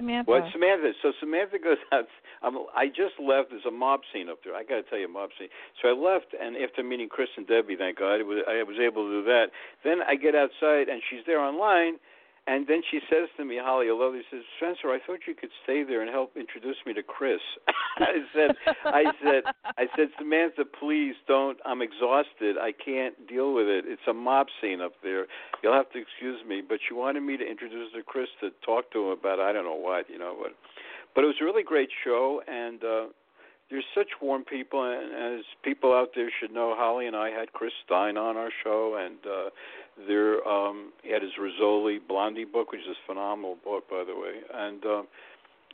[0.00, 0.30] Samantha.
[0.30, 0.92] What Samantha?
[1.02, 2.08] So Samantha goes out.
[2.42, 3.52] I'm, I just left.
[3.52, 4.56] There's a mob scene up there.
[4.56, 5.52] I got to tell you, a mob scene.
[5.82, 9.04] So I left, and after meeting Chris and Debbie, thank God, was, I was able
[9.04, 9.52] to do that.
[9.84, 12.00] Then I get outside, and she's there online,
[12.50, 14.14] and then she says to me, Holly, love.
[14.18, 17.38] She says, Spencer, I thought you could stay there and help introduce me to Chris.
[17.98, 18.50] I said,
[18.84, 19.42] I said,
[19.78, 21.58] I said, Samantha, please don't.
[21.64, 22.58] I'm exhausted.
[22.58, 23.84] I can't deal with it.
[23.86, 25.26] It's a mob scene up there.
[25.62, 26.60] You'll have to excuse me.
[26.60, 29.52] But she wanted me to introduce her to Chris to talk to him about I
[29.52, 30.34] don't know what, you know.
[30.42, 30.50] But
[31.14, 33.06] but it was a really great show, and uh,
[33.70, 37.52] there's such warm people, and as people out there should know, Holly and I had
[37.52, 39.50] Chris Stein on our show, and uh,
[40.06, 44.14] there um, he had his Rizzoli Blondie book, which is a phenomenal book, by the
[44.14, 44.84] way, and.
[44.84, 45.02] Uh,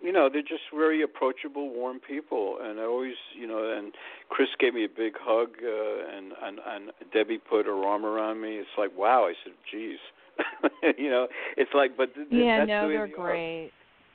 [0.03, 3.95] you know they're just very approachable, warm people, and I always, you know, and
[4.29, 8.43] Chris gave me a big hug, uh, and and and Debbie put her arm around
[8.43, 8.57] me.
[8.57, 9.25] It's like, wow.
[9.25, 9.99] I said, geez,
[10.99, 13.17] you know, it's like, but th- yeah, that's no, the they're they are.
[13.17, 13.71] great.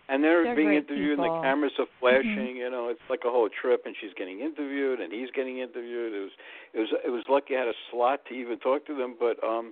[0.10, 1.32] And they're, They're being interviewed, people.
[1.32, 1.42] Mm-hmm.
[1.42, 2.58] the cameras are flashing.
[2.58, 3.84] You know, it's like a whole trip.
[3.86, 6.12] And she's getting interviewed, and he's getting interviewed.
[6.12, 6.32] It was,
[6.74, 9.16] it was, it was lucky I had a slot to even talk to them.
[9.18, 9.72] But um,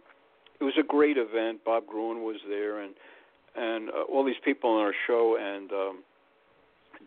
[0.59, 1.63] it was a great event.
[1.63, 2.93] Bob Gruen was there, and
[3.55, 6.03] and uh, all these people on our show, and um,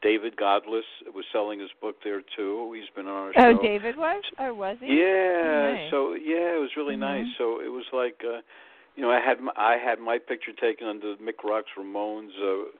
[0.02, 0.82] David Godlis
[1.14, 2.72] was selling his book there too.
[2.74, 3.58] He's been on our show.
[3.58, 4.22] Oh, David was?
[4.38, 4.98] Oh, was he?
[4.98, 5.74] Yeah.
[5.74, 5.90] nice.
[5.90, 7.00] So yeah, it was really Mhm.
[7.00, 7.26] nice.
[7.38, 8.40] So it was like, uh,
[8.96, 12.70] you know, I had my, I had my picture taken under Mick Rock's Ramones uh,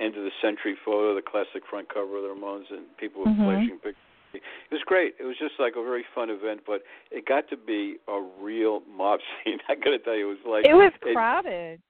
[0.00, 3.28] end of the century photo, the classic front cover of the Ramones, and people were
[3.28, 3.44] Mhm.
[3.44, 3.96] flashing pictures.
[4.70, 5.14] It was great.
[5.20, 8.80] It was just like a very fun event, but it got to be a real
[8.88, 9.58] mob scene.
[9.68, 11.80] I got to tell you, it was like It was it- crowded.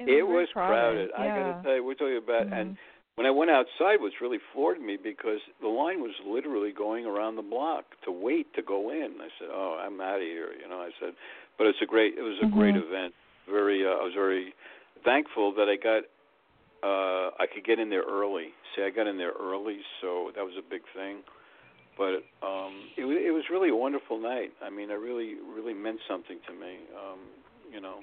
[0.00, 1.10] It, it was, was crowded.
[1.16, 2.60] I gotta tell you, we're talking about Mhm.
[2.60, 2.76] and
[3.14, 7.36] when I went outside, what's really floored me because the line was literally going around
[7.36, 9.20] the block to wait to go in.
[9.20, 10.80] I said, "Oh, I'm out of here," you know.
[10.80, 11.12] I said,
[11.58, 12.82] but it's a great, it was a great Mhm.
[12.86, 13.14] event.
[13.46, 14.54] Very, uh, I was very
[15.04, 16.04] thankful that I got,
[16.82, 18.54] uh, I could get in there early.
[18.74, 21.22] See, I got in there early, so that was a big thing.
[21.96, 24.52] But um, it was, it was really a wonderful night.
[24.62, 26.78] I mean, it really, really meant something to me.
[26.96, 27.18] Um,
[27.72, 28.00] you know,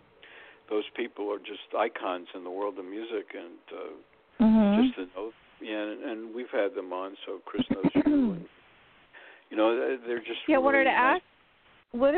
[0.70, 4.76] those people are just icons in the world of music, and uh, Mhm.
[4.84, 8.46] just to know yeah and, and we've had them on so chris knows you and
[9.50, 11.16] you know they're- just Yeah, I wanted to nice.
[11.16, 11.24] ask,
[11.92, 12.14] what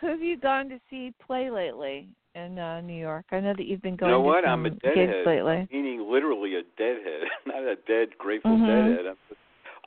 [0.00, 2.06] who have you gone to see play lately
[2.36, 3.24] in uh, New York?
[3.32, 5.66] I know that you've been you going know to what some i'm a deadhead lately.
[5.72, 8.66] meaning literally a deadhead not a dead grateful Mhm.
[8.66, 9.16] deadhead I'm,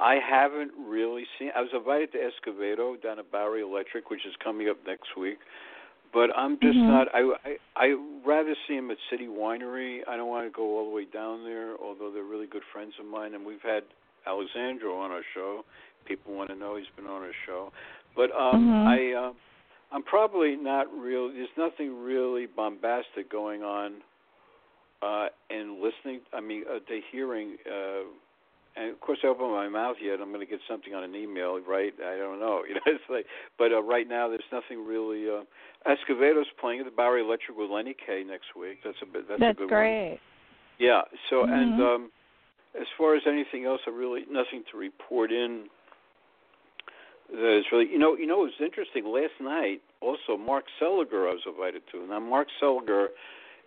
[0.02, 4.34] i haven't really seen i was invited to escovedo down at bowery electric which is
[4.44, 5.38] coming up next week
[6.14, 6.88] but i'm just Mhm.
[6.88, 7.88] not i i i
[8.26, 11.44] rather see him at city winery i don't want to go all the way down
[11.44, 13.84] there although they're really good friends of mine and we've had
[14.28, 15.64] alejandro on our show
[16.06, 17.72] people want to know he's been on our show
[18.16, 18.86] but um Mhm.
[18.88, 19.34] i uh,
[19.92, 24.02] i'm probably not real there's nothing really bombastic going on
[25.02, 28.04] uh and listening i mean uh, the hearing uh
[28.76, 30.20] and of course I open my mouth yet.
[30.22, 31.94] I'm going to get something on an email, right?
[32.00, 32.64] I don't know.
[32.68, 33.26] You know, it's like,
[33.58, 35.28] but uh, right now there's nothing really.
[35.30, 35.44] Uh,
[35.90, 38.80] Escovedo's playing at the Bowery Electric with Lenny Kaye next week.
[38.84, 39.28] That's a bit.
[39.28, 40.10] That's, That's a good great.
[40.12, 40.20] one.
[40.80, 41.02] Yeah.
[41.30, 41.54] So Mhm.
[41.54, 42.12] and um,
[42.80, 45.70] as far as anything else, I really nothing to report in.
[47.32, 49.06] That is really, you know, you know, it was interesting.
[49.06, 52.06] Last night, also Mark Seliger I was invited to.
[52.08, 53.08] Now, Mark Seliger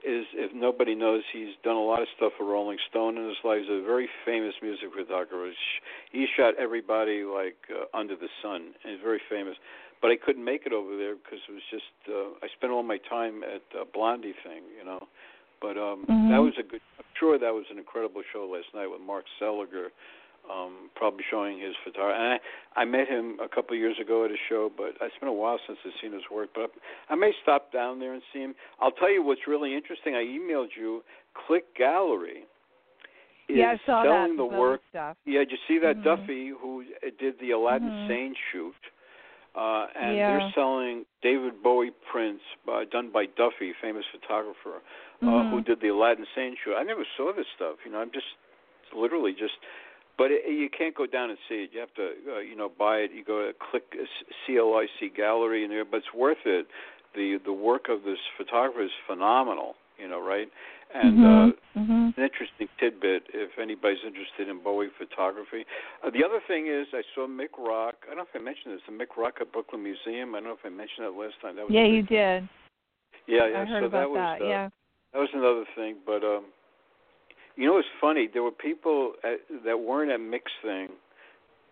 [0.04, 3.40] is, if nobody knows, he's done a lot of stuff for Rolling Stone in his
[3.44, 3.60] life.
[3.62, 5.50] He's a very famous music photographer.
[6.12, 9.56] He shot everybody like uh, under the sun, and he's very famous.
[10.02, 12.82] But I couldn't make it over there because it was just uh, I spent all
[12.82, 15.08] my time at uh, Blondie thing, you know.
[15.60, 16.28] But um Mhm.
[16.28, 16.82] that was a good.
[16.98, 19.88] I'm sure that was an incredible show last night with Mark Seliger,
[20.50, 22.18] um, probably showing his photography.
[22.18, 22.40] And
[22.76, 25.28] I, I met him a couple of years ago at a show, but it's been
[25.28, 26.50] a while since I've seen his work.
[26.54, 26.70] But
[27.08, 28.54] I may stop down there and see him.
[28.80, 30.14] I'll tell you what's really interesting.
[30.14, 31.02] I emailed you.
[31.46, 32.44] CLIC Gallery
[33.48, 34.80] is yeah, I saw selling that the work.
[34.90, 35.16] stuff.
[35.26, 36.04] Yeah, did you see that Mhm.
[36.04, 36.84] Duffy who
[37.18, 38.06] did the Aladdin Mhm.
[38.08, 38.74] Sane shoot?
[39.54, 40.26] Uh, and Yeah.
[40.38, 44.82] they're selling David Bowie prints by, done by Duffy, famous photographer,
[45.22, 45.50] uh, Mhm.
[45.50, 46.74] who did the Aladdin Sane shoot.
[46.74, 47.76] I never saw this stuff.
[47.84, 48.26] You know, I'm just
[48.92, 49.58] literally just,
[50.16, 51.70] but it, you can't go down and see it.
[51.72, 53.10] You have to, uh, you know, buy it.
[53.14, 54.04] You go to click uh,
[54.46, 56.66] CLIC Gallery in there, but it's worth it.
[57.14, 59.74] The the work of this photographer is phenomenal.
[59.98, 60.48] You know, right?
[60.94, 61.54] And uh, Mhm.
[61.76, 62.16] Mhm.
[62.16, 65.66] an interesting tidbit if anybody's interested in Bowie photography.
[66.04, 67.96] Uh, the other thing is I saw Mick Rock.
[68.06, 68.82] I don't know if I mentioned this.
[68.86, 70.34] The Mick Rock at Brooklyn Museum.
[70.34, 71.56] I don't know if I mentioned that last time.
[71.56, 72.16] That was Yeah, you thing.
[72.16, 72.48] did.
[73.26, 73.62] Yeah, yeah.
[73.62, 74.42] I heard so about that was that.
[74.42, 74.68] uh, yeah.
[75.12, 75.96] that was another thing.
[76.06, 76.44] But um,
[77.56, 78.28] you know, it's funny.
[78.32, 80.88] There were people at, that weren't at Mick's thing,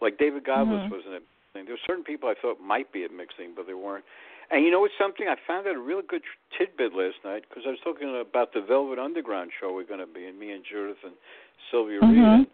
[0.00, 0.90] like David Godlis Mhm.
[0.90, 1.64] wasn't at Mick's thing.
[1.64, 4.04] There were certain people I thought might be at Mick's thing, but they weren't.
[4.50, 5.28] And you know what's something?
[5.28, 6.22] I found out a really good
[6.58, 10.06] tidbit last night because I was talking about the Velvet Underground show we're going to
[10.06, 11.14] be in, me and Judith and
[11.70, 12.18] Sylvia Reed.
[12.18, 12.34] Mhm.
[12.34, 12.46] And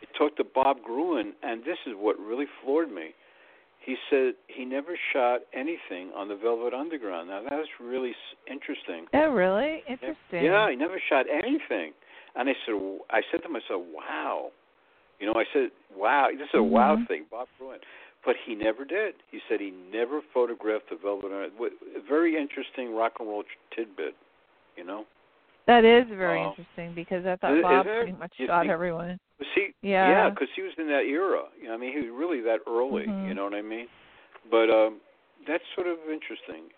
[0.00, 3.14] I talked to Bob Gruen, and this is what really floored me.
[3.80, 7.28] He said he never shot anything on the Velvet Underground.
[7.28, 8.14] Now that's really
[8.46, 9.08] interesting.
[9.12, 9.82] Oh, really?
[9.88, 10.44] Interesting.
[10.44, 11.92] Yeah, he never shot anything.
[12.34, 12.74] And I said,
[13.10, 14.50] I said to myself, wow.
[15.20, 17.06] You know, I said, wow, this is a wow Mhm.
[17.08, 17.78] thing, Bob Gruen.
[18.24, 19.14] But he never did.
[19.30, 21.72] He said he never photographed the Velvet Underground.
[21.96, 23.44] A very interesting rock and roll
[23.74, 24.14] tidbit,
[24.76, 25.06] you know.
[25.66, 29.18] That is very Uh, interesting because I thought Bob pretty much You shot think- everyone.
[29.54, 29.74] He?
[29.82, 30.08] Yeah.
[30.08, 31.44] Yeah, because he was in that era.
[31.60, 33.06] You know, I mean, he was really that early.
[33.06, 33.28] Mhm.
[33.28, 33.88] You know what I mean?
[34.50, 35.00] But um
[35.46, 36.70] that's sort of interesting.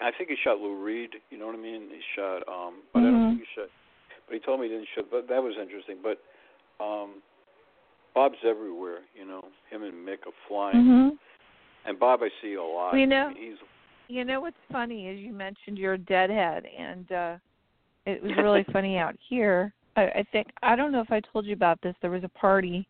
[0.00, 1.20] I think he shot Lou Reed.
[1.30, 1.90] You know what I mean?
[1.90, 2.46] He shot.
[2.48, 3.28] um But I don't Mhm.
[3.38, 3.68] think he shot.
[4.26, 5.02] But he told me he didn't show.
[5.10, 5.98] But that was interesting.
[6.02, 6.18] But
[6.84, 7.22] um
[8.14, 8.98] Bob's everywhere.
[9.18, 10.76] You know, him and Mick are flying.
[10.84, 11.18] Mhm.
[11.84, 12.94] And Bob, I see a lot.
[12.94, 13.58] You know- I mean, he's
[14.08, 17.36] You know what's funny is you mentioned you're a deadhead, and uh
[18.06, 19.72] it was really funny out here.
[19.96, 21.94] I, I think I don't know if I told you about this.
[22.00, 22.86] There was a party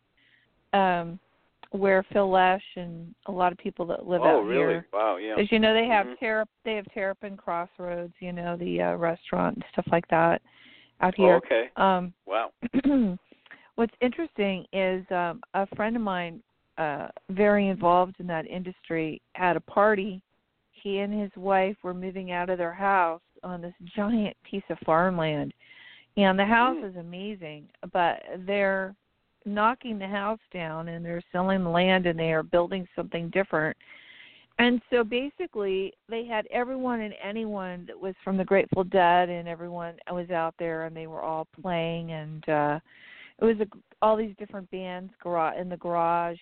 [0.73, 1.19] um
[1.71, 4.73] where Phil Lesh and a lot of people that live oh out really?
[4.73, 4.87] here.
[4.93, 5.35] Wow, yeah.
[5.37, 6.17] As you know, they have Mhm.
[6.19, 10.41] Terrap they have Terrapin Crossroads, you know, the uh, restaurant and stuff like that
[11.01, 11.35] out Oh, here.
[11.37, 11.69] okay.
[11.77, 12.51] Um Wow.
[13.75, 16.41] what's interesting is um a friend of mine
[16.77, 20.21] uh very involved in that industry had a party
[20.71, 24.77] he and his wife were moving out of their house on this giant piece of
[24.85, 25.53] farmland
[26.17, 26.89] and the house Mm.
[26.89, 28.95] is amazing but they're
[29.45, 33.77] knocking the house down and they're selling the land and they are building something different
[34.57, 39.47] and so basically they had everyone and anyone that was from the grateful dead and
[39.47, 42.79] everyone was out there and they were all playing and uh
[43.39, 43.67] it was a,
[44.01, 46.37] all these different bands garage in the garage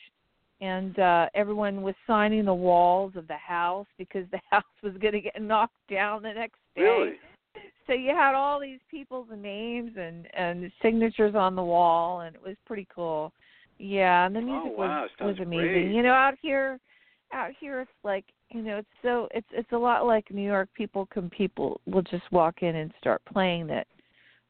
[0.61, 5.14] and uh everyone was signing the walls of the house because the house was going
[5.14, 7.14] to get knocked down the next day Really?
[7.88, 12.41] so you had all these people's names and and signatures on the wall and it
[12.41, 13.34] was pretty cool
[13.80, 15.07] yeah and the music Oh, wow.
[15.19, 15.95] was was amazing great.
[15.95, 16.80] you know out here
[17.34, 20.70] out here it's like you know it's so it's it's a lot like new york
[20.74, 23.88] people can people will just walk in and start playing that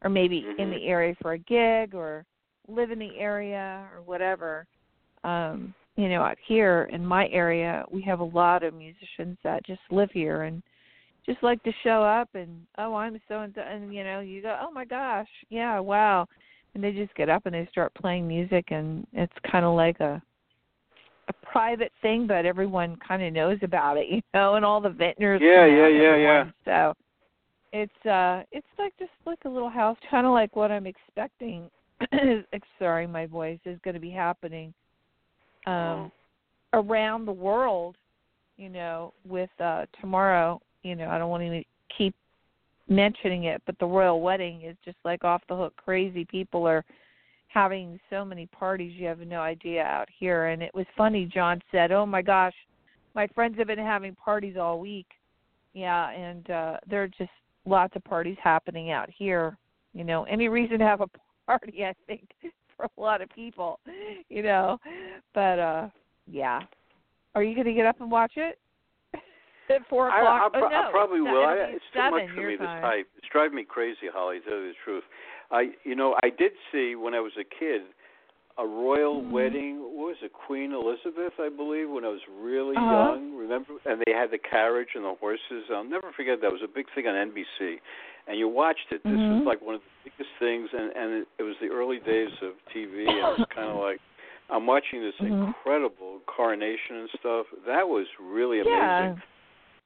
[0.03, 0.71] or maybe in Mhm.
[0.71, 2.25] the area for a gig or
[2.67, 4.67] live in the area or whatever
[5.23, 9.65] um you know out here in my area we have a lot of musicians that
[9.65, 10.61] just live here and
[11.25, 14.41] just like to show up and oh i'm so and so and you know you
[14.41, 16.27] go oh my gosh yeah wow
[16.73, 19.99] and they just get up and they start playing music and it's kind of like
[19.99, 20.21] a
[21.53, 25.39] private thing but everyone kind of knows about it you know and all the vintners
[25.41, 26.93] Yeah, yeah, yeah, out, yeah, so
[27.71, 31.69] it's uh it's like just like a little house kind of like what i'm expecting
[32.79, 34.73] sorry my voice is going to be happening
[35.67, 36.11] um
[36.73, 37.95] around the world
[38.57, 41.63] you know with uh tomorrow you know i don't want to
[41.95, 42.15] keep
[42.89, 45.73] mentioning it but the royal wedding is just like off the hook.
[45.77, 46.83] Crazy people are
[47.53, 51.61] having so many parties you have no idea out here and it was funny john
[51.71, 52.53] said oh my gosh
[53.13, 55.05] my friends have been having parties all week
[55.73, 57.29] yeah and uh there are just
[57.65, 59.55] lots of parties happening out here
[59.93, 61.09] you know any reason to have a
[61.45, 62.27] party i think
[62.75, 63.79] for a lot of people
[64.29, 64.79] you know
[65.35, 65.87] but uh
[66.25, 66.59] yeah
[67.35, 68.59] are you going to get up and watch it
[69.69, 71.45] at four o'clock I, pro- oh, no, I probably will.
[71.45, 72.81] I, it's too much for me to time.
[72.81, 73.07] type.
[73.17, 74.39] It's driving me crazy, Holly.
[74.39, 75.03] To tell you the truth,
[75.51, 77.81] I you know I did see when I was a kid
[78.57, 79.31] a royal Mhm.
[79.31, 79.79] wedding.
[79.81, 82.91] What was it, Queen Elizabeth, I believe, when I was really Uh-huh.
[82.91, 83.35] young.
[83.35, 83.73] Remember?
[83.85, 85.65] And they had the carriage and the horses.
[85.71, 86.47] I'll never forget that.
[86.47, 87.81] It was a big thing on NBC,
[88.27, 89.03] and you watched it.
[89.03, 89.37] This Mhm.
[89.37, 92.31] was like one of the biggest things, and and it, it was the early days
[92.41, 93.07] of TV.
[93.07, 93.99] And it was kind of like.
[94.49, 95.47] I'm watching this Mhm.
[95.47, 97.47] incredible coronation and stuff.
[97.65, 99.15] That was really amazing yeah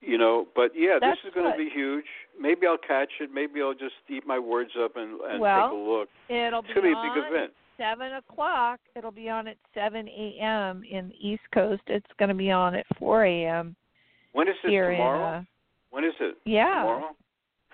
[0.02, 2.06] you know but yeah That's this is going to be huge
[2.40, 5.72] maybe i'll catch it maybe i'll just eat my words up and and Well, take
[5.72, 8.80] a look it'll it's be going to be a on big event seven o'clock.
[8.96, 10.82] It'll be on at seven a.m.
[10.90, 11.84] in the East Coast.
[11.86, 13.76] It's going to be on at four a.m.
[14.34, 15.34] when is it here tomorrow in.
[15.36, 15.44] Uh,
[15.92, 17.16] when is it yeah, tomorrow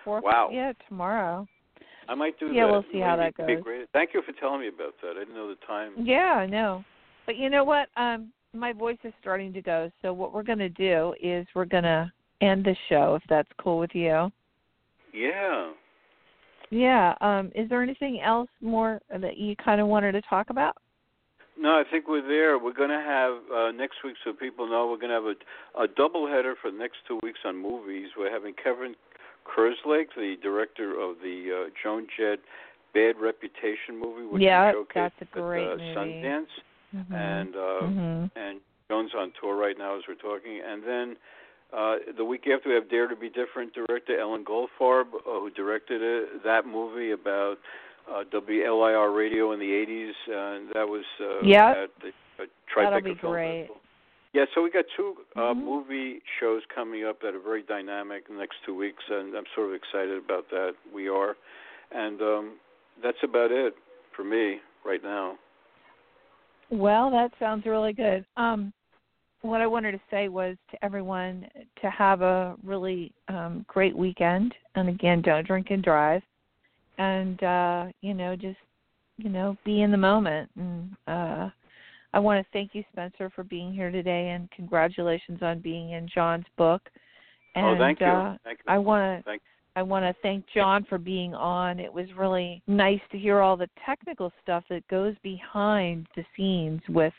[0.04, 0.22] four.
[0.22, 0.50] Wow.
[0.52, 1.48] Yeah, tomorrow.
[2.10, 3.64] i might do Yeah, that Yeah, we'll see how Maybe that it'd be goes.
[3.64, 3.90] great.
[3.94, 6.84] thank you for telling me about that i didn't know the time Yeah, I know.
[7.26, 7.88] But you know what?
[7.95, 9.91] Um, my voice is starting to go.
[10.01, 12.11] So what we're going to do is we're going to
[12.41, 14.30] end the show if that's cool with you.
[15.13, 15.71] yeah
[16.69, 17.13] Yeah.
[17.21, 20.75] Um, is there anything else more that you kind of wanted to talk about?
[21.55, 24.88] no i think we're there we're going to have uh next week so people know
[24.89, 28.07] we're going to have a a double header for the next two weeks on movies
[28.17, 28.95] we're having kevin
[29.45, 32.39] kerslake the director of the uh joan jett
[32.95, 35.95] bad reputation movie which Yeah, showcased that's a great at uh, movie.
[35.95, 36.47] sundance
[36.95, 37.14] Mm-hmm.
[37.14, 38.60] and uh, hmm and
[38.90, 40.61] Joan's on tour right now as we're talking.
[40.65, 41.15] And then
[41.76, 45.49] uh, the week after, we have Dare to Be Different director Ellen Goldfarb, uh, who
[45.49, 47.57] directed it, that movie about
[48.11, 51.78] uh, WLIR radio in the 80s, and that was uh, Yep.
[51.78, 52.10] at the
[52.44, 53.61] uh, Tribeca That'll be Film great.
[53.61, 53.82] Festival.
[54.34, 55.64] Yeah, so we got two uh, Mhm.
[55.64, 59.45] movie shows coming up that are very dynamic in the next two weeks, and I'm
[59.56, 60.74] sort of excited about that.
[60.94, 61.36] We are,
[61.91, 62.52] and um,
[63.02, 63.76] that's about it
[64.15, 65.38] for me right now.
[66.74, 68.26] Well, that sounds really good.
[68.36, 68.74] Um,
[69.44, 71.48] what I wanted to say was to everyone
[71.82, 76.24] to have a really um, great weekend, and again, don't drink and drive,
[76.98, 78.58] and uh, you know, just
[79.18, 80.50] you know, be in the moment.
[80.58, 81.50] And uh,
[82.14, 86.10] I want to thank you, Spencer, for being here today, and congratulations on being in
[86.14, 86.82] John's book.
[87.54, 88.08] And oh, thank you.
[88.08, 88.74] Uh, thank you.
[88.74, 89.32] I want to
[89.76, 91.80] I want to thank John for being on.
[91.80, 96.82] It was really nice to hear all the technical stuff that goes behind the scenes
[96.90, 97.14] with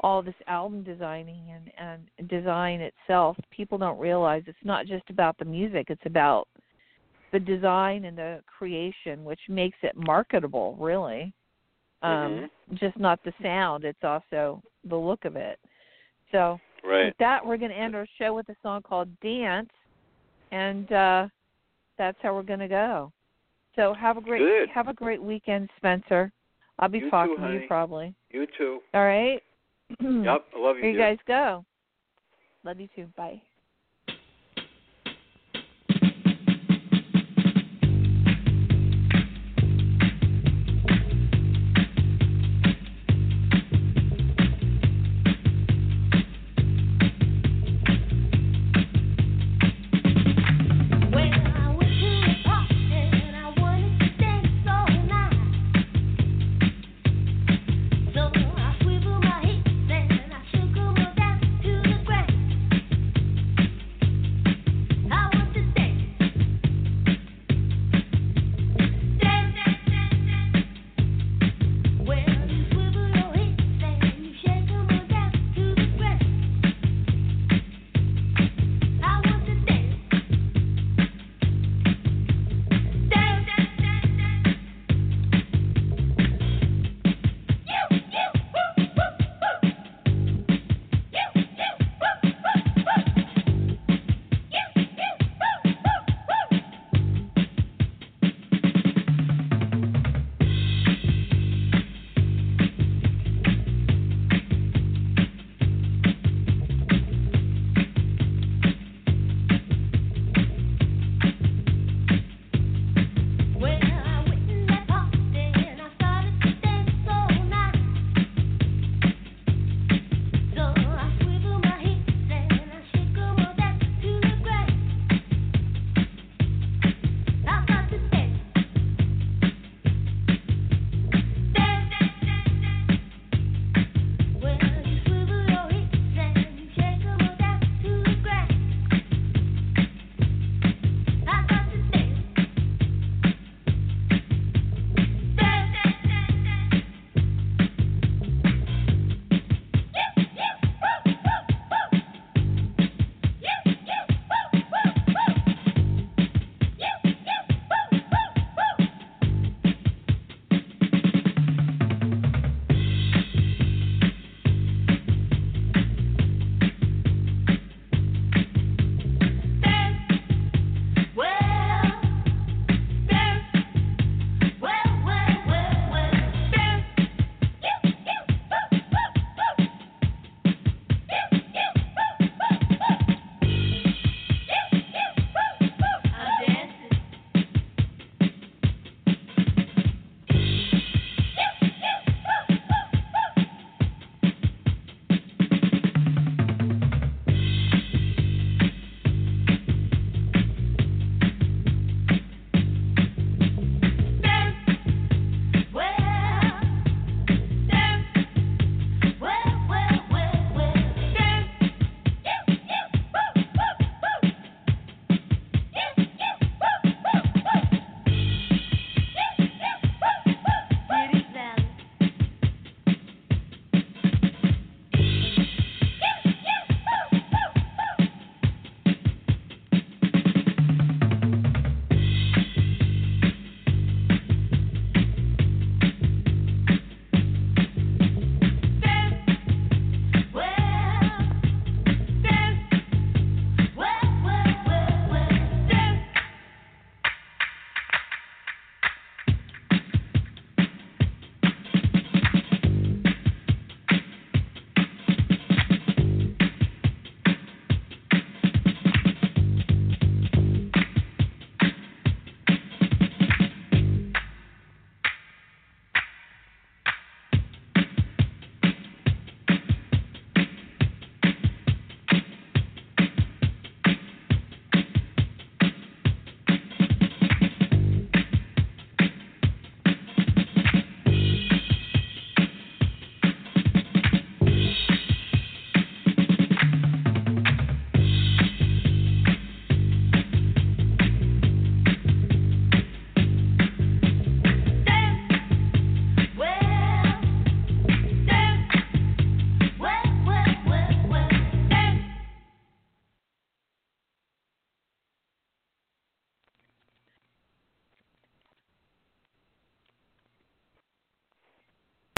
[0.00, 3.36] all this album designing and and design itself.
[3.50, 6.48] People don't realize it's not just about the music, it's about
[7.32, 11.32] the design and the creation which makes it marketable, really.
[12.02, 15.58] Um just not the sound, it's also the look of it.
[16.32, 17.06] So, Right.
[17.06, 19.68] with that, we're going to end our show with a song called Dance,
[20.52, 21.28] and uh,
[22.00, 23.12] that's how we're going to go.
[23.76, 24.70] So have a great Good.
[24.70, 26.32] have a great weekend, Spencer.
[26.78, 28.14] I'll be You too, talking to you probably.
[28.30, 28.80] You too.
[28.94, 29.40] All right.
[30.00, 30.44] Yep.
[30.56, 30.82] I love you.
[30.82, 31.64] Here you guys go.
[32.64, 33.06] Love you too.
[33.16, 33.42] Bye.